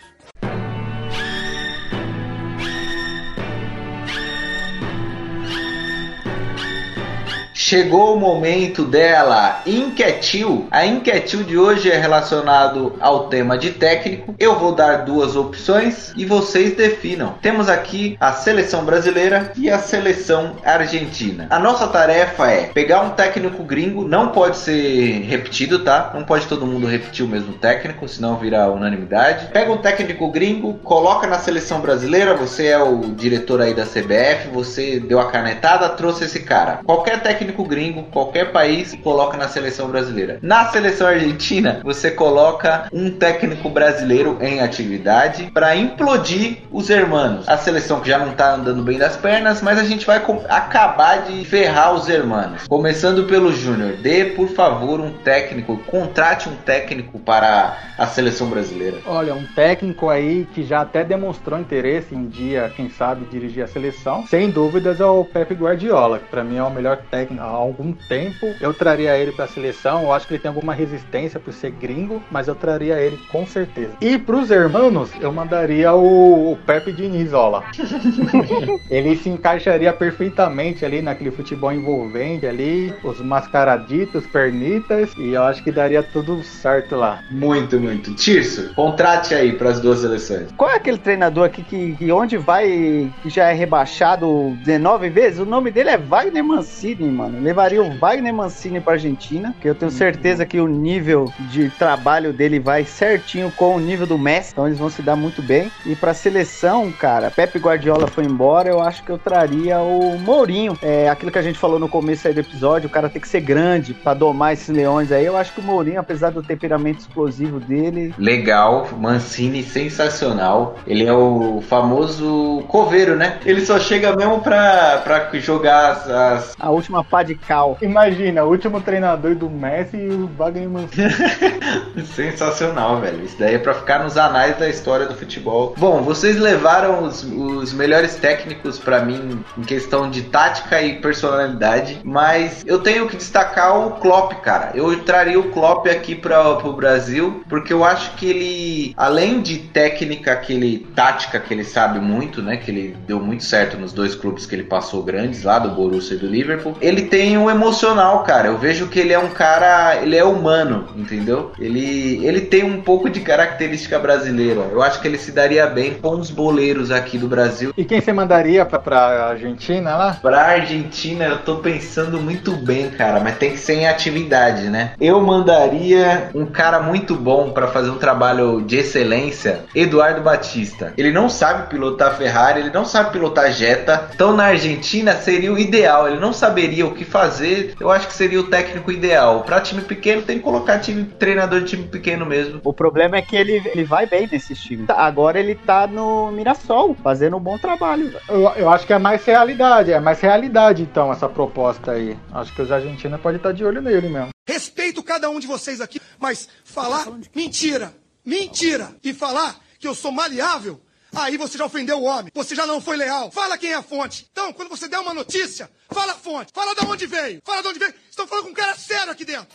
Chegou 7.67 8.15
o 8.15 8.19
momento 8.19 8.85
dela, 8.85 9.63
Inquietil. 9.65 10.67
A 10.69 10.85
Inquietil 10.85 11.41
de 11.41 11.57
hoje 11.57 11.89
é 11.89 11.97
relacionado 11.97 12.93
ao 12.99 13.27
tema 13.27 13.57
de 13.57 13.71
técnico. 13.71 14.35
Eu 14.37 14.59
vou 14.59 14.75
dar 14.75 14.97
duas 14.97 15.35
opções 15.35 16.13
e 16.15 16.25
vocês 16.25 16.75
definam. 16.75 17.33
Temos 17.41 17.67
aqui 17.67 18.17
a 18.19 18.33
seleção 18.33 18.85
brasileira 18.85 19.51
e 19.57 19.67
a 19.67 19.79
seleção 19.79 20.57
argentina. 20.63 21.47
A 21.49 21.57
nossa 21.57 21.87
tarefa 21.87 22.51
é 22.51 22.67
pegar 22.67 23.01
um 23.01 23.09
técnico 23.09 23.63
gringo, 23.63 24.07
não 24.07 24.27
pode 24.27 24.57
ser 24.57 25.23
repetido, 25.23 25.79
tá? 25.79 26.11
Não 26.13 26.23
pode 26.23 26.45
todo 26.45 26.67
mundo 26.67 26.85
repetir 26.85 27.25
o 27.25 27.27
mesmo 27.27 27.53
técnico, 27.53 28.07
senão 28.07 28.37
virar 28.37 28.69
unanimidade. 28.69 29.47
Pega 29.47 29.71
um 29.71 29.77
técnico 29.77 30.29
gringo, 30.29 30.75
coloca 30.83 31.25
na 31.25 31.39
seleção 31.39 31.81
brasileira, 31.81 32.35
você 32.35 32.67
é 32.67 32.77
o 32.77 32.99
diretor 33.15 33.59
aí 33.59 33.73
da 33.73 33.87
CBF, 33.87 34.49
você 34.53 34.99
deu 34.99 35.19
a 35.19 35.31
canetada, 35.31 35.89
trouxe 35.89 36.25
esse 36.25 36.41
cara. 36.41 36.81
Qualquer 36.85 37.23
técnico 37.23 37.54
gringo, 37.63 38.03
qualquer 38.03 38.51
país, 38.51 38.95
coloca 39.03 39.37
na 39.37 39.47
seleção 39.47 39.87
brasileira. 39.87 40.39
Na 40.41 40.65
seleção 40.65 41.07
argentina, 41.07 41.79
você 41.83 42.11
coloca 42.11 42.87
um 42.91 43.09
técnico 43.09 43.69
brasileiro 43.69 44.37
em 44.41 44.61
atividade 44.61 45.49
para 45.53 45.75
implodir 45.75 46.57
os 46.71 46.89
hermanos. 46.89 47.47
A 47.47 47.57
seleção 47.57 47.99
que 47.99 48.09
já 48.09 48.19
não 48.19 48.33
tá 48.33 48.55
andando 48.55 48.83
bem 48.83 48.97
das 48.97 49.15
pernas, 49.15 49.61
mas 49.61 49.79
a 49.79 49.83
gente 49.83 50.05
vai 50.05 50.21
acabar 50.49 51.23
de 51.23 51.45
ferrar 51.45 51.93
os 51.93 52.09
hermanos. 52.09 52.67
Começando 52.67 53.25
pelo 53.25 53.51
Júnior, 53.51 53.93
dê 53.97 54.25
por 54.25 54.49
favor 54.49 54.99
um 54.99 55.11
técnico, 55.11 55.77
contrate 55.87 56.49
um 56.49 56.55
técnico 56.55 57.19
para 57.19 57.77
a 57.97 58.07
seleção 58.07 58.47
brasileira. 58.49 58.97
Olha, 59.05 59.33
um 59.33 59.45
técnico 59.45 60.09
aí 60.09 60.47
que 60.53 60.63
já 60.63 60.81
até 60.81 61.03
demonstrou 61.03 61.59
interesse 61.59 62.15
em 62.15 62.27
dia, 62.27 62.71
quem 62.75 62.89
sabe, 62.89 63.25
dirigir 63.25 63.63
a 63.63 63.67
seleção, 63.67 64.25
sem 64.27 64.49
dúvidas 64.49 64.99
é 64.99 65.05
o 65.05 65.23
Pepe 65.23 65.53
Guardiola, 65.53 66.19
que 66.19 66.27
para 66.27 66.43
mim 66.43 66.57
é 66.57 66.63
o 66.63 66.69
melhor 66.69 66.97
técnico 67.09 67.43
há 67.45 67.55
algum 67.55 67.93
tempo. 67.93 68.53
Eu 68.59 68.73
traria 68.73 69.17
ele 69.17 69.31
para 69.31 69.45
a 69.45 69.47
seleção. 69.47 70.03
Eu 70.03 70.11
acho 70.11 70.27
que 70.27 70.33
ele 70.33 70.41
tem 70.41 70.49
alguma 70.49 70.73
resistência 70.73 71.39
por 71.39 71.53
ser 71.53 71.71
gringo, 71.71 72.21
mas 72.29 72.47
eu 72.47 72.55
traria 72.55 72.99
ele 72.99 73.17
com 73.31 73.45
certeza. 73.45 73.93
E 74.01 74.17
para 74.17 74.35
os 74.35 74.51
hermanos, 74.51 75.11
eu 75.19 75.31
mandaria 75.31 75.93
o, 75.93 76.51
o 76.51 76.57
Pepe 76.57 76.91
Diniz, 76.91 77.33
ó 77.33 77.45
ele 78.89 79.15
se 79.15 79.29
encaixaria 79.29 79.93
perfeitamente 79.93 80.83
ali 80.83 81.01
naquele 81.01 81.31
futebol 81.31 81.71
envolvente 81.71 82.45
ali, 82.45 82.93
os 83.03 83.21
mascaraditos, 83.21 84.25
pernitas, 84.27 85.11
e 85.17 85.33
eu 85.33 85.43
acho 85.43 85.63
que 85.63 85.71
daria 85.71 86.01
tudo 86.01 86.41
certo 86.43 86.95
lá. 86.95 87.23
Muito, 87.29 87.79
muito. 87.79 88.13
Tirso, 88.15 88.73
contrate 88.73 89.33
aí 89.33 89.53
para 89.53 89.69
as 89.69 89.79
duas 89.79 89.99
seleções. 89.99 90.51
Qual 90.57 90.69
é 90.69 90.75
aquele 90.75 90.97
treinador 90.97 91.45
aqui 91.45 91.63
que, 91.63 91.95
que 91.95 92.11
onde 92.11 92.37
vai, 92.37 93.11
que 93.21 93.29
já 93.29 93.49
é 93.49 93.53
rebaixado 93.53 94.57
19 94.63 95.09
vezes? 95.09 95.39
O 95.39 95.45
nome 95.45 95.71
dele 95.71 95.89
é 95.89 95.97
Wagner 95.97 96.43
Mancini, 96.43 97.09
mano. 97.09 97.34
Levaria 97.41 97.81
o 97.81 97.97
Wagner 97.97 98.33
Mancini 98.33 98.79
pra 98.79 98.93
Argentina, 98.93 99.55
que 99.61 99.67
eu 99.67 99.75
tenho 99.75 99.91
certeza 99.91 100.45
que 100.45 100.59
o 100.59 100.67
nível 100.67 101.31
de 101.49 101.69
trabalho 101.69 102.33
dele 102.33 102.59
vai 102.59 102.83
certinho 102.85 103.51
com 103.51 103.75
o 103.75 103.79
nível 103.79 104.05
do 104.05 104.17
Messi, 104.17 104.51
então 104.51 104.67
eles 104.67 104.79
vão 104.79 104.89
se 104.89 105.01
dar 105.01 105.15
muito 105.15 105.41
bem. 105.41 105.71
E 105.85 105.95
pra 105.95 106.13
seleção, 106.13 106.91
cara, 106.91 107.31
Pepe 107.31 107.59
Guardiola 107.59 108.07
foi 108.07 108.25
embora, 108.25 108.69
eu 108.69 108.81
acho 108.81 109.03
que 109.03 109.11
eu 109.11 109.17
traria 109.17 109.79
o 109.79 110.17
Mourinho. 110.19 110.77
É 110.81 111.09
aquilo 111.09 111.31
que 111.31 111.39
a 111.39 111.43
gente 111.43 111.59
falou 111.59 111.79
no 111.79 111.89
começo 111.89 112.27
aí 112.27 112.33
do 112.33 112.39
episódio, 112.39 112.87
o 112.87 112.91
cara 112.91 113.09
tem 113.09 113.21
que 113.21 113.27
ser 113.27 113.41
grande 113.41 113.93
pra 113.93 114.13
domar 114.13 114.53
esses 114.53 114.69
leões 114.69 115.11
aí. 115.11 115.25
Eu 115.25 115.37
acho 115.37 115.53
que 115.53 115.59
o 115.59 115.63
Mourinho, 115.63 115.99
apesar 115.99 116.31
do 116.31 116.41
temperamento 116.41 116.99
explosivo 116.99 117.59
dele. 117.59 118.13
Legal, 118.17 118.89
Mancini 118.97 119.63
sensacional. 119.63 120.75
Ele 120.87 121.05
é 121.05 121.13
o 121.13 121.61
famoso 121.67 122.63
coveiro, 122.67 123.15
né? 123.15 123.39
Ele 123.45 123.65
só 123.65 123.79
chega 123.79 124.15
mesmo 124.15 124.41
pra, 124.41 125.01
pra 125.03 125.29
jogar 125.39 125.91
as, 125.91 126.09
as... 126.09 126.55
A 126.59 126.69
última 126.69 127.03
pá 127.03 127.23
de 127.25 127.35
cal. 127.35 127.77
Imagina, 127.81 128.43
o 128.43 128.49
último 128.49 128.79
treinador 128.79 129.35
do 129.35 129.49
Messi 129.49 129.97
e 129.97 130.09
o 130.09 130.27
Wagner 130.27 130.69
Mancini. 130.69 131.09
Sensacional, 132.15 133.01
velho. 133.01 133.23
Isso 133.23 133.35
daí 133.37 133.55
é 133.55 133.59
pra 133.59 133.73
ficar 133.73 134.03
nos 134.03 134.17
anais 134.17 134.57
da 134.57 134.69
história 134.69 135.05
do 135.05 135.15
futebol. 135.15 135.73
Bom, 135.77 136.01
vocês 136.01 136.37
levaram 136.39 137.03
os, 137.03 137.23
os 137.23 137.73
melhores 137.73 138.15
técnicos 138.15 138.79
para 138.79 139.03
mim 139.03 139.43
em 139.57 139.63
questão 139.63 140.09
de 140.09 140.23
tática 140.23 140.81
e 140.81 140.99
personalidade, 141.01 141.99
mas 142.03 142.63
eu 142.65 142.79
tenho 142.79 143.07
que 143.07 143.17
destacar 143.17 143.77
o 143.87 143.91
Klopp, 143.99 144.33
cara. 144.41 144.71
Eu 144.75 145.03
traria 145.03 145.39
o 145.39 145.51
Klopp 145.51 145.87
aqui 145.87 146.15
para 146.15 146.65
o 146.65 146.73
Brasil, 146.73 147.43
porque 147.49 147.73
eu 147.73 147.83
acho 147.83 148.15
que 148.15 148.29
ele, 148.29 148.93
além 148.95 149.41
de 149.41 149.57
técnica, 149.57 150.31
aquele 150.31 150.79
tática 150.95 151.39
que 151.39 151.53
ele 151.53 151.63
sabe 151.63 151.99
muito, 151.99 152.41
né, 152.41 152.57
que 152.57 152.71
ele 152.71 152.95
deu 153.07 153.19
muito 153.19 153.43
certo 153.43 153.77
nos 153.77 153.93
dois 153.93 154.15
clubes 154.15 154.45
que 154.45 154.55
ele 154.55 154.63
passou 154.63 155.03
grandes 155.03 155.43
lá 155.43 155.59
do 155.59 155.69
Borussia 155.69 156.15
e 156.15 156.19
do 156.19 156.27
Liverpool, 156.27 156.77
ele 156.81 157.03
tem 157.15 157.37
um 157.37 157.49
emocional, 157.49 158.23
cara. 158.23 158.49
Eu 158.49 158.57
vejo 158.57 158.87
que 158.87 158.99
ele 158.99 159.13
é 159.13 159.17
um 159.17 159.29
cara, 159.29 159.95
ele 160.01 160.17
é 160.17 160.23
humano, 160.25 160.85
entendeu? 160.97 161.53
Ele, 161.57 162.19
ele 162.25 162.41
tem 162.41 162.61
um 162.61 162.81
pouco 162.81 163.09
de 163.09 163.21
característica 163.21 163.97
brasileira. 163.97 164.67
Eu 164.69 164.83
acho 164.83 164.99
que 164.99 165.07
ele 165.07 165.17
se 165.17 165.31
daria 165.31 165.65
bem 165.65 165.93
com 165.93 166.09
os 166.09 166.29
boleiros 166.29 166.91
aqui 166.91 167.17
do 167.17 167.25
Brasil. 167.25 167.71
E 167.77 167.85
quem 167.85 168.01
você 168.01 168.11
mandaria 168.11 168.65
pra, 168.65 168.79
pra 168.79 169.27
Argentina 169.27 169.95
lá? 169.95 170.17
Pra 170.21 170.41
Argentina, 170.41 171.23
eu 171.23 171.37
tô 171.37 171.59
pensando 171.59 172.19
muito 172.19 172.51
bem, 172.51 172.89
cara, 172.89 173.21
mas 173.21 173.37
tem 173.37 173.51
que 173.51 173.59
ser 173.59 173.75
em 173.75 173.87
atividade, 173.87 174.63
né? 174.63 174.91
Eu 174.99 175.21
mandaria 175.21 176.31
um 176.35 176.45
cara 176.45 176.81
muito 176.81 177.15
bom 177.15 177.51
para 177.51 177.67
fazer 177.67 177.91
um 177.91 177.97
trabalho 177.97 178.61
de 178.61 178.75
excelência, 178.75 179.61
Eduardo 179.73 180.19
Batista. 180.19 180.91
Ele 180.97 181.13
não 181.13 181.29
sabe 181.29 181.69
pilotar 181.69 182.17
Ferrari, 182.17 182.59
ele 182.59 182.71
não 182.71 182.83
sabe 182.83 183.11
pilotar 183.11 183.53
Jetta. 183.53 184.09
Então 184.13 184.35
na 184.35 184.47
Argentina 184.47 185.13
seria 185.13 185.53
o 185.53 185.57
ideal. 185.57 186.09
Ele 186.09 186.19
não 186.19 186.33
saberia 186.33 186.85
o 186.85 186.93
que 186.93 187.04
fazer. 187.05 187.75
Eu 187.79 187.89
acho 187.89 188.07
que 188.07 188.13
seria 188.13 188.39
o 188.39 188.47
técnico 188.47 188.91
ideal. 188.91 189.43
Para 189.43 189.61
time 189.61 189.81
pequeno 189.81 190.21
tem 190.21 190.37
que 190.37 190.43
colocar 190.43 190.79
time 190.79 191.05
treinador 191.05 191.61
de 191.61 191.67
time 191.67 191.87
pequeno 191.87 192.25
mesmo. 192.25 192.59
O 192.63 192.73
problema 192.73 193.17
é 193.17 193.21
que 193.21 193.35
ele, 193.35 193.61
ele 193.65 193.83
vai 193.83 194.05
bem 194.05 194.27
nesses 194.31 194.59
times. 194.59 194.89
Agora 194.89 195.39
ele 195.39 195.55
tá 195.55 195.87
no 195.87 196.31
Mirassol, 196.31 196.95
fazendo 196.95 197.37
um 197.37 197.39
bom 197.39 197.57
trabalho. 197.57 198.13
Eu, 198.27 198.41
eu 198.55 198.69
acho 198.69 198.85
que 198.85 198.93
é 198.93 198.99
mais 198.99 199.23
realidade, 199.23 199.91
é 199.91 199.99
mais 199.99 200.19
realidade 200.19 200.81
então 200.81 201.11
essa 201.11 201.29
proposta 201.29 201.91
aí. 201.91 202.17
Acho 202.33 202.53
que 202.53 202.61
os 202.61 202.71
argentinos 202.71 203.19
podem 203.21 203.37
estar 203.37 203.51
de 203.51 203.63
olho 203.63 203.81
nele 203.81 204.09
mesmo. 204.09 204.29
Respeito 204.47 205.01
cada 205.03 205.29
um 205.29 205.39
de 205.39 205.47
vocês 205.47 205.81
aqui, 205.81 205.99
mas 206.19 206.47
falar 206.63 207.07
mentira, 207.35 207.93
mentira 208.23 208.89
e 209.03 209.13
falar 209.13 209.55
que 209.79 209.87
eu 209.87 209.95
sou 209.95 210.11
maleável, 210.11 210.79
aí 211.15 211.37
você 211.37 211.57
já 211.57 211.65
ofendeu 211.65 211.97
o 211.99 212.03
homem, 212.03 212.31
você 212.33 212.55
já 212.55 212.65
não 212.65 212.81
foi 212.81 212.97
leal. 212.97 213.31
Fala 213.31 213.57
quem 213.57 213.71
é 213.71 213.75
a 213.75 213.81
fonte. 213.81 214.27
Então, 214.31 214.53
quando 214.53 214.69
você 214.69 214.87
der 214.87 214.99
uma 214.99 215.13
notícia, 215.13 215.69
fala 215.89 216.11
a 216.11 216.15
fonte, 216.15 216.51
fala 216.53 216.75
de 216.75 216.85
onde 216.85 217.05
veio, 217.05 217.41
fala 217.43 217.61
de 217.61 217.67
onde 217.69 217.79
veio. 217.79 217.93
Estão 218.09 218.27
falando 218.27 218.45
com 218.45 218.51
um 218.51 218.55
cara 218.55 218.75
sério 218.75 219.11
aqui 219.11 219.25
dentro. 219.25 219.47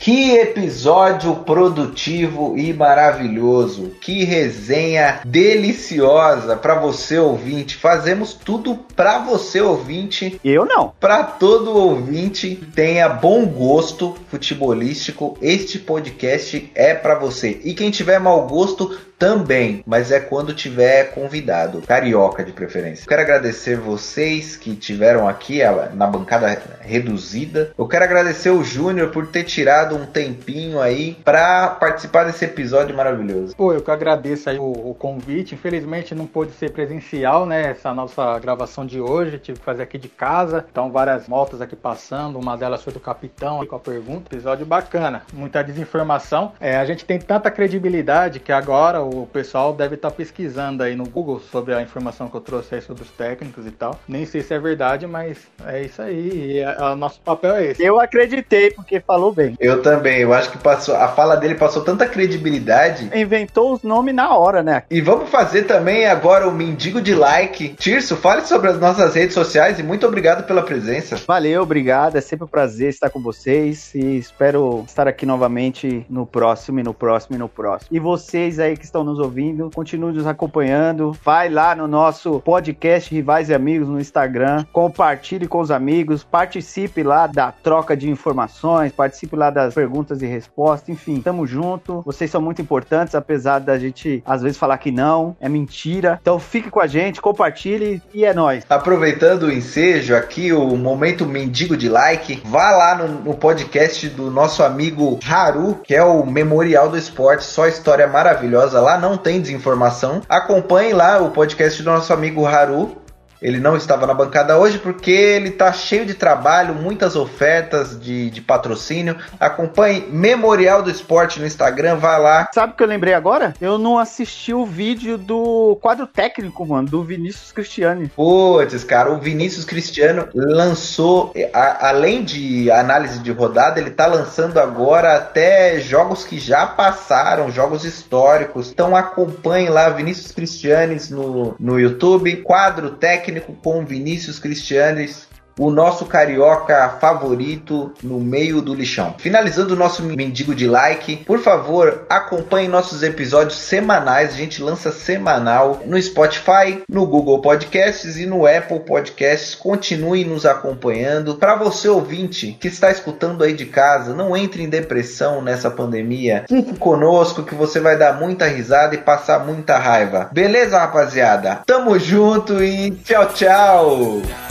Que 0.00 0.30
episódio 0.30 1.34
produtivo 1.34 2.56
e 2.56 2.72
maravilhoso. 2.72 3.96
Que 4.00 4.22
resenha 4.22 5.20
deliciosa 5.24 6.56
para 6.56 6.76
você 6.76 7.18
ouvinte. 7.18 7.76
Fazemos 7.76 8.32
tudo 8.32 8.76
para 8.94 9.18
você 9.18 9.60
ouvinte. 9.60 10.40
Eu 10.44 10.64
não. 10.64 10.94
Para 11.00 11.24
todo 11.24 11.76
ouvinte 11.76 12.54
tenha 12.76 13.08
bom 13.08 13.44
gosto 13.44 14.16
futebolístico. 14.30 15.36
Este 15.42 15.80
podcast 15.80 16.70
é 16.76 16.94
para 16.94 17.16
você. 17.18 17.60
E 17.64 17.74
quem 17.74 17.90
tiver 17.90 18.20
mau 18.20 18.46
gosto 18.46 18.96
também, 19.18 19.82
mas 19.84 20.12
é 20.12 20.20
quando 20.20 20.54
tiver 20.54 21.10
convidado, 21.10 21.82
carioca 21.82 22.44
de 22.44 22.52
preferência. 22.52 23.02
Eu 23.02 23.08
quero 23.08 23.22
agradecer 23.22 23.76
vocês 23.76 24.56
que 24.56 24.76
tiveram 24.76 25.28
aqui 25.28 25.60
na 25.94 26.06
bancada 26.06 26.60
reduzida. 26.80 27.72
Eu 27.76 27.88
quero 27.88 28.04
agradecer 28.04 28.50
o 28.50 28.62
Júnior 28.62 29.10
por 29.10 29.26
ter 29.26 29.44
tirado 29.44 29.96
um 29.96 30.06
tempinho 30.06 30.80
aí 30.80 31.16
para 31.24 31.68
participar 31.68 32.24
desse 32.24 32.44
episódio 32.44 32.96
maravilhoso. 32.96 33.56
Pô, 33.56 33.72
eu 33.72 33.82
que 33.82 33.90
agradeço 33.90 34.48
aí 34.48 34.58
o, 34.58 34.70
o, 34.70 34.94
convite. 34.94 35.54
Infelizmente 35.54 36.14
não 36.14 36.26
pôde 36.26 36.52
ser 36.52 36.70
presencial, 36.70 37.44
né? 37.44 37.70
Essa 37.70 37.92
nossa 37.92 38.38
gravação 38.38 38.86
de 38.86 39.00
hoje, 39.00 39.38
tive 39.38 39.58
que 39.58 39.64
fazer 39.64 39.82
aqui 39.82 39.98
de 39.98 40.08
casa. 40.08 40.64
Então 40.70 40.92
várias 40.92 41.26
motos 41.26 41.60
aqui 41.60 41.74
passando, 41.74 42.38
uma 42.38 42.56
delas 42.56 42.82
foi 42.82 42.92
do 42.92 43.00
capitão 43.00 43.64
com 43.66 43.76
a 43.76 43.80
pergunta. 43.80 44.28
Episódio 44.32 44.64
bacana, 44.64 45.22
muita 45.32 45.62
desinformação. 45.62 46.52
É, 46.60 46.76
a 46.76 46.84
gente 46.84 47.04
tem 47.04 47.18
tanta 47.18 47.50
credibilidade 47.50 48.40
que 48.40 48.52
agora 48.52 49.07
O 49.08 49.26
pessoal 49.26 49.72
deve 49.72 49.94
estar 49.94 50.10
pesquisando 50.10 50.82
aí 50.82 50.94
no 50.94 51.08
Google 51.08 51.40
sobre 51.40 51.74
a 51.74 51.80
informação 51.80 52.28
que 52.28 52.36
eu 52.36 52.40
trouxe 52.40 52.74
aí 52.74 52.82
sobre 52.82 53.02
os 53.02 53.10
técnicos 53.10 53.66
e 53.66 53.70
tal. 53.70 53.98
Nem 54.06 54.26
sei 54.26 54.42
se 54.42 54.52
é 54.52 54.58
verdade, 54.58 55.06
mas 55.06 55.38
é 55.66 55.82
isso 55.82 56.02
aí. 56.02 56.52
E 56.52 56.62
a, 56.62 56.88
a, 56.88 56.96
nosso 56.96 57.20
papel 57.20 57.56
é 57.56 57.66
esse. 57.66 57.82
Eu 57.82 57.98
acreditei, 57.98 58.70
porque 58.70 59.00
falou 59.00 59.32
bem. 59.32 59.56
Eu 59.58 59.82
também. 59.82 60.20
Eu 60.20 60.32
acho 60.34 60.50
que 60.50 60.58
passou. 60.58 60.94
A 60.94 61.08
fala 61.08 61.36
dele 61.36 61.54
passou 61.54 61.82
tanta 61.82 62.06
credibilidade. 62.06 63.10
Inventou 63.14 63.72
os 63.72 63.82
nomes 63.82 64.14
na 64.14 64.36
hora, 64.36 64.62
né? 64.62 64.82
E 64.90 65.00
vamos 65.00 65.30
fazer 65.30 65.62
também 65.64 66.06
agora 66.06 66.48
o 66.48 66.52
mendigo 66.52 67.00
de 67.00 67.14
like. 67.14 67.70
Tirso, 67.70 68.16
fale 68.16 68.42
sobre 68.42 68.68
as 68.68 68.78
nossas 68.78 69.14
redes 69.14 69.34
sociais 69.34 69.78
e 69.78 69.82
muito 69.82 70.06
obrigado 70.06 70.46
pela 70.46 70.62
presença. 70.62 71.16
Valeu, 71.26 71.62
obrigado. 71.62 72.16
É 72.16 72.20
sempre 72.20 72.44
um 72.44 72.48
prazer 72.48 72.90
estar 72.90 73.10
com 73.10 73.20
vocês 73.20 73.94
e 73.94 74.18
espero 74.18 74.84
estar 74.86 75.08
aqui 75.08 75.24
novamente 75.24 76.04
no 76.08 76.26
próximo, 76.26 76.80
e 76.80 76.82
no 76.82 76.94
próximo, 76.94 77.36
e 77.36 77.38
no 77.38 77.48
próximo. 77.48 77.88
E 77.90 77.98
vocês 77.98 78.58
aí 78.58 78.76
que 78.76 78.84
estão 78.84 78.97
nos 79.04 79.18
ouvindo, 79.18 79.70
continuem 79.74 80.14
nos 80.14 80.26
acompanhando. 80.26 81.16
Vai 81.24 81.48
lá 81.48 81.74
no 81.74 81.86
nosso 81.86 82.40
podcast 82.40 83.14
Rivais 83.14 83.48
e 83.48 83.54
Amigos 83.54 83.88
no 83.88 84.00
Instagram, 84.00 84.64
compartilhe 84.72 85.46
com 85.46 85.60
os 85.60 85.70
amigos, 85.70 86.24
participe 86.24 87.02
lá 87.02 87.26
da 87.26 87.52
troca 87.52 87.96
de 87.96 88.08
informações, 88.10 88.92
participe 88.92 89.36
lá 89.36 89.50
das 89.50 89.74
perguntas 89.74 90.22
e 90.22 90.26
respostas, 90.26 90.88
enfim, 90.88 91.20
tamo 91.20 91.46
junto. 91.46 92.02
Vocês 92.04 92.30
são 92.30 92.40
muito 92.40 92.62
importantes, 92.62 93.14
apesar 93.14 93.58
da 93.58 93.78
gente 93.78 94.22
às 94.24 94.42
vezes 94.42 94.58
falar 94.58 94.78
que 94.78 94.90
não, 94.90 95.36
é 95.40 95.48
mentira. 95.48 96.18
Então 96.20 96.38
fique 96.38 96.70
com 96.70 96.80
a 96.80 96.86
gente, 96.86 97.20
compartilhe 97.20 98.02
e 98.12 98.24
é 98.24 98.32
nóis. 98.32 98.64
Aproveitando 98.68 99.44
o 99.44 99.52
ensejo 99.52 100.14
aqui, 100.14 100.52
o 100.52 100.76
momento 100.76 101.26
mendigo 101.26 101.76
de 101.76 101.88
like, 101.88 102.42
vá 102.44 102.70
lá 102.70 102.94
no, 102.96 103.08
no 103.08 103.34
podcast 103.34 104.08
do 104.08 104.30
nosso 104.30 104.62
amigo 104.62 105.18
Haru, 105.28 105.80
que 105.82 105.94
é 105.94 106.02
o 106.02 106.24
Memorial 106.24 106.88
do 106.88 106.96
Esporte, 106.96 107.44
só 107.44 107.66
história 107.66 108.06
maravilhosa. 108.06 108.80
Lá 108.80 108.87
não 108.96 109.16
tem 109.16 109.40
desinformação. 109.40 110.22
Acompanhe 110.28 110.92
lá 110.94 111.20
o 111.20 111.30
podcast 111.30 111.82
do 111.82 111.90
nosso 111.90 112.12
amigo 112.12 112.46
Haru. 112.46 112.96
Ele 113.40 113.60
não 113.60 113.76
estava 113.76 114.06
na 114.06 114.14
bancada 114.14 114.58
hoje 114.58 114.78
porque 114.78 115.10
ele 115.10 115.50
está 115.50 115.72
cheio 115.72 116.04
de 116.04 116.14
trabalho, 116.14 116.74
muitas 116.74 117.14
ofertas 117.14 117.98
de, 117.98 118.30
de 118.30 118.40
patrocínio. 118.40 119.16
Acompanhe 119.38 120.06
Memorial 120.10 120.82
do 120.82 120.90
Esporte 120.90 121.38
no 121.38 121.46
Instagram, 121.46 121.96
vai 121.96 122.20
lá. 122.20 122.48
Sabe 122.52 122.72
o 122.72 122.76
que 122.76 122.82
eu 122.82 122.86
lembrei 122.86 123.14
agora? 123.14 123.54
Eu 123.60 123.78
não 123.78 123.98
assisti 123.98 124.52
o 124.52 124.66
vídeo 124.66 125.16
do 125.16 125.78
quadro 125.80 126.06
técnico, 126.06 126.66
mano, 126.66 126.88
do 126.88 127.02
Vinícius 127.02 127.52
Cristiano. 127.52 128.10
Putz, 128.14 128.84
cara, 128.84 129.10
o 129.10 129.18
Vinícius 129.18 129.64
Cristiano 129.64 130.28
lançou, 130.34 131.32
a, 131.52 131.88
além 131.88 132.24
de 132.24 132.70
análise 132.70 133.20
de 133.20 133.30
rodada, 133.30 133.80
ele 133.80 133.90
tá 133.90 134.06
lançando 134.06 134.58
agora 134.58 135.16
até 135.16 135.78
jogos 135.80 136.24
que 136.24 136.38
já 136.38 136.66
passaram, 136.66 137.50
jogos 137.50 137.84
históricos. 137.84 138.70
Então 138.70 138.96
acompanhe 138.96 139.68
lá 139.68 139.88
Vinícius 139.90 140.32
Cristianes 140.32 141.08
no, 141.10 141.54
no 141.58 141.78
YouTube, 141.78 142.36
quadro 142.38 142.90
técnico 142.90 143.27
técnico 143.28 143.52
com 143.62 143.84
Vinícius 143.84 144.38
Cristianes 144.38 145.27
o 145.58 145.70
nosso 145.70 146.06
carioca 146.06 146.96
favorito 147.00 147.92
no 148.02 148.20
meio 148.20 148.62
do 148.62 148.74
lixão. 148.74 149.14
Finalizando 149.18 149.74
o 149.74 149.76
nosso 149.76 150.02
mendigo 150.02 150.54
de 150.54 150.66
like, 150.66 151.16
por 151.24 151.40
favor, 151.40 152.06
acompanhe 152.08 152.68
nossos 152.68 153.02
episódios 153.02 153.58
semanais. 153.58 154.30
A 154.30 154.36
gente 154.36 154.62
lança 154.62 154.92
semanal 154.92 155.82
no 155.84 156.00
Spotify, 156.00 156.82
no 156.88 157.06
Google 157.06 157.40
Podcasts 157.40 158.16
e 158.16 158.26
no 158.26 158.46
Apple 158.46 158.80
Podcasts. 158.80 159.54
Continue 159.54 160.24
nos 160.24 160.46
acompanhando. 160.46 161.34
Para 161.34 161.56
você 161.56 161.88
ouvinte 161.88 162.56
que 162.60 162.68
está 162.68 162.90
escutando 162.90 163.42
aí 163.42 163.52
de 163.52 163.66
casa, 163.66 164.14
não 164.14 164.36
entre 164.36 164.62
em 164.62 164.68
depressão 164.68 165.42
nessa 165.42 165.70
pandemia. 165.70 166.44
Fique 166.48 166.76
conosco 166.78 167.42
que 167.42 167.54
você 167.54 167.80
vai 167.80 167.96
dar 167.96 168.18
muita 168.18 168.46
risada 168.46 168.94
e 168.94 168.98
passar 168.98 169.44
muita 169.44 169.78
raiva. 169.78 170.28
Beleza, 170.32 170.78
rapaziada? 170.78 171.62
Tamo 171.66 171.98
junto 171.98 172.62
e 172.62 172.90
tchau, 172.90 173.26
tchau. 173.26 174.47